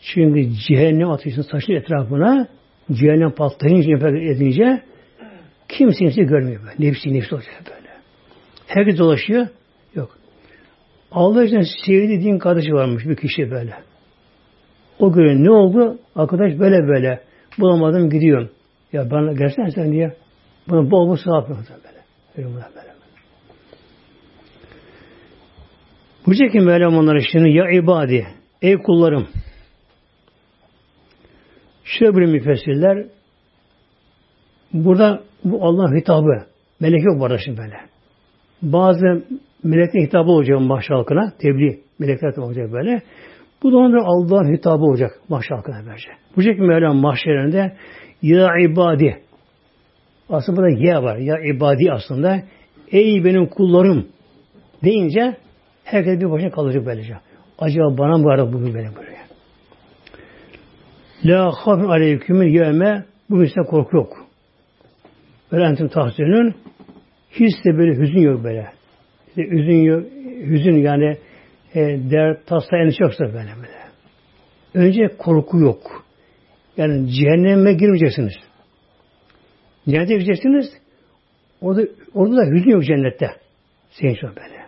Çünkü 0.02 0.50
cehennem 0.68 1.10
ateşinin 1.10 1.42
saçın 1.42 1.74
etrafına 1.74 2.48
cehennem 2.92 3.32
patlayınca 3.32 4.08
edince 4.08 4.82
kimse 5.68 5.98
kimse 5.98 6.24
görmüyor 6.24 6.62
böyle. 6.62 6.90
Nefsi 6.90 7.14
nefsi 7.14 7.36
olacak 7.36 7.64
böyle. 7.66 7.90
Herkes 8.68 8.98
dolaşıyor. 8.98 9.48
Yok. 9.96 10.18
Allah 11.12 11.44
için 11.44 11.66
sevdiği 11.86 12.24
din 12.24 12.38
kardeşi 12.38 12.74
varmış 12.74 13.06
bir 13.06 13.16
kişi 13.16 13.52
böyle. 13.52 13.74
O 15.00 15.12
gün 15.12 15.44
ne 15.44 15.52
oldu? 15.52 15.98
Arkadaş 16.16 16.60
böyle 16.60 16.88
böyle. 16.88 17.22
Bulamadım 17.60 18.10
gidiyorum. 18.10 18.50
Ya 18.94 19.12
bana 19.12 19.34
gelsene 19.34 19.72
sen 19.72 19.92
diye. 19.92 20.16
Buna 20.70 20.92
bol 20.92 21.10
bol 21.10 21.16
sevap 21.16 21.50
böyle. 21.50 21.60
Böyle 22.38 22.56
böyle. 22.56 22.90
Bu 26.28 26.32
ki 26.32 26.60
Mevlam 26.60 26.98
onlara 26.98 27.20
şimdi 27.32 27.50
ya 27.50 27.72
ibadi, 27.72 28.28
ey 28.62 28.78
kullarım. 28.78 29.28
Şöyle 31.84 32.18
bir 32.18 32.26
müfessirler 32.26 33.06
burada 34.74 35.24
bu 35.44 35.66
Allah 35.66 35.96
hitabı. 35.96 36.46
Melek 36.80 37.04
yok 37.04 37.20
burada 37.20 37.38
şimdi 37.38 37.58
böyle. 37.58 37.76
Bazı 38.62 39.24
meleklerin 39.64 40.06
hitabı 40.06 40.32
olacak 40.32 40.62
mahşer 40.62 40.96
halkına. 40.96 41.34
Tebliğ 41.40 41.80
melekler 42.00 42.38
olacak 42.38 42.72
böyle. 42.72 43.02
Bu 43.64 43.72
da 43.72 43.78
onların 43.78 44.04
Allah'ın 44.06 44.54
hitabı 44.54 44.84
olacak 44.84 45.12
mahşer 45.30 45.56
halkına 45.56 45.86
böylece. 45.86 46.10
Bu 46.36 46.42
şekilde 46.42 46.66
Mevlam 46.66 46.98
mahşerinde 46.98 47.76
ya 48.22 48.50
ibadi. 48.60 49.22
Aslında 50.30 50.58
burada 50.58 50.78
ya 50.80 51.04
var. 51.04 51.18
Ya 51.18 51.36
ibadi 51.40 51.92
aslında. 51.92 52.42
Ey 52.92 53.24
benim 53.26 53.46
kullarım 53.46 54.08
deyince 54.84 55.38
herkes 55.84 56.20
bir 56.20 56.32
başına 56.32 56.52
kalacak 56.52 56.86
böylece. 56.86 57.14
Acaba 57.60 57.98
bana 57.98 58.18
mı 58.18 58.26
var 58.26 58.54
bugün 58.54 58.76
benim 58.76 58.96
buraya? 58.96 59.20
La 61.26 61.52
hafin 61.52 61.90
aleykümün 61.90 62.48
yevme 62.48 63.06
bugün 63.30 63.46
size 63.46 63.62
korku 63.70 63.98
yok. 63.98 64.14
Böyle 65.52 65.66
entim 65.66 65.88
tahsilinin 65.88 66.56
hiç 67.32 67.66
de 67.66 67.78
böyle 67.78 68.02
hüzün 68.02 68.20
yok 68.20 68.44
böyle. 68.44 68.68
İşte 69.28 69.42
hüzün 69.42 69.82
yok, 69.82 70.04
hüzün 70.42 70.76
yani 70.76 71.18
e, 71.76 71.80
dert, 72.12 72.48
tasa, 72.48 72.78
endişe 72.78 73.04
yoksa 73.04 73.26
böyle 73.26 73.36
böyle. 73.36 73.80
Önce 74.74 75.08
korku 75.18 75.60
yok. 75.60 76.06
Yani 76.78 77.12
cehenneme 77.12 77.74
girmeyeceksiniz. 77.74 78.34
Cennete 79.90 80.14
gireceksiniz. 80.14 80.74
Orada, 81.62 81.82
orada 82.14 82.38
da 82.38 82.46
hüzün 82.46 82.70
yok 82.70 82.84
cennette. 82.84 83.32
Senin 83.90 84.16
şu 84.16 84.28
böyle. 84.28 84.60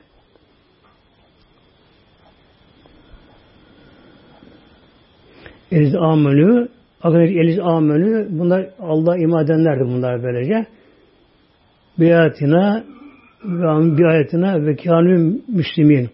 Eliz 5.71 5.95
amelü 5.95 6.69
Eliz 7.03 7.59
amelü 7.59 8.27
bunlar 8.29 8.69
Allah 8.79 9.17
iman 9.17 9.45
edenlerdi 9.45 9.83
bunlar 9.83 10.23
böylece. 10.23 10.65
Biatina 11.99 12.83
ve 13.43 13.97
bir 13.97 14.05
ayetine 14.05 14.65
ve 14.65 14.75
kânü 14.75 15.41
müslimin. 15.47 16.09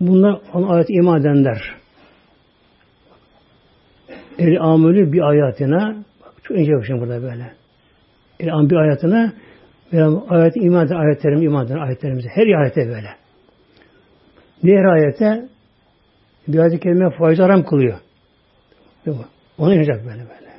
Bunlar 0.00 0.40
ayet 0.68 0.90
iman 0.90 1.20
edenler. 1.20 1.74
El 4.38 4.60
amelü 4.60 5.12
bir 5.12 5.20
ayetine 5.20 5.96
çok 6.42 6.58
ince 6.58 6.72
bakışım 6.72 7.00
burada 7.00 7.22
böyle. 7.22 7.52
El 8.40 8.54
an 8.54 8.70
bir 8.70 8.76
ve 9.92 10.04
ayet 10.28 10.56
iman 10.56 10.86
eden 10.86 10.96
ayetlerim 10.96 11.42
iman 11.42 11.66
eden 11.66 11.78
ayetlerimize 11.78 12.28
her 12.28 12.60
ayete 12.60 12.88
böyle. 12.88 13.08
Diğer 14.62 14.84
ayete 14.84 15.48
bir 16.48 16.58
ayet-i 16.58 16.80
kerime 16.80 17.10
faiz 17.10 17.38
haram 17.38 17.64
kılıyor. 17.64 17.98
Ona 19.58 19.74
inecek 19.74 19.96
böyle 19.96 20.20
böyle. 20.20 20.50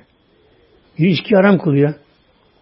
Bir 0.99 1.07
içki 1.07 1.35
haram 1.35 1.57
kılıyor. 1.57 1.93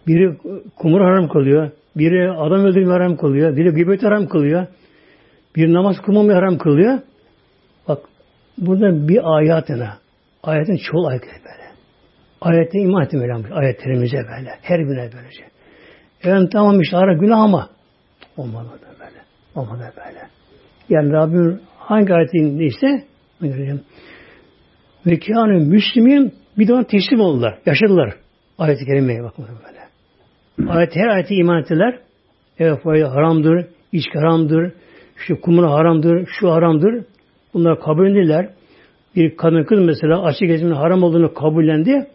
Biri 0.06 0.36
kumur 0.76 1.00
haram 1.00 1.28
kılıyor. 1.28 1.70
Biri 1.96 2.30
adam 2.30 2.64
öldürme 2.64 2.92
haram 2.92 3.16
kılıyor. 3.16 3.56
Biri 3.56 3.70
gıybet 3.70 4.02
haram 4.02 4.28
kılıyor. 4.28 4.66
Bir 5.56 5.72
namaz 5.72 5.96
kılmamayı 6.06 6.38
haram 6.38 6.58
kılıyor. 6.58 6.98
Bak 7.88 7.98
burada 8.58 9.08
bir 9.08 9.36
ayetine. 9.36 9.88
Ayetin 10.42 10.76
çoğu 10.76 11.06
ayet 11.06 11.22
böyle. 11.22 11.64
Ayette 12.40 12.78
iman 12.78 13.04
ettim 13.04 13.20
öyle 13.20 13.54
ayetlerimize 13.54 14.16
böyle. 14.16 14.50
Her 14.62 14.78
birine 14.78 15.10
böylece. 15.16 15.44
Evet 16.22 16.52
tamam 16.52 16.80
işte 16.80 16.96
ara 16.96 17.14
günah 17.14 17.38
ama 17.38 17.70
olmadı 18.36 18.68
böyle. 19.00 19.22
Olmadı 19.54 19.92
böyle. 19.96 20.28
Yani 20.88 21.12
Rabbim 21.12 21.60
hangi 21.78 22.14
ayetin 22.14 22.58
ise 22.58 23.04
ve 25.06 25.18
kâne 25.18 25.58
müslimin 25.58 26.34
bir 26.58 26.68
de 26.68 26.74
ona 26.74 26.84
teslim 26.84 27.20
oldular. 27.20 27.58
Yaşadılar. 27.66 28.14
Ayet-i 28.58 28.84
kerimeye 28.84 29.22
bakın 29.22 29.46
böyle. 29.46 29.74
Ayet, 30.70 30.96
her 30.96 31.08
ayeti 31.08 31.34
iman 31.34 31.60
ettiler. 31.60 31.98
Evet 32.58 32.84
haramdır, 32.84 33.66
içki 33.92 34.18
haramdır, 34.18 34.72
şu 35.16 35.40
kumuna 35.40 35.70
haramdır, 35.70 36.26
şu 36.26 36.52
haramdır. 36.52 37.04
Bunlar 37.54 37.80
kabul 37.80 38.06
edildiler. 38.06 38.48
Bir 39.16 39.36
kadın 39.36 39.64
kız 39.64 39.78
mesela 39.80 40.22
açık 40.22 40.48
gezimin 40.48 40.72
haram 40.72 41.02
olduğunu 41.02 41.34
kabullendi. 41.34 42.06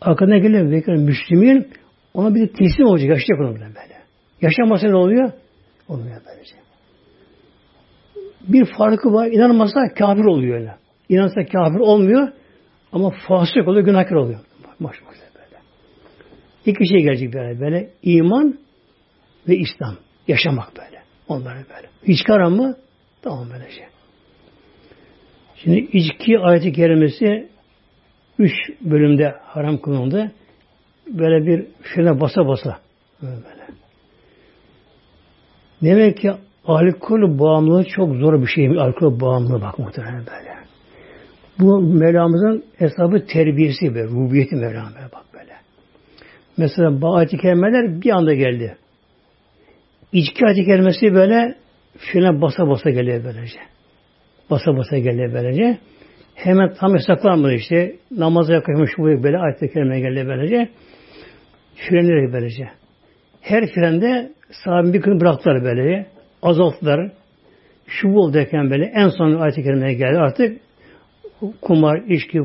Arkadan 0.00 0.42
gelen 0.42 0.70
vekil 0.70 0.92
Müslümin 0.92 1.68
ona 2.14 2.34
bir 2.34 2.46
teslim 2.46 2.86
olacak. 2.86 3.08
Yaşayacak 3.08 3.40
onu 3.40 3.54
böyle. 3.54 4.00
Yaşamasa 4.42 4.88
ne 4.88 4.96
oluyor? 4.96 5.32
Olmuyor 5.88 6.20
böylece. 6.26 6.56
Bir 8.48 8.64
farkı 8.64 9.12
var. 9.12 9.26
İnanmazsa 9.26 9.80
kafir 9.98 10.24
oluyor 10.24 10.58
öyle. 10.60 10.74
İnansa 11.08 11.44
kafir 11.44 11.78
olmuyor 11.78 12.28
ama 12.92 13.10
fasık 13.28 13.68
oluyor, 13.68 13.84
günahkar 13.84 14.16
oluyor. 14.16 14.40
Baş 14.80 14.96
başa 15.06 15.20
böyle. 15.34 15.62
İki 16.66 16.88
şey 16.88 17.02
gelecek 17.02 17.34
böyle. 17.34 17.60
Böyle 17.60 17.90
iman 18.02 18.58
ve 19.48 19.56
İslam. 19.56 19.96
Yaşamak 20.30 20.76
böyle. 20.76 21.02
Onları 21.28 21.58
böyle. 21.76 21.88
Hiç 22.02 22.24
karan 22.24 22.52
mı? 22.52 22.76
Tamam 23.22 23.46
böyle 23.52 23.70
şey. 23.70 23.84
Şimdi 25.56 25.78
içki 25.78 26.38
ayeti 26.38 26.72
kerimesi 26.72 27.48
üç 28.38 28.52
bölümde 28.80 29.34
haram 29.42 29.78
kılındı. 29.78 30.32
Böyle 31.06 31.46
bir 31.46 31.66
şöyle 31.94 32.20
basa 32.20 32.46
basa. 32.46 32.78
Böyle. 33.22 33.40
Demek 35.82 36.16
ki 36.18 36.32
alkol 36.64 37.38
bağımlılığı 37.38 37.84
çok 37.84 38.16
zor 38.16 38.42
bir 38.42 38.46
şey. 38.46 38.66
Alkol 38.78 39.20
bağımlılığı 39.20 39.62
bak 39.62 39.78
muhtemelen 39.78 40.26
böyle. 40.26 40.50
Bu 41.58 41.80
Mevlamızın 41.80 42.64
hesabı 42.76 43.26
terbiyesi 43.26 43.94
be, 43.94 44.04
rubiyeti 44.04 44.56
Mevlam'a 44.56 45.12
bak 45.12 45.24
böyle. 45.34 45.52
Mesela 46.56 47.00
bu 47.00 47.16
ayet 47.16 47.30
kelimeler 47.30 48.02
bir 48.02 48.10
anda 48.10 48.34
geldi. 48.34 48.76
İçki 50.12 50.46
ayet 50.46 50.66
kelimesi 50.66 51.14
böyle 51.14 51.54
şuna 51.98 52.40
basa 52.40 52.68
basa 52.68 52.90
geliyor 52.90 53.24
böylece. 53.24 53.58
Basa 54.50 54.76
basa 54.76 54.98
geliyor 54.98 55.32
böylece. 55.34 55.78
Hemen 56.34 56.74
tam 56.74 56.94
yasaklanmadı 56.94 57.54
işte. 57.54 57.96
Namaza 58.10 58.52
yaklaşmış 58.52 58.90
bu 58.98 59.22
böyle 59.22 59.38
ayet-i 59.38 59.72
kerime 59.72 60.00
geldi 60.00 60.24
böylece. 60.28 60.68
Frenleri 61.74 62.32
böylece. 62.32 62.68
Her 63.40 63.66
frende 63.66 64.32
sahibi 64.64 64.92
bir 64.92 65.00
kısmı 65.00 65.20
bıraktılar 65.20 65.64
böyle. 65.64 66.06
Azalttılar. 66.42 67.12
Şu 67.86 68.14
bol 68.14 68.32
derken 68.32 68.70
böyle 68.70 68.84
en 68.84 69.08
son 69.08 69.34
ayet-i 69.34 69.62
kerimeye 69.62 69.94
geldi. 69.94 70.18
Artık 70.18 70.60
kumar, 71.60 72.02
içki, 72.08 72.40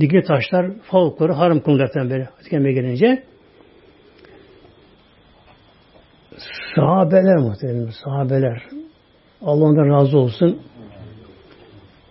dikili 0.00 0.22
taşlar, 0.22 0.66
falkları 0.82 1.32
haram 1.32 1.60
kılınırken 1.60 2.10
böyle 2.10 2.28
ayet-i 2.52 2.74
gelince 2.74 3.22
sahabeler 6.74 7.36
muhtemelen 7.36 7.90
sahabeler 8.04 8.62
Allah 9.42 9.64
ondan 9.64 9.88
razı 9.88 10.18
olsun. 10.18 10.60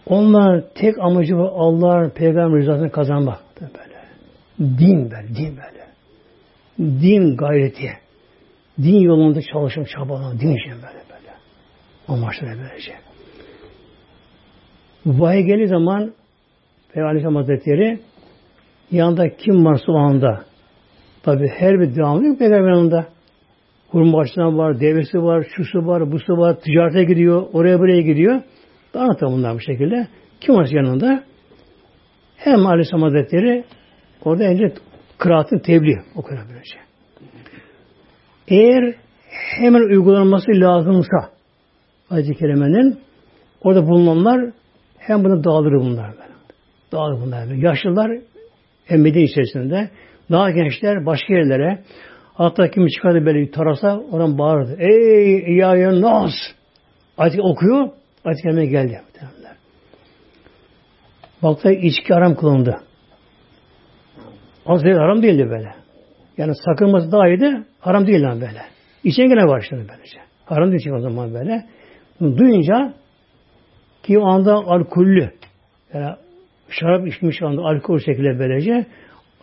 Onlar 0.05 0.63
tek 0.75 0.99
amacı 0.99 1.37
bu 1.37 1.51
Allah'ın 1.55 2.09
peygamber 2.09 2.61
rızasını 2.61 2.91
kazanmak 2.91 3.39
böyle. 3.61 3.99
Din 4.59 5.11
böyle, 5.11 5.27
din 5.35 5.57
böyle. 5.57 5.89
Din 6.79 7.37
gayreti. 7.37 7.91
Din 8.77 8.99
yolunda 8.99 9.41
çalışan 9.41 9.83
çabalan, 9.83 10.39
din 10.39 10.55
için 10.55 10.71
böyle 10.71 11.03
böyle. 11.09 11.33
Amaçları 12.07 12.57
böylece. 12.57 12.93
Vahiy 15.05 15.43
geldiği 15.43 15.67
zaman 15.67 16.13
Peygamber 16.93 17.09
Aleyhisselam 17.09 17.35
Hazretleri 17.35 17.99
yanında 18.91 19.35
kim 19.35 19.65
varsa 19.65 19.91
o 19.91 19.97
anda 19.97 20.45
tabi 21.23 21.47
her 21.47 21.79
bir 21.79 21.95
devamlı 21.95 22.25
yok 22.25 22.39
Peygamber 22.39 22.69
yanında. 22.69 23.05
Hurmaçtan 23.91 24.57
var, 24.57 24.79
devesi 24.79 25.23
var, 25.23 25.47
şusu 25.55 25.87
var, 25.87 26.11
busu 26.11 26.37
var, 26.37 26.59
ticarete 26.59 27.03
gidiyor, 27.03 27.47
oraya 27.53 27.79
buraya 27.79 28.01
gidiyor. 28.01 28.41
Dağıtıyor 28.93 29.31
bunlar 29.31 29.55
bu 29.55 29.59
şekilde. 29.59 30.07
Kim 30.41 30.55
varsa 30.55 30.77
yanında 30.77 31.23
hem 32.37 32.67
Aleyhisselam 32.67 33.01
Hazretleri 33.01 33.63
orada 34.25 34.43
önce 34.43 34.73
kıraatın 35.17 35.59
tebliğ 35.59 35.97
okuyor 36.15 36.41
böylece. 36.49 36.77
Eğer 38.47 38.95
hemen 39.59 39.81
uygulanması 39.81 40.51
lazımsa 40.51 41.29
Ayet-i 42.09 42.35
Kerime'nin 42.35 42.99
orada 43.63 43.87
bulunanlar 43.87 44.51
hem 44.97 45.23
bunu 45.23 45.43
dağılır 45.43 45.73
bunlar. 45.73 46.11
Dağılır 46.91 47.21
bunlar. 47.21 47.45
Yaşlılar 47.45 48.11
Medine 48.89 49.23
içerisinde 49.23 49.89
daha 50.31 50.51
gençler 50.51 51.05
başka 51.05 51.33
yerlere 51.33 51.79
hatta 52.39 52.69
kim 52.71 52.87
çıkardı 52.87 53.25
böyle 53.25 53.51
tarasa 53.51 53.99
oradan 54.11 54.37
bağırdı. 54.37 54.77
Ey 54.79 55.55
ya 55.55 55.75
ya 55.75 56.01
nas! 56.01 56.31
Ayet 57.17 57.39
okuyor. 57.39 57.89
Ayet-i 58.25 58.43
Kerime 58.43 58.65
geldi. 58.65 59.01
Baktı 61.43 61.71
içki 61.71 62.13
haram 62.13 62.35
kılındı. 62.35 62.81
Az 64.65 64.83
haram 64.83 65.23
değildi 65.23 65.49
böyle. 65.49 65.75
Yani 66.37 66.53
sakınması 66.65 67.11
daha 67.11 67.27
iyiydi, 67.27 67.63
haram 67.79 68.07
değil 68.07 68.23
lan 68.23 68.41
böyle. 68.41 68.61
İçen 69.03 69.29
gene 69.29 69.47
başladı 69.47 69.85
böylece. 69.89 70.17
Haram 70.45 70.71
değil 70.71 70.89
o 70.89 70.99
zaman 70.99 71.33
böyle. 71.33 71.65
Duyunca 72.21 72.93
ki 74.03 74.19
o 74.19 74.25
anda 74.25 74.53
alkollü 74.53 75.31
yani 75.93 76.15
şarap 76.69 77.07
içmiş 77.07 77.41
anda 77.41 77.61
alkol 77.61 77.99
şekilde 77.99 78.39
böylece 78.39 78.85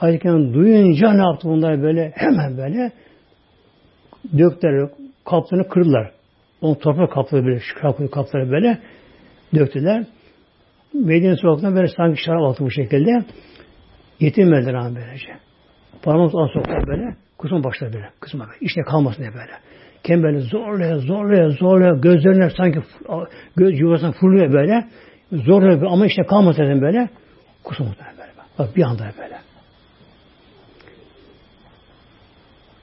ayetken 0.01 0.55
duyunca 0.55 1.13
ne 1.13 1.23
yaptı 1.23 1.49
bunlar 1.49 1.83
böyle 1.83 2.13
hemen 2.15 2.57
böyle 2.57 2.93
döktüler 4.39 4.89
kaplarını 5.25 5.69
kırdılar. 5.69 6.11
Onu 6.61 6.79
toprak 6.79 7.13
kapları 7.13 7.45
böyle 7.45 7.61
şarap 7.61 8.13
kapları 8.13 8.51
böyle 8.51 8.79
döktüler. 9.55 10.05
Medine 10.95 11.37
sokaktan 11.37 11.77
böyle 11.77 11.89
sanki 11.89 12.23
şarap 12.23 12.43
altı 12.43 12.65
bu 12.65 12.71
şekilde 12.71 13.25
yetinmediler 14.21 14.75
ama 14.75 14.95
böylece. 14.95 15.37
Parmağımız 16.03 16.35
az 16.35 16.51
soktular 16.51 16.87
böyle. 16.87 17.17
Kusma 17.39 17.65
başladı 17.65 17.91
böyle. 17.95 18.09
Kusma 18.21 18.45
böyle. 18.45 18.59
İşte 18.61 18.81
kalmasın 18.83 19.23
diye 19.23 19.33
böyle. 19.33 19.53
Kendi 20.05 20.23
böyle 20.23 20.41
zorlaya 20.41 20.99
zorlaya 20.99 21.51
zorlaya 21.51 21.95
gözlerine 21.95 22.51
sanki 22.51 22.81
göz 23.57 23.81
yuvasına 23.81 24.13
fırlıyor 24.13 24.53
böyle. 24.53 24.85
Zorlaya 25.33 25.89
ama 25.89 26.07
işte 26.07 26.23
kalmasın 26.23 26.81
böyle. 26.81 27.09
Kusma 27.65 27.87
böyle. 27.87 28.31
Bak 28.59 28.77
bir 28.77 28.83
anda 28.83 29.05
böyle. 29.19 29.37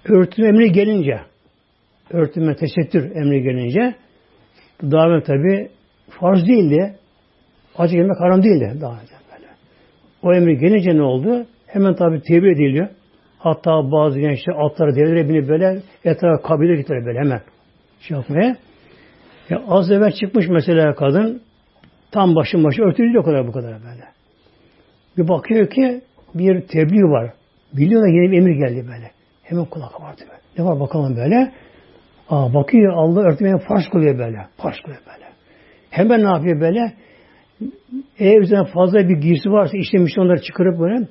Örtünme 0.05 0.49
emri 0.49 0.71
gelince 0.71 1.19
örtünme 2.09 2.55
tesettür 2.55 3.15
emri 3.15 3.43
gelince 3.43 3.95
davet 4.81 5.25
tabi 5.25 5.69
farz 6.09 6.47
değildi. 6.47 6.95
Acı 7.77 7.95
yemek 7.95 8.19
haram 8.19 8.43
değildi 8.43 8.77
daha 8.81 9.01
önce 9.01 9.13
böyle. 9.31 9.47
O 10.21 10.33
emri 10.33 10.57
gelince 10.57 10.97
ne 10.97 11.01
oldu? 11.01 11.45
Hemen 11.67 11.95
tabi 11.95 12.21
tevbe 12.21 12.51
ediliyor. 12.51 12.87
Hatta 13.37 13.91
bazı 13.91 14.19
gençler 14.19 14.53
atları 14.65 14.95
devlere 14.95 15.29
binip 15.29 15.49
böyle 15.49 15.81
etrafa 16.05 16.41
kabile 16.41 16.75
getirir 16.75 17.05
böyle 17.05 17.19
hemen 17.19 17.41
şey 17.99 18.17
yapmaya. 18.17 18.55
Ya 19.49 19.63
az 19.67 19.91
evvel 19.91 20.11
çıkmış 20.11 20.45
mesela 20.49 20.95
kadın 20.95 21.41
tam 22.11 22.35
başın 22.35 22.63
başı 22.63 22.81
örtülü 22.81 23.19
o 23.19 23.23
kadar 23.23 23.47
bu 23.47 23.51
kadar 23.51 23.71
böyle. 23.71 24.03
Bir 25.17 25.27
bakıyor 25.27 25.69
ki 25.69 26.01
bir 26.35 26.61
tebliğ 26.61 27.03
var. 27.03 27.33
Biliyor 27.73 28.01
da 28.01 28.07
yeni 28.07 28.31
bir 28.31 28.37
emir 28.37 28.55
geldi 28.55 28.87
böyle. 28.87 29.11
Hemen 29.43 29.65
kulak 29.65 29.91
böyle. 30.01 30.31
Ne 30.57 30.65
var 30.65 30.79
bakalım 30.79 31.15
böyle. 31.15 31.51
Aa, 32.29 32.53
bakıyor 32.53 32.93
Allah 32.93 33.21
örtmeye 33.21 33.57
farz 33.57 33.89
kılıyor 33.89 34.17
böyle. 34.17 34.47
Farz 34.57 34.75
kılıyor 34.81 35.01
böyle. 35.07 35.25
Hemen 35.89 36.23
ne 36.23 36.29
yapıyor 36.29 36.61
böyle? 36.61 36.93
Eğer 38.19 38.41
üzerine 38.41 38.65
fazla 38.65 39.09
bir 39.09 39.17
giysi 39.17 39.49
varsa 39.49 39.77
işlemiş 39.77 40.17
onları 40.17 40.41
çıkarıp 40.41 40.79
böyle 40.79 41.07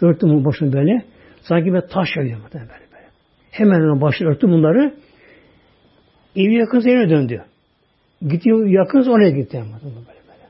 örtüm 0.00 0.44
başını 0.44 0.72
böyle. 0.72 1.04
Sanki 1.42 1.72
böyle 1.72 1.86
taş 1.86 2.08
yayıyor 2.16 2.38
böyle 2.54 2.64
böyle. 2.64 2.88
Hemen 3.50 3.80
onun 3.80 4.00
başını 4.00 4.28
örttü 4.28 4.48
bunları. 4.48 4.94
Evi 6.36 6.54
yakın 6.54 6.80
yerine 6.80 7.10
döndü. 7.10 7.44
Gidiyor 8.22 8.66
yakın 8.66 9.10
oraya 9.10 9.30
gitti. 9.30 9.56
Böyle 9.56 9.94
böyle. 9.94 10.48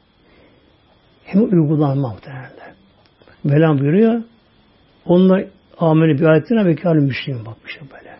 Hem 1.24 1.42
uygulanma 1.42 2.08
muhtemelen. 2.08 2.50
Mevlam 3.44 3.78
buyuruyor. 3.78 4.22
Onunla 5.06 5.40
ameli 5.78 6.18
bir 6.18 6.24
ayetine 6.24 6.64
ve 6.64 6.74
kâlü 6.74 7.00
müşrimin 7.00 7.46
bakmışım 7.46 7.88
böyle. 7.92 8.16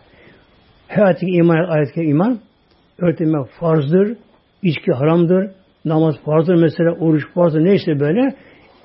Hayatiki 0.87 1.31
iman, 1.31 1.69
ayetke 1.69 2.03
iman 2.03 2.39
örtünme 2.97 3.37
farzdır, 3.59 4.17
içki 4.63 4.91
haramdır, 4.91 5.51
namaz 5.85 6.15
farzdır 6.25 6.55
mesela, 6.55 6.91
oruç 6.91 7.23
farzdır, 7.33 7.65
neyse 7.65 7.99
böyle 7.99 8.35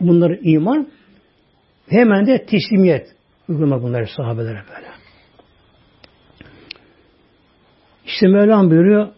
bunları 0.01 0.39
iman 0.43 0.89
hemen 1.89 2.27
de 2.27 2.47
teslimiyet 2.47 3.07
uygulamak 3.49 3.83
bunları 3.83 4.07
sahabelere 4.17 4.63
böyle. 4.75 4.87
İşte 8.07 8.29
Mevlam 8.29 8.71
buyuruyor 8.71 9.09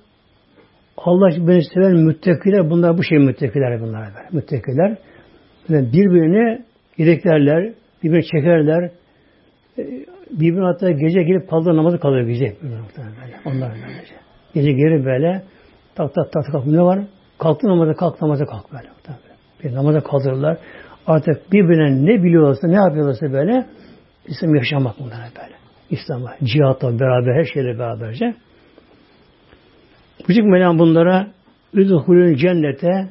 Allah 0.96 1.48
beni 1.48 1.64
seven 1.64 1.96
müttakiler 1.96 2.70
bunlar 2.70 2.98
bu 2.98 3.02
şey 3.02 3.18
müttakiler 3.18 3.80
bunlar 3.80 4.08
böyle. 4.14 4.28
Müttakiler 4.32 4.98
birbirini 5.68 6.64
yedeklerler, 6.98 7.72
birbirini 8.02 8.24
çekerler, 8.24 8.90
birbirine 10.30 10.64
hatta 10.64 10.90
gece 10.90 11.22
gelip 11.22 11.50
kaldığı 11.50 11.76
namazı 11.76 11.98
kalıyor 12.00 12.26
gece. 12.26 12.56
Onlar 13.44 13.72
böylece. 13.72 14.14
Gece 14.54 14.72
geri 14.72 15.04
böyle 15.04 15.42
tak 15.94 16.14
tak 16.14 16.32
tak 16.32 16.52
tak 16.52 16.66
ne 16.66 16.82
var? 16.82 17.00
Kalktı 17.38 17.68
namaza 17.68 17.94
kalk 17.94 18.22
namaza 18.22 18.44
kalk 18.44 18.72
böyle. 18.72 18.88
Bir 19.64 19.74
namaza 19.74 20.00
kaldırırlar. 20.00 20.58
Artık 21.06 21.52
birbirine 21.52 22.06
ne 22.06 22.22
biliyorlarsa 22.22 22.68
ne 22.68 22.74
yapıyorlarsa 22.74 23.32
böyle 23.32 23.66
İslam 24.26 24.54
yaşamak 24.54 24.98
bunlara 24.98 25.28
böyle. 25.42 25.54
İslam'a, 25.90 26.36
cihatla 26.44 27.00
beraber, 27.00 27.34
her 27.34 27.44
şeyle 27.44 27.78
beraberce. 27.78 28.34
Küçük 30.26 30.44
Mevlam 30.44 30.78
bunlara 30.78 31.26
Üdhulün 31.74 32.36
cennete 32.36 33.08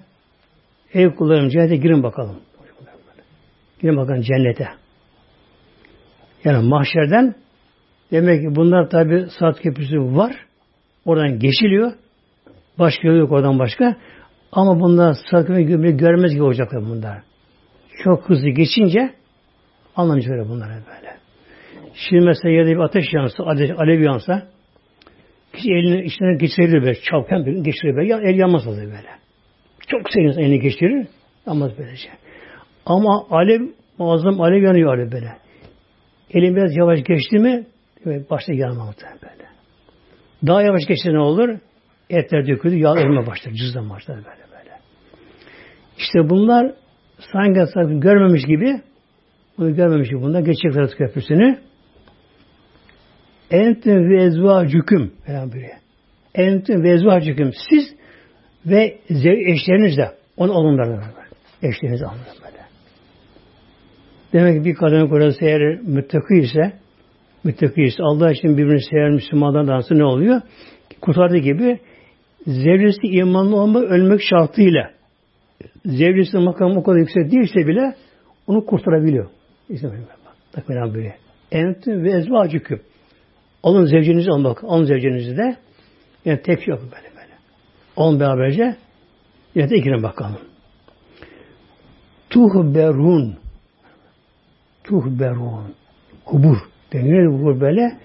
ev 0.94 1.12
kullarım 1.16 1.50
cennete 1.50 1.76
girin 1.76 2.04
bakalım. 2.04 2.36
Girin 3.82 3.98
bakalım 3.98 4.22
cennete. 4.22 4.68
Yani 6.46 6.68
mahşerden 6.68 7.36
demek 8.12 8.42
ki 8.42 8.56
bunlar 8.56 8.90
tabi 8.90 9.26
saat 9.40 9.62
köprüsü 9.62 9.98
var. 9.98 10.36
Oradan 11.06 11.40
geçiliyor. 11.40 11.92
Başka 12.80 13.08
yok 13.08 13.32
oradan 13.32 13.60
başka. 13.60 13.96
Ama 14.52 14.80
bunlar 14.80 15.16
saat 15.32 15.48
köprüsü 15.48 15.98
görmez 15.98 16.34
gibi 16.34 16.44
olacaklar 16.44 16.82
bunlar. 16.82 17.22
Çok 18.04 18.30
hızlı 18.30 18.50
geçince 18.50 19.14
anlamış 19.96 20.28
böyle 20.28 20.50
bunlar 20.50 20.70
böyle. 20.70 21.16
Şimdi 21.94 22.26
mesela 22.26 22.54
yerde 22.54 22.72
bir 22.72 22.80
ateş 22.80 23.14
yansa, 23.14 23.44
ateş, 23.44 23.72
alev 23.78 24.00
yansa 24.02 24.48
kişi 25.54 25.72
elini 25.72 26.06
içine 26.06 26.38
geçirir 26.38 26.82
böyle. 26.82 26.96
Çapken 26.96 27.46
bir 27.46 27.64
geçirir 27.64 27.96
böyle. 27.96 28.08
Ya, 28.08 28.20
el 28.22 28.40
yanmaz 28.40 28.68
oluyor 28.68 28.86
böyle. 28.86 29.10
Çok 29.88 30.02
serin 30.10 30.40
elini 30.40 30.60
geçirir. 30.60 31.08
Yanmaz 31.48 31.72
böylece. 31.78 32.10
Ama 32.86 33.26
alev 33.30 33.62
muazzam 33.98 34.42
alev 34.42 34.64
yanıyor 34.64 34.94
alev 34.94 35.12
böyle. 35.12 35.45
Elim 36.30 36.56
biraz 36.56 36.78
yavaş 36.78 37.04
geçti 37.04 37.40
mi 37.40 37.66
başta 38.30 38.54
yanma 38.54 38.94
böyle. 39.24 39.46
Daha 40.48 40.62
yavaş 40.62 40.86
geçti 40.88 41.14
ne 41.14 41.20
olur? 41.20 41.60
Etler 42.10 42.48
dökülür, 42.48 42.76
yağ 42.76 43.00
erime 43.00 43.28
başlar, 43.28 43.52
cızdan 43.52 43.90
başlar 43.90 44.18
böyle 44.18 44.28
böyle. 44.52 44.80
İşte 45.98 46.30
bunlar 46.30 46.74
sanki, 47.32 47.72
sanki 47.74 48.00
görmemiş 48.00 48.46
gibi 48.46 48.82
bunu 49.58 49.76
görmemiş 49.76 50.10
gibi 50.10 50.22
bunlar 50.22 50.40
geçecekler 50.40 50.72
Sırat 50.72 50.96
Köprüsü'nü. 50.98 51.60
Entüm 53.52 54.10
ve 54.10 54.24
ezvacüküm 54.24 55.14
falan 55.28 55.52
böyle. 55.54 55.72
Entüm 56.36 56.84
ve 56.84 56.90
ezvacüküm 56.90 57.52
siz 57.70 57.96
ve 58.66 58.98
eşleriniz 59.10 59.98
de 59.98 60.12
onu 60.38 60.54
alınlar. 60.54 61.00
Eşleriniz 61.62 62.04
alınlar 62.04 62.36
böyle. 62.44 62.45
Demek 64.36 64.58
ki 64.58 64.70
bir 64.70 64.76
kadının 64.76 65.08
kocası 65.08 65.46
eğer 65.46 65.82
müttaki 65.82 66.34
ise 66.34 66.74
müttaki 67.44 67.82
ise 67.82 68.04
Allah 68.04 68.32
için 68.32 68.58
birbirini 68.58 68.82
sever 68.82 69.10
Müslümandan 69.10 69.68
dansı 69.68 69.98
ne 69.98 70.04
oluyor? 70.04 70.42
Kurtardığı 71.02 71.38
gibi 71.38 71.80
zevcesi 72.48 73.08
imanlı 73.08 73.56
olma 73.56 73.80
ölmek 73.80 74.22
şartıyla 74.30 74.92
zevcesi 75.86 76.38
makam 76.38 76.78
o 76.78 76.84
kadar 76.84 76.98
yüksek 76.98 77.32
değilse 77.32 77.68
bile 77.68 77.96
onu 78.48 78.66
kurtarabiliyor. 78.66 79.30
İşte 79.70 79.88
böyle. 80.68 80.94
böyle. 80.94 81.16
Entüm 81.52 82.04
ve 82.04 82.12
ezvacüküm. 82.12 82.82
Alın 83.64 83.86
zevcinizi 83.86 84.32
alın 84.32 84.44
bak. 84.44 84.64
Alın 84.64 84.84
zevcinizi 84.84 85.38
de. 85.38 85.58
Yani 86.26 86.42
tek 86.42 86.64
şey 86.64 86.72
yok 86.72 86.82
böyle 86.82 87.16
böyle. 87.16 87.34
Alın 87.98 88.20
beraberce. 88.20 88.76
Yine 89.56 89.70
de 89.70 89.76
ikine 89.76 90.04
bakalım. 90.04 90.40
Tuhberun 92.30 93.45
tuhberun. 94.88 95.76
Hubur. 96.26 96.58
Deniyor 96.94 97.34
hubur 97.34 97.62
böyle. 97.62 97.98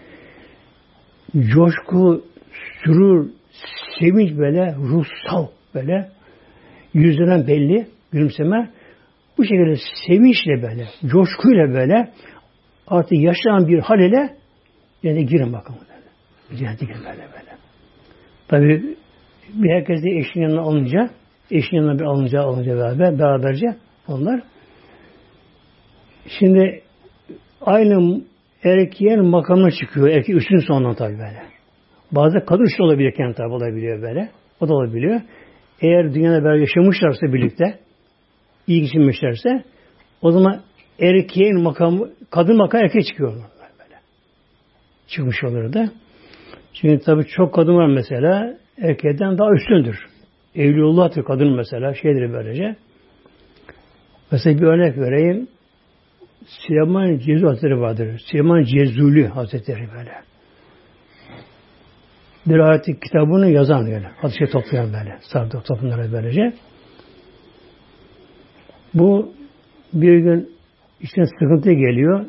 Coşku, 1.33 2.24
sürür, 2.85 3.31
sevinç 3.99 4.39
böyle, 4.39 4.74
ruhsal 4.74 5.47
böyle. 5.74 6.09
Yüzünden 6.95 7.47
belli, 7.47 7.87
gülümseme. 8.12 8.70
Bu 9.39 9.45
şekilde 9.45 9.74
sevinçle 10.07 10.62
böyle, 10.62 10.87
coşkuyla 11.07 11.68
böyle 11.74 12.12
artık 12.87 13.18
yaşanan 13.18 13.68
bir 13.68 13.78
hal 13.78 14.01
ile 14.01 14.37
yani 15.03 15.26
girin 15.26 15.53
bakalım 15.53 15.81
böyle. 15.81 16.59
Cennete 16.59 16.87
girin 16.87 17.05
böyle 17.05 17.22
böyle. 17.22 17.51
Tabi 18.49 18.97
bir 19.55 19.70
herkes 19.70 20.05
de 20.05 20.11
eşin 20.11 20.41
yanına 20.41 20.61
alınca 20.61 21.11
eşin 21.51 21.76
yanına 21.76 21.99
bir 21.99 22.05
alınca 22.05 22.41
alınca 22.41 22.76
beraber 22.76 23.18
beraberce 23.18 23.66
onlar 24.09 24.43
Şimdi 26.28 26.82
aynı 27.60 28.22
erkeğin 28.64 29.24
makamına 29.24 29.70
çıkıyor. 29.70 30.08
Erkek 30.08 30.36
üstün 30.36 30.58
sonundan 30.58 30.94
tabi 30.94 31.12
böyle. 31.12 31.42
Bazı 32.12 32.44
kadın 32.46 32.64
üstün 32.64 32.84
olabilir 32.84 33.14
kendi 33.16 33.34
tabi 33.34 33.48
olabiliyor 33.48 34.02
böyle. 34.02 34.30
O 34.60 34.68
da 34.68 34.74
olabiliyor. 34.74 35.20
Eğer 35.80 36.14
dünyada 36.14 36.44
beraber 36.44 36.60
yaşamışlarsa 36.60 37.32
birlikte 37.32 37.78
iyi 38.66 38.80
geçinmişlerse 38.80 39.64
o 40.22 40.30
zaman 40.30 40.60
erkeğin 40.98 41.60
makamı 41.62 42.10
kadın 42.30 42.56
makamı 42.56 42.84
erkeğe 42.84 43.02
çıkıyor 43.02 43.32
böyle. 43.32 44.00
Çıkmış 45.06 45.44
olur 45.44 45.72
da. 45.72 45.90
Çünkü 46.74 47.04
tabii 47.04 47.26
çok 47.26 47.54
kadın 47.54 47.74
var 47.74 47.86
mesela 47.86 48.56
erkekten 48.82 49.38
daha 49.38 49.52
üstündür. 49.52 49.96
Evliyullah'tır 50.54 51.22
kadın 51.24 51.56
mesela 51.56 51.94
şeydir 51.94 52.32
böylece. 52.32 52.76
Mesela 54.32 54.58
bir 54.60 54.66
örnek 54.66 54.98
vereyim. 54.98 55.48
Süleyman 56.47 57.18
Cezul 57.18 57.47
Hazretleri 57.47 57.80
vardır. 57.80 58.18
Süleyman 58.18 58.62
Cezuli 58.62 59.26
Hazretleri 59.26 59.88
böyle. 59.97 60.12
Bir 62.47 62.59
ayet 62.59 62.84
kitabını 62.84 63.51
yazan 63.51 63.86
böyle. 63.86 64.11
Hadise 64.16 64.47
toplayan 64.47 64.93
böyle. 64.93 65.18
Sardı 65.20 65.62
toplumlara 65.68 66.12
böylece. 66.12 66.53
Bu 68.95 69.32
bir 69.93 70.18
gün 70.18 70.51
işte 71.01 71.22
sıkıntı 71.26 71.72
geliyor. 71.72 72.26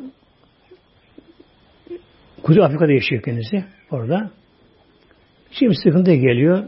Kuzey 2.42 2.64
Afrika'da 2.64 2.92
yaşıyor 2.92 3.22
kendisi 3.22 3.64
orada. 3.90 4.30
Şimdi 5.50 5.74
sıkıntı 5.74 6.14
geliyor. 6.14 6.64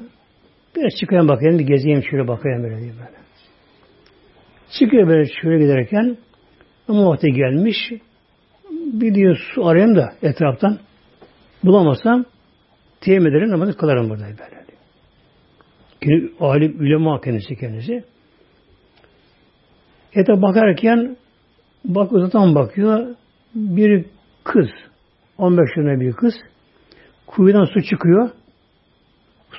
Biraz 0.77 0.93
çıkayım 1.01 1.29
bakayım, 1.29 1.59
bir 1.59 1.67
gezeyim 1.67 2.03
şöyle 2.11 2.29
bakayım 2.29 2.63
böyle 2.63 2.81
diye 2.81 2.93
böyle. 2.93 3.19
Çıkıyor 4.79 5.09
böyle 5.09 5.31
şöyle 5.43 5.59
giderken 5.59 6.17
ama 6.89 7.07
vakti 7.07 7.33
gelmiş. 7.33 7.77
Bir 8.71 9.15
diyor 9.15 9.37
su 9.55 9.67
arayayım 9.67 9.97
da 9.97 10.13
etraftan. 10.23 10.79
Bulamazsam 11.65 12.25
temin 13.01 13.31
ederim 13.31 13.51
namazı 13.51 13.77
kılarım 13.77 14.11
burada 14.11 14.25
böyle. 14.25 14.65
Diyor. 16.03 16.31
Alim, 16.41 16.81
ulema 16.81 17.21
kendisi 17.21 17.57
kendisi. 17.57 18.05
Ete 20.15 20.43
bakarken 20.43 21.17
bak 21.85 22.13
uzaktan 22.13 22.55
bakıyor. 22.55 23.15
Bir 23.55 24.05
kız 24.45 24.69
15 25.39 25.69
yaşında 25.69 26.01
bir 26.01 26.13
kız 26.13 26.35
kuyudan 27.27 27.65
su 27.65 27.83
çıkıyor. 27.83 28.31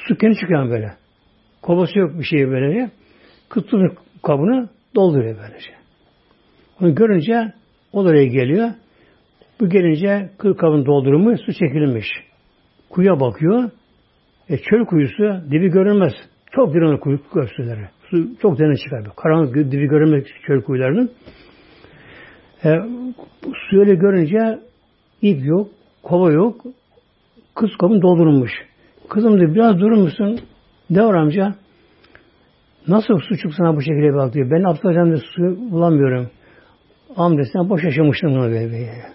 Su 0.08 0.18
kendi 0.18 0.36
çıkıyor 0.36 0.70
böyle. 0.70 0.94
Kovası 1.62 2.00
yok 2.00 2.20
bir 2.20 2.24
şey 2.24 2.48
böyle. 2.48 2.92
Kıtır 3.50 3.92
kabını 4.24 4.70
dolduruyor 4.96 5.38
böylece. 5.38 5.85
Onu 6.82 6.96
görünce 6.96 7.54
o 7.94 8.00
oraya 8.00 8.26
geliyor. 8.26 8.70
Bu 9.60 9.70
gelince 9.70 10.30
kır 10.38 10.58
kabını 10.58 10.86
doldurmuş, 10.86 11.40
su 11.46 11.54
çekilmiş. 11.54 12.08
Kuyuya 12.90 13.20
bakıyor. 13.20 13.70
E, 14.50 14.58
çöl 14.58 14.86
kuyusu 14.86 15.24
dibi 15.52 15.70
görünmez. 15.70 16.14
Çok 16.52 16.74
derin 16.74 16.98
kuyu 16.98 17.20
gösterleri. 17.34 17.90
Su 18.10 18.40
çok 18.42 18.60
derin 18.60 18.76
çıkar. 18.76 19.16
Karanlık 19.16 19.56
dibi 19.56 19.88
görünmez 19.88 20.24
çöl 20.48 20.62
kuyularının. 20.62 21.12
E, 22.66 22.70
suyu 23.70 23.82
öyle 23.82 23.96
görünce 23.96 24.60
ip 25.22 25.46
yok, 25.46 25.68
kova 26.04 26.32
yok. 26.32 26.62
Kız 27.56 27.70
kabını 27.80 28.02
doldurulmuş. 28.02 28.52
Kızım 29.10 29.40
diyor 29.40 29.56
biraz 29.56 29.80
durur 29.80 29.98
musun? 29.98 30.40
Ne 30.90 31.06
var 31.06 31.14
amca? 31.14 31.56
Nasıl 32.88 33.20
su 33.20 33.38
çıktı 33.38 33.56
sana 33.58 33.76
bu 33.76 33.82
şekilde 33.82 34.14
bak 34.14 34.34
diyor. 34.34 34.52
Ben 34.52 34.64
abdest 34.64 34.86
alacağım 34.86 35.18
su 35.36 35.72
bulamıyorum. 35.72 36.30
Amca 37.18 37.44
sen 37.54 37.70
boş 37.70 37.84
yaşamışsın 37.84 38.30
bunu 38.30 38.52
böyle. 38.52 39.06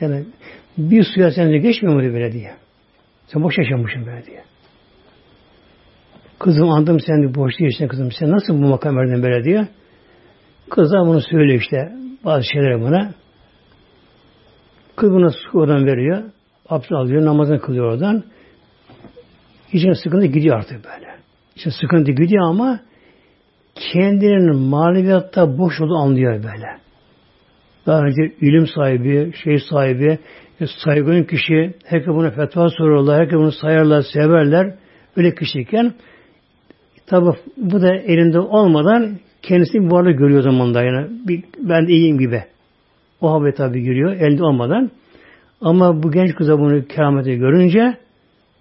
Yani 0.00 0.24
bir 0.78 1.04
suya 1.04 1.30
sen 1.30 1.52
de 1.52 1.58
geçmiyor 1.58 1.96
mu 1.96 2.02
böyle 2.02 2.32
diye. 2.32 2.54
Sen 3.26 3.42
boş 3.42 3.58
yaşamışsın 3.58 4.06
böyle 4.06 4.26
diye. 4.26 4.42
Kızım 6.38 6.70
andım 6.70 7.00
sen 7.00 7.34
boş 7.34 7.58
değilsin 7.60 7.88
kızım. 7.88 8.12
Sen 8.12 8.30
nasıl 8.30 8.54
bu 8.54 8.66
makam 8.66 8.96
verdin 8.96 9.22
böyle 9.22 9.44
diye. 9.44 9.68
Kız 10.70 10.92
da 10.92 11.06
bunu 11.06 11.20
söylüyor 11.20 11.60
işte. 11.60 11.92
Bazı 12.24 12.44
şeyler 12.52 12.80
buna. 12.80 13.14
Kız 14.96 15.10
buna 15.10 15.30
su 15.30 15.58
oradan 15.58 15.86
veriyor. 15.86 16.22
Abdest 16.68 16.92
alıyor. 16.92 17.24
Namazını 17.24 17.60
kılıyor 17.60 17.92
oradan. 17.92 18.24
İçine 19.72 19.94
sıkıntı 19.94 20.26
gidiyor 20.26 20.56
artık 20.56 20.84
böyle. 20.84 21.06
İçine 21.56 21.72
sıkıntı 21.72 22.12
gidiyor 22.12 22.48
ama 22.50 22.80
kendinin 23.74 24.56
maneviyatta 24.56 25.58
boş 25.58 25.80
olduğu 25.80 25.96
anlıyor 25.96 26.34
böyle. 26.34 26.87
Daha 27.88 28.02
önce 28.02 28.32
ilim 28.40 28.66
sahibi, 28.66 29.32
şey 29.44 29.58
sahibi, 29.58 30.18
saygın 30.84 31.24
kişi, 31.24 31.74
herkes 31.84 32.08
buna 32.08 32.30
fetva 32.30 32.68
sorarlar, 32.68 33.20
herkes 33.20 33.38
bunu 33.38 33.52
sayarlar, 33.52 34.02
severler. 34.12 34.74
Öyle 35.16 35.34
kişiyken 35.34 35.94
tabi 37.06 37.30
bu 37.56 37.82
da 37.82 37.94
elinde 37.94 38.38
olmadan 38.40 39.18
kendisini 39.42 39.86
bir 39.86 39.90
varlık 39.90 40.18
görüyor 40.18 40.42
zamanda 40.42 40.82
yani. 40.82 41.06
Bir, 41.28 41.44
ben 41.58 41.88
de 41.88 41.92
iyiyim 41.92 42.18
gibi. 42.18 42.44
O 43.20 43.32
haberi 43.32 43.54
tabi 43.54 43.80
görüyor 43.80 44.12
elde 44.12 44.44
olmadan. 44.44 44.90
Ama 45.60 46.02
bu 46.02 46.10
genç 46.12 46.34
kıza 46.34 46.58
bunu 46.58 46.86
kerameti 46.86 47.36
görünce 47.36 47.96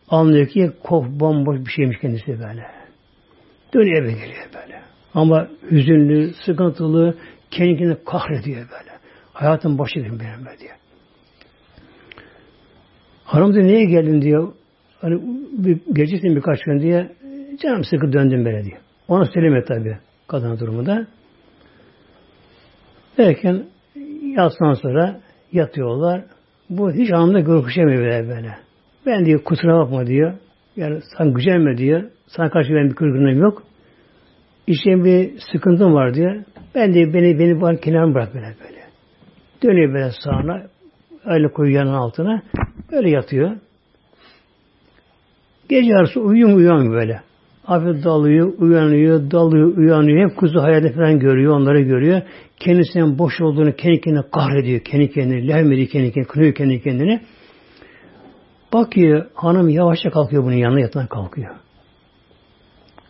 anlıyor 0.10 0.48
ki 0.48 0.72
kof 0.84 1.06
bomboş 1.08 1.60
bir 1.60 1.72
şeymiş 1.72 1.98
kendisi 2.00 2.28
böyle. 2.28 2.66
Dönüyor 3.74 4.04
eve 4.04 4.12
geliyor 4.12 4.48
böyle. 4.56 4.82
Ama 5.14 5.48
hüzünlü, 5.72 6.34
sıkıntılı, 6.46 7.18
kendini 7.52 7.96
kahrediyor 8.06 8.58
böyle. 8.58 8.97
Hayatın 9.38 9.78
başı 9.78 10.00
benim 10.00 10.20
böyle 10.20 10.60
diyor. 10.60 10.76
Hanım 13.24 13.54
diyor 13.54 13.66
niye 13.66 13.86
geldin 13.86 14.22
diyor. 14.22 14.54
Hani 15.02 15.22
bir, 15.52 15.80
gecesin 15.94 16.36
birkaç 16.36 16.64
gün 16.64 16.80
diye 16.80 17.12
canım 17.62 17.84
sıkı 17.84 18.14
döndüm 18.14 18.46
böyle 18.46 18.64
diyor. 18.64 18.78
Ona 19.08 19.26
söyleme 19.26 19.64
tabi 19.64 19.98
kadın 20.28 20.60
durumunda. 20.60 21.08
Derken 23.18 23.66
yatsından 24.38 24.74
sonra 24.74 25.20
yatıyorlar. 25.52 26.24
Bu 26.70 26.92
hiç 26.92 27.12
anında 27.12 27.40
görüşemiyor 27.40 28.04
böyle 28.04 28.30
böyle. 28.30 28.58
Ben 29.06 29.26
diyor 29.26 29.44
kusura 29.44 29.80
bakma 29.80 30.06
diyor. 30.08 30.34
Yani 30.76 31.00
sen 31.18 31.34
gücenme 31.34 31.78
diyor. 31.78 32.04
Sana 32.28 32.50
karşı 32.50 32.70
benim 32.70 32.90
bir 32.90 32.96
kırgınlığım 32.96 33.42
yok. 33.42 33.64
İşte 34.68 35.04
bir 35.04 35.40
sıkıntım 35.52 35.94
var 35.94 36.14
diyor. 36.14 36.44
Ben 36.76 36.94
de 36.94 37.14
beni 37.14 37.40
beni 37.40 37.62
bana 37.62 37.76
kenara 37.76 38.14
bırak 38.14 38.36
böyle 38.36 38.56
böyle. 38.64 38.77
Dönüyor 39.64 39.94
böyle 39.94 40.12
sağına. 40.24 40.68
Öyle 41.26 41.74
yanın 41.74 41.94
altına. 41.94 42.42
Böyle 42.92 43.10
yatıyor. 43.10 43.58
Gece 45.70 45.90
yarısı 45.90 46.20
uyuyor 46.20 46.50
uyuyor 46.50 46.92
böyle. 46.92 47.22
Hafif 47.64 48.04
dalıyor, 48.04 48.54
uyanıyor, 48.58 49.32
dalıyor, 49.32 49.78
uyanıyor. 49.78 50.30
Hep 50.30 50.38
kuzu 50.38 50.62
hayalde 50.62 50.94
falan 50.94 51.20
görüyor, 51.20 51.54
onları 51.54 51.82
görüyor. 51.82 52.22
Kendisinin 52.60 53.20
boş 53.20 53.42
olduğunu 53.42 53.76
kendi 53.76 54.02
kendine 54.02 54.24
kahrediyor. 54.32 54.80
Kendi 54.80 55.12
kendine, 55.12 55.48
lehmediyor 55.48 55.88
kendi 55.88 56.12
kendine, 56.12 56.24
kınıyor 56.24 56.54
kendi 56.54 56.82
kendine. 56.82 57.22
Bakıyor, 58.74 59.26
hanım 59.34 59.70
yavaşça 59.70 60.10
kalkıyor 60.10 60.44
bunun 60.44 60.56
yanına 60.56 60.80
yatına 60.80 61.08
kalkıyor. 61.08 61.56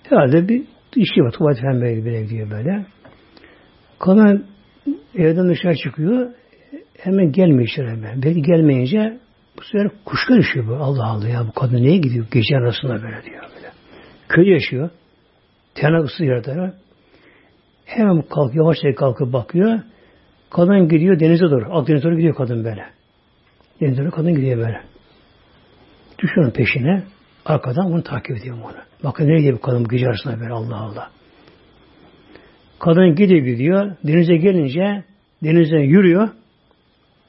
Herhalde 0.03 0.47
bir 0.47 0.63
işi 0.95 1.21
var, 1.21 1.31
tuvalet 1.31 1.61
falan 1.61 1.81
böyle, 1.81 2.05
böyle 2.05 2.29
diyor 2.29 2.51
böyle. 2.51 2.85
Kadın 3.99 4.45
evden 5.17 5.49
dışarı 5.49 5.75
çıkıyor, 5.75 6.29
hemen 6.97 7.31
gelmiyor 7.31 7.69
içeri 7.69 7.87
hemen. 7.87 8.21
Belki 8.23 8.41
gelmeyince 8.41 9.17
bu 9.57 9.63
sefer 9.63 9.89
kuşka 10.05 10.35
düşüyor 10.35 10.67
bu. 10.67 10.75
Allah 10.75 11.05
Allah 11.05 11.27
ya 11.27 11.47
bu 11.47 11.51
kadın 11.51 11.83
neye 11.83 11.97
gidiyor 11.97 12.25
gece 12.31 12.57
arasında 12.57 12.93
böyle 12.93 13.23
diyor 13.23 13.43
böyle. 13.55 13.71
Köy 14.29 14.53
yaşıyor. 14.53 14.89
Tırnak 15.75 16.05
ısı 16.05 16.25
yerde. 16.25 16.73
Hemen 17.85 18.21
kalkıyor, 18.21 18.65
yavaşça 18.65 18.95
kalkıp 18.95 19.33
bakıyor. 19.33 19.79
Kadın 20.49 20.89
gidiyor 20.89 21.19
denize 21.19 21.45
doğru. 21.45 21.77
Akdeniz'e 21.77 22.03
doğru 22.03 22.15
gidiyor 22.15 22.35
kadın 22.35 22.63
böyle. 22.63 22.85
Denize 23.81 24.03
doğru 24.03 24.11
kadın 24.11 24.35
gidiyor 24.35 24.57
böyle. 24.57 24.81
Düşüyor 26.19 26.53
peşine. 26.53 27.03
Arkadan 27.45 27.91
bunu 27.91 28.03
takip 28.03 28.37
ediyor 28.37 28.57
onu. 28.57 28.73
Bakın 29.03 29.23
nereye 29.23 29.37
gidiyor 29.37 29.57
bu 29.57 29.61
kadın 29.61 29.85
bu 29.85 29.89
gece 29.89 30.07
arasında 30.07 30.39
böyle 30.39 30.53
Allah 30.53 30.77
Allah. 30.77 31.09
Kadın 32.79 33.15
gidiyor 33.15 33.41
gidiyor. 33.41 33.95
Denize 34.03 34.35
gelince 34.35 35.03
denize 35.43 35.77
yürüyor. 35.77 36.29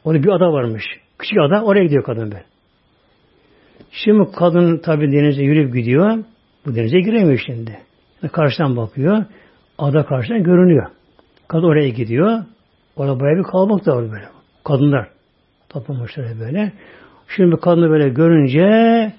Orada 0.05 0.23
bir 0.23 0.29
ada 0.29 0.53
varmış. 0.53 0.85
Küçük 1.19 1.39
ada. 1.39 1.63
Oraya 1.65 1.85
gidiyor 1.85 2.05
kadın 2.05 2.31
böyle. 2.31 2.45
Şimdi 3.91 4.31
kadın 4.33 4.79
tabi 4.79 5.13
denize 5.13 5.43
yürüyüp 5.43 5.75
gidiyor. 5.75 6.25
Bu 6.67 6.75
denize 6.75 7.01
giremiyor 7.01 7.43
şimdi. 7.47 7.79
Karşıdan 8.33 8.77
bakıyor. 8.77 9.25
Ada 9.79 10.07
karşıdan 10.07 10.43
görünüyor. 10.43 10.87
Kadın 11.49 11.65
oraya 11.65 11.89
gidiyor. 11.89 12.45
Orada 12.97 13.21
bayağı 13.21 13.39
bir 13.39 13.51
kalabalık 13.51 13.87
da 13.87 13.97
var 13.97 14.13
böyle. 14.13 14.29
Kadınlar 14.65 15.09
toplamışlar 15.69 16.41
böyle. 16.41 16.73
Şimdi 17.37 17.57
kadını 17.57 17.91
böyle 17.91 18.09
görünce 18.09 19.13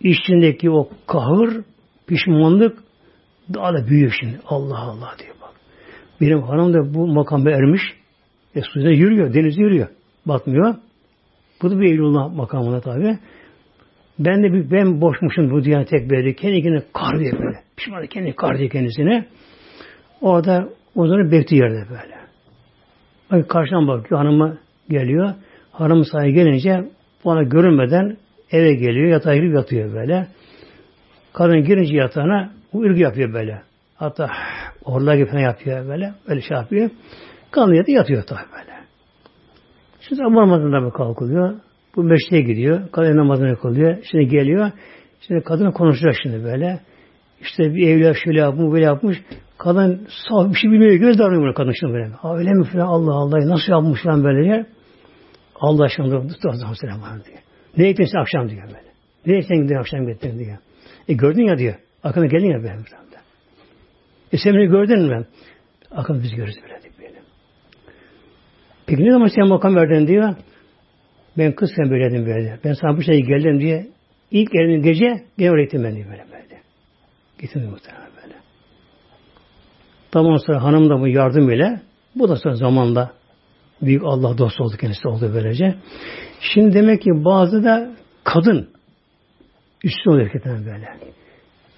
içindeki 0.00 0.70
o 0.70 0.88
kahır, 1.06 1.64
pişmanlık 2.06 2.78
daha 3.54 3.74
da 3.74 3.86
büyüyor 3.88 4.16
şimdi. 4.20 4.40
Allah 4.46 4.78
Allah 4.78 5.14
diyor. 5.18 5.37
Benim 6.20 6.42
hanım 6.42 6.74
da 6.74 6.94
bu 6.94 7.06
makama 7.06 7.50
ermiş. 7.50 7.82
E 8.54 8.60
suda 8.62 8.90
yürüyor, 8.90 9.34
deniz 9.34 9.58
yürüyor. 9.58 9.88
Batmıyor. 10.26 10.74
Bu 11.62 11.70
da 11.70 11.80
bir 11.80 11.86
Eylullah 11.86 12.34
makamına 12.34 12.80
tabi. 12.80 13.18
Ben 14.18 14.42
de 14.42 14.52
bir, 14.52 14.70
ben 14.70 15.00
boşmuşum 15.00 15.50
bu 15.50 15.64
dünya 15.64 15.84
tek 15.84 16.10
böyle. 16.10 16.34
Kendi 16.34 16.62
kendine 16.62 16.82
kar 16.92 17.18
diye 17.18 17.32
böyle. 17.32 17.58
Pişman 17.76 18.06
kendi 18.06 18.32
kar 18.32 18.58
diye 18.58 18.68
kendisine. 18.68 19.26
Orada 20.20 20.68
uzanıp 20.94 21.32
bekliyor 21.32 21.70
yerde 21.70 21.90
böyle. 21.90 22.18
Bak 23.30 23.48
karşıdan 23.48 23.88
bakıyor 23.88 24.20
hanıma 24.20 24.58
geliyor. 24.88 25.34
Hanım 25.72 26.04
sahibi 26.04 26.32
gelince 26.32 26.84
bana 27.24 27.42
görünmeden 27.42 28.16
eve 28.52 28.74
geliyor, 28.74 29.08
yatağa 29.08 29.34
girip 29.34 29.54
yatıyor 29.54 29.94
böyle. 29.94 30.26
Kadın 31.32 31.64
girince 31.64 31.96
yatağına 31.96 32.52
bu 32.72 32.84
ürgü 32.84 33.00
yapıyor 33.00 33.32
böyle. 33.32 33.62
Hatta 33.98 34.30
orlar 34.84 35.14
gibi 35.14 35.30
falan 35.30 35.40
yapıyor 35.40 35.88
böyle. 35.88 36.14
Öyle 36.26 36.40
şey 36.40 36.56
yapıyor. 36.56 36.90
Kadın 37.50 37.74
yatıyor, 37.74 37.98
yatıyor 37.98 38.22
tabi 38.22 38.38
böyle. 38.52 38.78
Şimdi 40.00 40.18
sabah 40.22 40.30
namazında 40.30 40.86
bir 40.86 40.90
kalkılıyor. 40.90 41.54
Bu 41.96 42.02
meşteye 42.02 42.42
gidiyor. 42.42 42.88
Kadın 42.92 43.16
namazını 43.16 43.56
kılıyor. 43.56 43.96
Şimdi 44.10 44.28
geliyor. 44.28 44.70
Şimdi 45.20 45.44
kadına 45.44 45.70
konuşacak 45.70 46.14
şimdi 46.22 46.44
böyle. 46.44 46.80
İşte 47.40 47.74
bir 47.74 47.88
evliya 47.88 48.14
şöyle 48.14 48.40
yapmış, 48.40 48.72
böyle 48.72 48.84
yapmış. 48.84 49.22
Kadın 49.58 50.06
sağ 50.28 50.50
bir 50.50 50.54
şey 50.54 50.70
bilmiyor. 50.70 50.92
Göz 50.94 51.18
davranıyor 51.18 51.54
kadın 51.54 51.72
şimdi 51.80 51.92
böyle. 51.92 52.06
Ha 52.06 52.36
öyle 52.36 52.52
mi 52.52 52.64
falan 52.64 52.86
Allah 52.86 53.14
Allah 53.14 53.48
nasıl 53.48 53.72
yapmış 53.72 54.02
falan 54.02 54.24
böyle 54.24 54.44
diye. 54.44 54.66
Allah 55.60 55.84
aşkına 55.84 56.14
Hazreti 56.14 56.76
Selam 56.80 57.00
diyor. 57.00 57.38
Ne 57.76 57.88
eklesin 57.88 58.18
akşam 58.18 58.48
diyor 58.48 58.62
böyle. 58.66 58.88
Ne 59.26 59.36
eklesin 59.36 59.74
akşam 59.74 60.06
gittin 60.06 60.38
diyor. 60.38 60.58
E 61.08 61.14
gördün 61.14 61.42
ya 61.42 61.58
diyor. 61.58 61.74
Akına 62.02 62.26
geldin 62.26 62.50
ya 62.50 62.64
benim. 62.64 62.84
E 64.32 64.38
sen 64.38 64.54
beni 64.54 64.66
gördün 64.66 65.02
mü? 65.02 65.26
Akın 65.90 66.22
biz 66.22 66.34
görürüz 66.34 66.56
böyle 66.62 66.82
diyor 66.82 66.94
benim. 67.00 67.22
Peki 68.86 69.04
ne 69.04 69.12
zaman 69.12 69.26
sen 69.26 69.48
makam 69.48 69.76
verdin 69.76 70.06
diyor. 70.06 70.34
Ben 71.38 71.52
kızken 71.52 71.90
böyleydim 71.90 72.26
böyle. 72.26 72.58
Ben 72.64 72.72
sana 72.72 72.96
bu 72.96 73.02
şeyi 73.02 73.22
geldim 73.22 73.60
diye 73.60 73.88
ilk 74.30 74.52
geldiğim 74.52 74.82
gece 74.82 75.24
gene 75.38 75.50
öğrettim 75.50 75.84
ben 75.84 75.96
diyor 75.96 76.10
böyle 76.10 76.26
böyle. 76.32 76.60
Getirdim 77.38 77.70
muhtemelen 77.70 78.10
böyle. 78.22 78.34
Tamam 80.10 80.38
sonra 80.38 80.62
hanım 80.62 80.90
da 80.90 81.00
bu 81.00 81.08
yardım 81.08 81.50
ile 81.50 81.80
bu 82.14 82.28
da 82.28 82.36
sonra 82.36 82.54
zamanla 82.54 83.12
büyük 83.82 84.02
Allah 84.04 84.38
dostu 84.38 84.64
oldu 84.64 84.76
kendisi 84.80 85.08
oldu 85.08 85.30
böylece. 85.34 85.74
Şimdi 86.40 86.74
demek 86.74 87.02
ki 87.02 87.10
bazı 87.10 87.64
da 87.64 87.90
kadın 88.24 88.68
üstün 89.84 90.10
oluyor 90.10 90.26
hakikaten 90.26 90.66
böyle. 90.66 90.98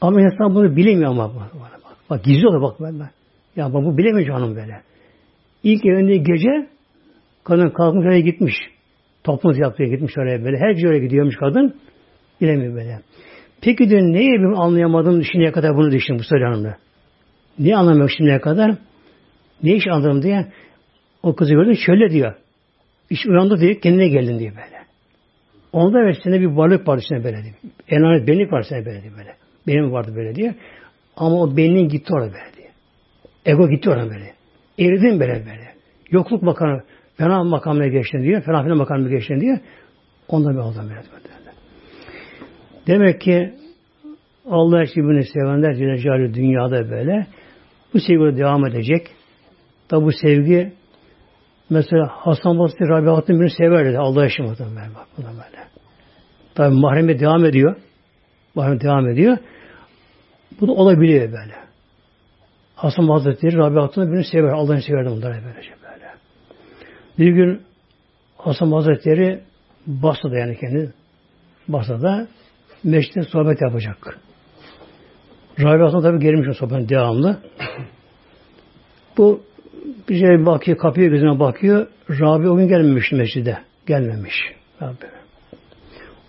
Ama 0.00 0.20
insan 0.20 0.54
bunu 0.54 0.76
bilemiyor 0.76 1.10
ama 1.10 1.34
bak, 1.34 1.52
bak, 2.10 2.24
gizli 2.24 2.48
oluyor 2.48 2.62
bak 2.62 2.76
ben. 2.80 3.10
Ya 3.56 3.74
bak 3.74 3.84
bu 3.84 3.98
bilemiyor 3.98 4.28
canım 4.28 4.56
böyle. 4.56 4.80
İlk 5.62 5.86
evinde 5.86 6.16
gece 6.16 6.68
kadın 7.44 7.70
kalkmış 7.70 8.06
oraya 8.06 8.20
gitmiş. 8.20 8.54
Toplumuz 9.24 9.58
yaptığı 9.58 9.84
gitmiş 9.84 10.18
oraya 10.18 10.44
böyle. 10.44 10.58
Her 10.58 10.70
gece 10.70 10.88
oraya 10.88 10.98
gidiyormuş 10.98 11.36
kadın. 11.36 11.74
Bilemiyor 12.40 12.74
böyle. 12.74 13.00
Peki 13.60 13.90
diyor 13.90 14.02
neye 14.02 14.30
bir 14.30 14.62
anlayamadım 14.62 15.24
şimdiye 15.24 15.52
kadar 15.52 15.76
bunu 15.76 15.92
düşün 15.92 16.18
bu 16.18 16.22
soru 16.22 16.44
hanımda. 16.44 16.76
Niye 17.58 17.76
anlamıyorum 17.76 18.14
şimdiye 18.16 18.40
kadar? 18.40 18.74
Ne 19.62 19.74
iş 19.74 19.86
anladım 19.86 20.22
diye. 20.22 20.46
O 21.22 21.36
kızı 21.36 21.54
gördüm 21.54 21.76
şöyle 21.86 22.10
diyor. 22.10 22.34
İş 23.10 23.26
uyandı 23.26 23.60
diye 23.60 23.80
kendine 23.80 24.08
geldin 24.08 24.38
diye 24.38 24.50
böyle. 24.50 24.80
Onda 25.72 25.98
ve 25.98 26.40
bir 26.40 26.46
varlık 26.46 26.88
vardı 26.88 27.02
içinde 27.04 27.24
böyle 27.24 27.36
diyor. 27.42 27.54
Enanet 27.88 28.28
benlik 28.28 28.52
var 28.52 28.62
sende 28.62 28.86
böyle 28.86 29.02
diyor 29.02 29.14
böyle. 29.18 29.34
Benim 29.66 29.92
vardı 29.92 30.12
böyle 30.16 30.34
diyor. 30.34 30.54
Ama 31.20 31.36
o 31.36 31.56
benliğin 31.56 31.88
gitti 31.88 32.14
orada 32.14 32.32
böyle. 32.32 32.70
Ego 33.46 33.68
gitti 33.68 33.90
orada 33.90 34.10
böyle. 34.10 34.34
Eridin 34.78 35.20
böyle 35.20 35.32
böyle. 35.32 35.74
Yokluk 36.10 36.42
makamı, 36.42 36.82
fena 37.16 37.44
makamına 37.44 37.86
geçtin 37.86 38.22
diyor. 38.22 38.42
Fena 38.42 38.62
fena 38.62 38.74
makamına 38.74 39.08
geçtin 39.08 39.40
diyor. 39.40 39.58
Ondan 40.28 40.54
bir 40.54 40.58
aldım 40.58 40.88
böyle. 40.88 41.20
Demek 42.86 43.20
ki 43.20 43.54
Allah 44.46 44.82
için 44.82 45.04
bunu 45.04 45.22
sevenler 45.24 45.74
Celle 45.74 46.34
dünyada 46.34 46.90
böyle. 46.90 47.26
Bu 47.94 48.00
sevgi 48.00 48.36
devam 48.38 48.66
edecek. 48.66 49.06
Tabi 49.88 50.04
bu 50.04 50.12
sevgi 50.12 50.72
mesela 51.70 52.06
Hasan 52.06 52.58
Basri 52.58 52.88
Rabiat'ın 52.88 53.40
birini 53.40 53.50
severdi. 53.50 53.98
Allah 53.98 54.26
için 54.26 54.44
böyle 54.44 54.94
bak 54.94 55.06
buna 55.18 55.28
böyle. 55.28 55.64
Tabi 56.54 56.74
mahreme 56.74 57.18
devam 57.18 57.44
ediyor. 57.44 57.76
Mahreme 58.54 58.80
devam 58.80 59.08
ediyor. 59.08 59.38
Bu 60.60 60.68
da 60.68 60.72
olabiliyor 60.72 61.32
böyle. 61.32 61.54
Hasan 62.76 63.08
Hazretleri 63.08 63.56
Rabiat'ın 63.56 64.12
birini 64.12 64.24
sever. 64.24 64.48
Allah'ın 64.48 64.80
severdi 64.80 65.10
bunlara 65.10 65.34
böylece 65.44 65.70
böyle. 65.82 66.10
Bir 67.18 67.32
gün 67.32 67.62
Hasan 68.36 68.72
Hazretleri 68.72 69.40
Basra'da 69.86 70.38
yani 70.38 70.56
kendi 70.58 70.92
Basra'da 71.68 72.28
meşte 72.84 73.22
sohbet 73.22 73.62
yapacak. 73.62 74.18
Rabi 75.60 75.82
Hasan 75.82 76.02
tabi 76.02 76.18
gelmiş 76.18 76.48
o 76.48 76.54
sohbetin 76.54 76.88
devamlı. 76.88 77.38
Bu 79.16 79.42
bir 80.08 80.18
şey 80.18 80.46
bakıyor, 80.46 80.78
kapıya 80.78 81.06
gözüne 81.06 81.38
bakıyor. 81.40 81.86
Rabi 82.10 82.48
o 82.48 82.56
gün 82.56 82.68
gelmemiş 82.68 83.12
mescide. 83.12 83.58
Gelmemiş. 83.86 84.34
Rabi. 84.82 85.06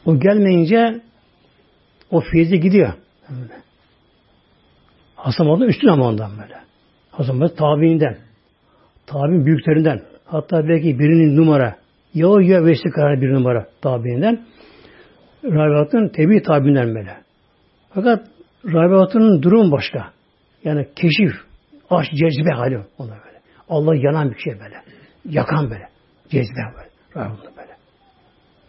O 0.06 0.20
gelmeyince 0.20 1.02
o 2.12 2.22
feyzi 2.22 2.60
gidiyor. 2.60 2.94
Hasan 5.24 5.48
Basri 5.50 5.66
üstün 5.66 5.88
ama 5.88 6.08
ondan 6.08 6.32
böyle. 6.32 6.56
Hasan 7.12 7.42
Basri 7.42 7.56
tabiinden. 7.56 8.18
Tabi'in 9.08 9.46
büyüklerinden. 9.46 10.02
Hatta 10.26 10.68
belki 10.68 11.00
birinin 11.00 11.38
numara. 11.38 11.76
Ya 12.14 12.28
o 12.28 12.40
ya 12.40 12.66
vesile 12.66 12.92
karar 12.92 13.22
bir 13.22 13.34
numara 13.34 13.68
tabiinden. 13.82 14.42
Rabiat'ın 15.44 16.08
tebi 16.08 16.44
tabiinden 16.44 16.96
böyle. 16.96 17.18
Fakat 17.94 18.28
Rabiat'ın 18.66 19.42
durum 19.42 19.72
başka. 19.72 20.12
Yani 20.64 20.88
keşif, 20.96 21.34
aşk, 21.90 22.12
cezbe 22.12 22.52
hali 22.52 22.78
onlar 22.98 23.18
böyle. 23.26 23.38
Allah 23.70 23.96
yanan 23.96 24.32
bir 24.32 24.40
şey 24.40 24.54
böyle. 24.54 24.76
Yakan 25.30 25.70
böyle. 25.70 25.88
Cezbe 26.30 26.62
böyle. 26.78 26.90
Rabiat'ın 27.16 27.58
böyle. 27.58 27.76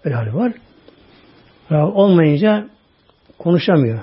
Böyle 0.05 0.15
hali 0.15 0.35
var. 0.35 0.53
Rabiat 1.73 1.97
olmayınca 1.97 2.69
konuşamıyor. 3.39 3.99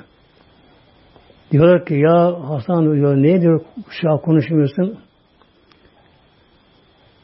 Diyorlar 1.51 1.85
ki 1.85 1.93
ya 1.93 2.49
Hasan 2.49 2.95
diyor 2.95 3.15
ne 3.15 3.41
diyor 3.41 3.61
şu 3.89 4.07
konuşmuyorsun? 4.07 4.99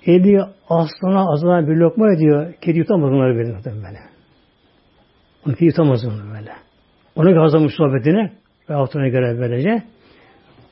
Eli 0.05 0.41
aslana 0.69 1.31
azına 1.31 1.67
bir 1.67 1.75
lokma 1.75 2.13
ediyor. 2.13 2.53
Kedi 2.61 2.77
yutamaz 2.77 3.11
onları 3.11 3.37
benim 3.37 3.83
böyle. 3.83 3.99
Onu 5.45 5.53
kedi 5.53 5.65
yutamaz 5.65 6.05
onu 6.05 6.33
böyle. 6.33 6.51
Ona 7.15 7.29
göre 7.29 7.39
hazırlamış 7.39 7.73
sohbetini 7.73 8.31
ve 8.69 8.73
altına 8.73 9.07
göre 9.07 9.39
böylece. 9.39 9.83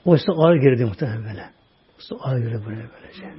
O 0.06 0.16
ise 0.16 0.32
ağır 0.32 0.56
girdi 0.56 0.86
muhtemelen 0.86 1.24
böyle. 1.24 1.44
O 2.12 2.18
ağır 2.22 2.38
girdi 2.38 2.62
böyle 2.68 2.82
böylece. 2.94 3.34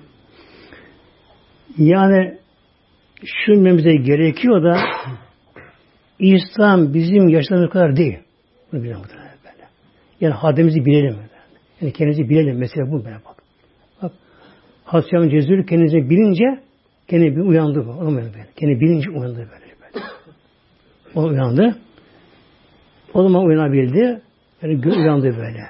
Yani 1.78 2.38
düşünmemize 3.22 3.96
gerekiyor 3.96 4.62
da 4.62 4.78
İslam 6.18 6.94
bizim 6.94 7.28
yaşlarımız 7.28 7.70
kadar 7.70 7.96
değil. 7.96 8.18
Bunu 8.72 8.82
bilelim 8.82 8.98
muhtemelen 8.98 9.23
böyle. 9.23 9.23
Yani 10.24 10.34
haddimizi 10.34 10.84
bilelim. 10.84 11.16
Yani 11.80 11.92
kendimizi 11.92 12.28
bilelim. 12.28 12.58
Mesela 12.58 12.90
bu 12.90 13.04
böyle 13.04 13.16
bak. 13.24 13.36
Bak. 14.02 14.12
Hasyam 14.84 15.28
Cezuri 15.28 15.66
kendinizi 15.66 16.10
bilince 16.10 16.44
kendi 17.08 17.36
bir 17.36 17.40
uyandı 17.40 17.86
bu. 17.86 17.90
Onu 17.90 18.16
böyle. 18.16 18.46
Kendi 18.56 18.80
bilince 18.80 19.10
uyandı 19.10 19.36
böyle. 19.36 19.48
böyle. 19.50 20.06
O 21.14 21.22
uyandı. 21.22 21.76
O 23.14 23.22
zaman 23.22 23.44
uyanabildi. 23.44 24.20
Yani 24.62 24.96
uyandı 24.96 25.36
böyle. 25.36 25.60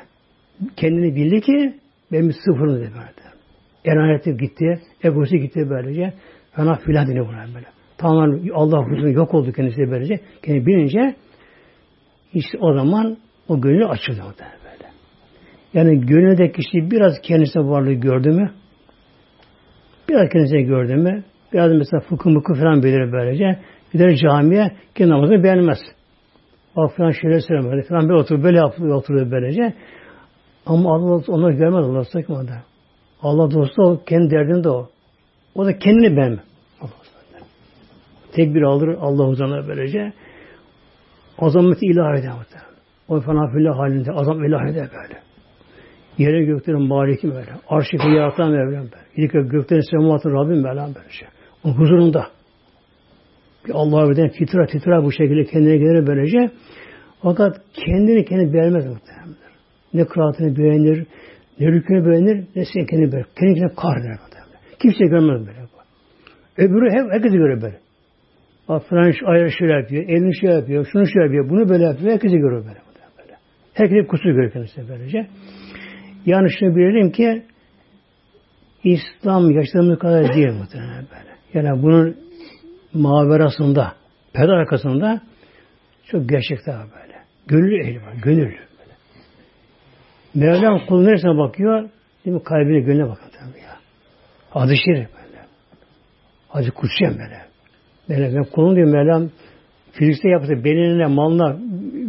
Kendini 0.76 1.16
bildi 1.16 1.40
ki 1.40 1.74
ben 2.12 2.28
bir 2.28 2.32
sıfırım 2.32 2.76
dedi 2.76 2.90
böyle. 2.94 3.34
Enaneti 3.84 4.36
gitti, 4.36 4.80
egosu 5.02 5.36
gitti 5.36 5.70
böylece. 5.70 6.12
Fena 6.52 6.74
filan 6.74 7.08
deniyor 7.08 7.26
buna 7.28 7.54
böyle. 7.54 7.66
Tamamen 7.98 8.50
Allah 8.54 8.84
huzurunda 8.84 9.08
yok 9.08 9.34
oldu 9.34 9.52
kendisi 9.52 9.90
böylece. 9.90 10.20
Kendini 10.42 10.66
bilince 10.66 11.14
işte 12.34 12.58
o 12.60 12.74
zaman 12.74 13.16
o 13.48 13.54
o 13.54 13.58
da 13.58 14.46
böyle. 14.64 14.90
Yani 15.74 16.06
gönüldeki 16.06 16.52
kişi 16.52 16.90
biraz 16.90 17.20
kendisine 17.22 17.62
varlığı 17.62 17.92
gördü 17.92 18.30
mü 18.30 18.50
biraz 20.08 20.28
kendisine 20.28 20.62
gördü 20.62 20.96
mü 20.96 21.24
biraz 21.52 21.72
mesela 21.72 22.00
fıkıh 22.00 22.30
mıkı 22.30 22.54
falan 22.54 22.82
bilir 22.82 23.12
böylece 23.12 23.58
gider 23.92 24.16
camiye 24.16 24.72
ki 24.94 25.08
namazını 25.08 25.44
beğenmez. 25.44 25.78
Bak 26.76 26.96
falan 26.96 27.10
şöyle 27.10 27.40
söylemedi 27.40 27.88
falan 27.88 28.08
bir 28.08 28.14
otur 28.14 28.42
böyle 28.42 28.58
yapıyor 28.58 28.96
oturuyor 28.96 29.30
böylece. 29.30 29.74
Ama 30.66 30.94
Allah 30.94 31.22
onu 31.28 31.56
görmez 31.56 31.84
Allah 31.86 32.04
sakmadı. 32.04 32.62
Allah 33.22 33.50
dostu 33.50 33.82
o 33.82 34.04
kendi 34.04 34.30
derdinde 34.30 34.68
o. 34.68 34.88
O 35.54 35.64
da 35.64 35.78
kendini 35.78 36.16
beğenmez. 36.16 36.44
Tekbir 38.32 38.62
alır 38.62 38.88
Allah 39.00 39.26
huzuruna 39.28 39.68
böylece. 39.68 40.12
Azameti 41.38 41.86
ilahi 41.86 42.22
de 42.22 42.30
O 43.08 43.20
fenafillah 43.20 43.78
halinde 43.78 44.12
azam 44.12 44.44
ilahi 44.44 44.74
de 44.74 44.88
böyle. 44.94 45.20
Yere 46.18 46.44
göklerin 46.44 46.82
maliki 46.88 47.28
böyle. 47.28 47.50
Arşı 47.68 47.96
yaratan 47.96 48.50
Mevlam 48.50 48.72
böyle. 48.72 49.04
İlk 49.16 49.32
göklerin 49.32 49.90
semavatın 49.90 50.30
Rabbim 50.30 50.62
Mevlam 50.62 50.94
böyle 50.94 51.10
şey. 51.10 51.28
O 51.64 51.68
huzurunda. 51.68 52.26
Bir 53.66 53.72
Allah'a 53.74 54.10
birden 54.10 54.28
fitra 54.28 54.66
titra 54.66 55.04
bu 55.04 55.12
şekilde 55.12 55.44
kendine 55.44 55.76
gelir 55.76 56.06
böylece. 56.06 56.50
Fakat 57.22 57.60
kendini 57.74 58.24
kendi 58.24 58.52
beğenmez 58.52 58.86
muhtemelen. 58.86 59.34
Ne 59.94 60.04
kıraatını 60.04 60.56
beğenir, 60.56 61.06
ne 61.60 61.66
rükünü 61.66 62.06
beğenir, 62.06 62.44
ne 62.56 62.64
sen 62.64 62.86
kendini 62.86 63.12
beğenir. 63.12 63.26
Kendini 63.38 63.54
kendine 63.54 63.74
kahreder 63.74 64.18
muhtemelen. 64.22 64.60
Kimse 64.78 65.04
görmez 65.04 65.46
böyle. 65.46 65.64
Öbürü 66.56 66.90
hep 66.90 67.12
herkesi 67.12 67.36
göre 67.36 67.62
böyle. 67.62 67.78
Bak 68.68 68.82
falan 68.88 69.10
şu 69.10 69.28
ayrı 69.28 69.50
şöyle 69.50 69.72
yapıyor, 69.72 70.04
elini 70.04 70.36
şey 70.40 70.50
yapıyor, 70.50 70.86
şunu 70.92 71.06
şey 71.06 71.22
yapıyor, 71.22 71.50
bunu 71.50 71.68
böyle 71.68 71.84
yapıyor. 71.84 72.12
Herkesi 72.12 72.36
görüyor 72.36 72.64
böyle. 72.66 72.78
Böyle. 73.78 73.88
Herkes 73.88 74.06
kusur 74.06 74.30
görüyor 74.30 74.52
kendisi 74.52 74.88
böylece. 74.88 75.26
Yani 76.26 76.48
şunu 76.58 76.76
bilelim 76.76 77.12
ki 77.12 77.42
İslam 78.84 79.50
yaşadığımız 79.50 79.98
kadar 79.98 80.34
değil 80.34 80.52
muhtemelen 80.52 81.06
böyle. 81.10 81.34
Yani 81.54 81.82
bunun 81.82 82.16
maverasında, 82.92 83.92
peder 84.32 84.48
arkasında 84.48 85.20
çok 86.06 86.28
gerçekler 86.28 86.74
var 86.74 86.86
böyle. 87.02 87.14
Gönül 87.46 87.80
ehli 87.80 88.02
var, 88.02 88.14
gönül. 88.22 88.52
Böyle. 88.52 88.94
Mevlam 90.34 90.86
kulun 90.86 91.04
neresine 91.04 91.38
bakıyor? 91.38 91.88
Değil 92.24 92.36
mi? 92.36 92.42
Kalbine, 92.42 92.80
gönlüne 92.80 93.08
bakın 93.08 93.30
tabii 93.38 93.62
ya. 93.62 93.76
Hadis-i 94.50 94.84
şerif 94.84 95.08
böyle. 95.14 95.42
Hadis-i 96.48 96.70
kutsiyem 96.70 97.12
böyle. 97.12 97.44
Böyle 98.08 98.36
ben 98.36 98.44
kulun 98.44 98.76
diyor 98.76 98.88
Mevlam 98.88 99.30
fiziksel 99.92 100.30
yapısı, 100.30 100.64
belenine, 100.64 101.06
malına, 101.06 101.58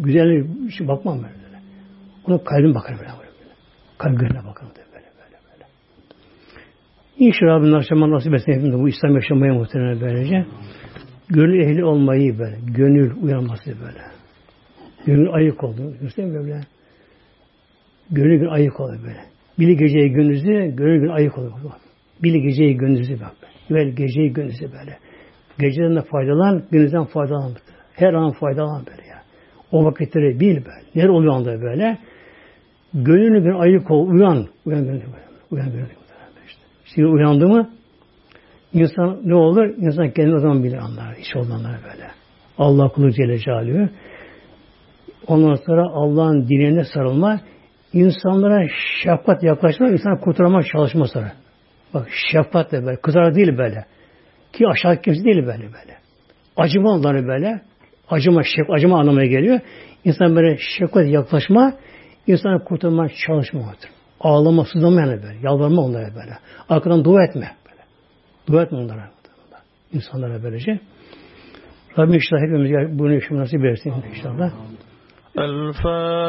güzelliğine 0.04 0.88
bakmam 0.88 1.24
böyle. 1.24 1.35
Ona 2.28 2.44
kalbim 2.44 2.76
bakar 2.76 2.96
böyle. 3.00 3.10
böyle. 3.10 4.16
Gönlüne 4.18 4.46
bakar 4.48 4.68
böyle 4.76 4.86
böyle 4.94 5.38
böyle. 5.52 5.66
İnşallah 7.18 7.52
Rabbim 7.52 7.76
akşama 7.76 8.12
nasip 8.12 8.34
etsin 8.34 8.52
hepimize 8.52 8.78
bu 8.78 8.90
İslam 8.90 9.16
yaşamaya 9.16 9.54
muhtemelen 9.54 10.02
böylece. 10.02 10.46
Gönül 11.30 11.60
ehli 11.60 11.86
olmayı 11.86 12.40
böyle. 12.40 12.58
Gönül 12.78 13.24
uyanması 13.24 13.66
böyle. 13.66 14.02
Gönül 15.06 15.34
ayık 15.34 15.64
oldu. 15.64 15.94
Göstereyim 16.02 16.36
böyle. 16.36 16.62
Gönül 18.12 18.40
gün 18.40 18.48
ayık 18.48 18.80
oldu 18.80 18.98
böyle. 19.04 19.22
Bili 19.60 19.78
geceyi 19.78 20.12
gündüzü, 20.12 20.76
gönül 20.76 21.00
gün 21.00 21.10
ayık 21.10 21.38
oldu. 21.38 21.72
Bili 22.24 22.42
geceyi 22.42 22.78
gündüzü 22.78 23.20
bak. 23.22 23.36
Böyle 23.70 23.90
geceyi 23.90 24.34
gündüzü 24.34 24.72
böyle. 24.72 24.98
Geceden 25.60 25.96
de 25.96 26.02
faydalan, 26.02 26.64
gündüzden 26.72 27.06
faydalan. 27.06 27.52
Her 27.94 28.14
an 28.14 28.32
faydalan 28.32 28.86
böyle 28.86 29.08
ya. 29.08 29.22
O 29.72 29.86
vakitleri 29.86 30.40
bil 30.40 30.56
böyle. 30.56 30.86
Ner 30.96 31.10
oluyor 31.10 31.36
anda 31.36 31.62
böyle. 31.62 31.98
Gönlünü 32.96 33.46
bir 33.46 33.54
ayık 33.54 33.92
ol, 33.92 34.08
uyan. 34.08 34.48
Uyan 34.66 34.84
gönlünü. 34.84 35.04
Uyan 35.52 35.72
gönlünü 35.72 35.88
işte. 36.48 36.62
Şimdi 36.86 37.08
uyandı 37.08 37.48
mı 37.48 37.70
insan 38.74 39.20
ne 39.24 39.36
olur? 39.36 39.66
İnsan 39.78 40.10
kendini 40.12 40.36
o 40.36 40.40
zaman 40.40 40.64
bilir 40.64 40.78
anlar. 40.78 41.16
Hiç 41.16 41.36
olanlar 41.36 41.80
böyle. 41.84 42.08
Allah 42.58 42.90
kulu 42.90 43.12
Celle 43.12 43.40
Celaluhu. 43.40 43.90
Ondan 45.28 45.56
sonra 45.56 45.90
Allah'ın 45.94 46.48
dinine 46.48 46.84
sarılma, 46.84 47.40
insanlara 47.94 48.68
şefkat 49.04 49.44
yaklaşma, 49.44 49.90
insana 49.90 50.20
kurtarmak 50.20 50.68
çalışma 50.68 51.08
sonra. 51.08 51.32
Bak 51.94 52.08
şefkat 52.32 52.72
de 52.72 52.86
böyle, 52.86 53.02
kızar 53.02 53.36
değil 53.36 53.58
böyle. 53.58 53.86
Ki 54.54 54.68
aşağı 54.68 55.02
kimse 55.02 55.24
değil 55.24 55.38
böyle 55.38 55.64
böyle. 55.64 55.98
Acıma 56.58 56.92
onları 56.92 57.28
böyle. 57.28 57.62
Acıma, 58.10 58.44
şef, 58.44 58.70
acıma 58.70 59.00
anlamaya 59.00 59.28
geliyor. 59.28 59.60
İnsan 60.06 60.36
böyle 60.36 60.58
şefkat 60.58 61.08
yaklaşma, 61.08 61.74
İnsanı 62.28 62.64
kurtarmaya 62.64 63.10
çalışmamaktır. 63.28 63.90
Ağlama, 64.20 64.66
sızlama 64.66 65.02
yani 65.02 65.24
böyle. 65.24 65.38
Yalvarma 65.44 65.82
onlara 65.82 66.16
böyle. 66.16 66.38
Arkadan 66.70 67.04
dua 67.06 67.24
etme. 67.24 67.52
Böyle. 67.70 67.82
Dua 68.48 68.64
etme 68.64 68.78
onlara. 68.78 69.10
İnsanlara 69.94 70.44
böylece. 70.44 70.80
Rabbim 72.00 72.14
inşallah 72.14 72.42
hepimiz 72.42 73.00
bunu 73.00 73.14
yaşamayı 73.14 73.44
nasip 73.44 73.66
etsin 73.66 73.94
inşallah. 74.10 74.52
El-Fatiha. 75.38 76.26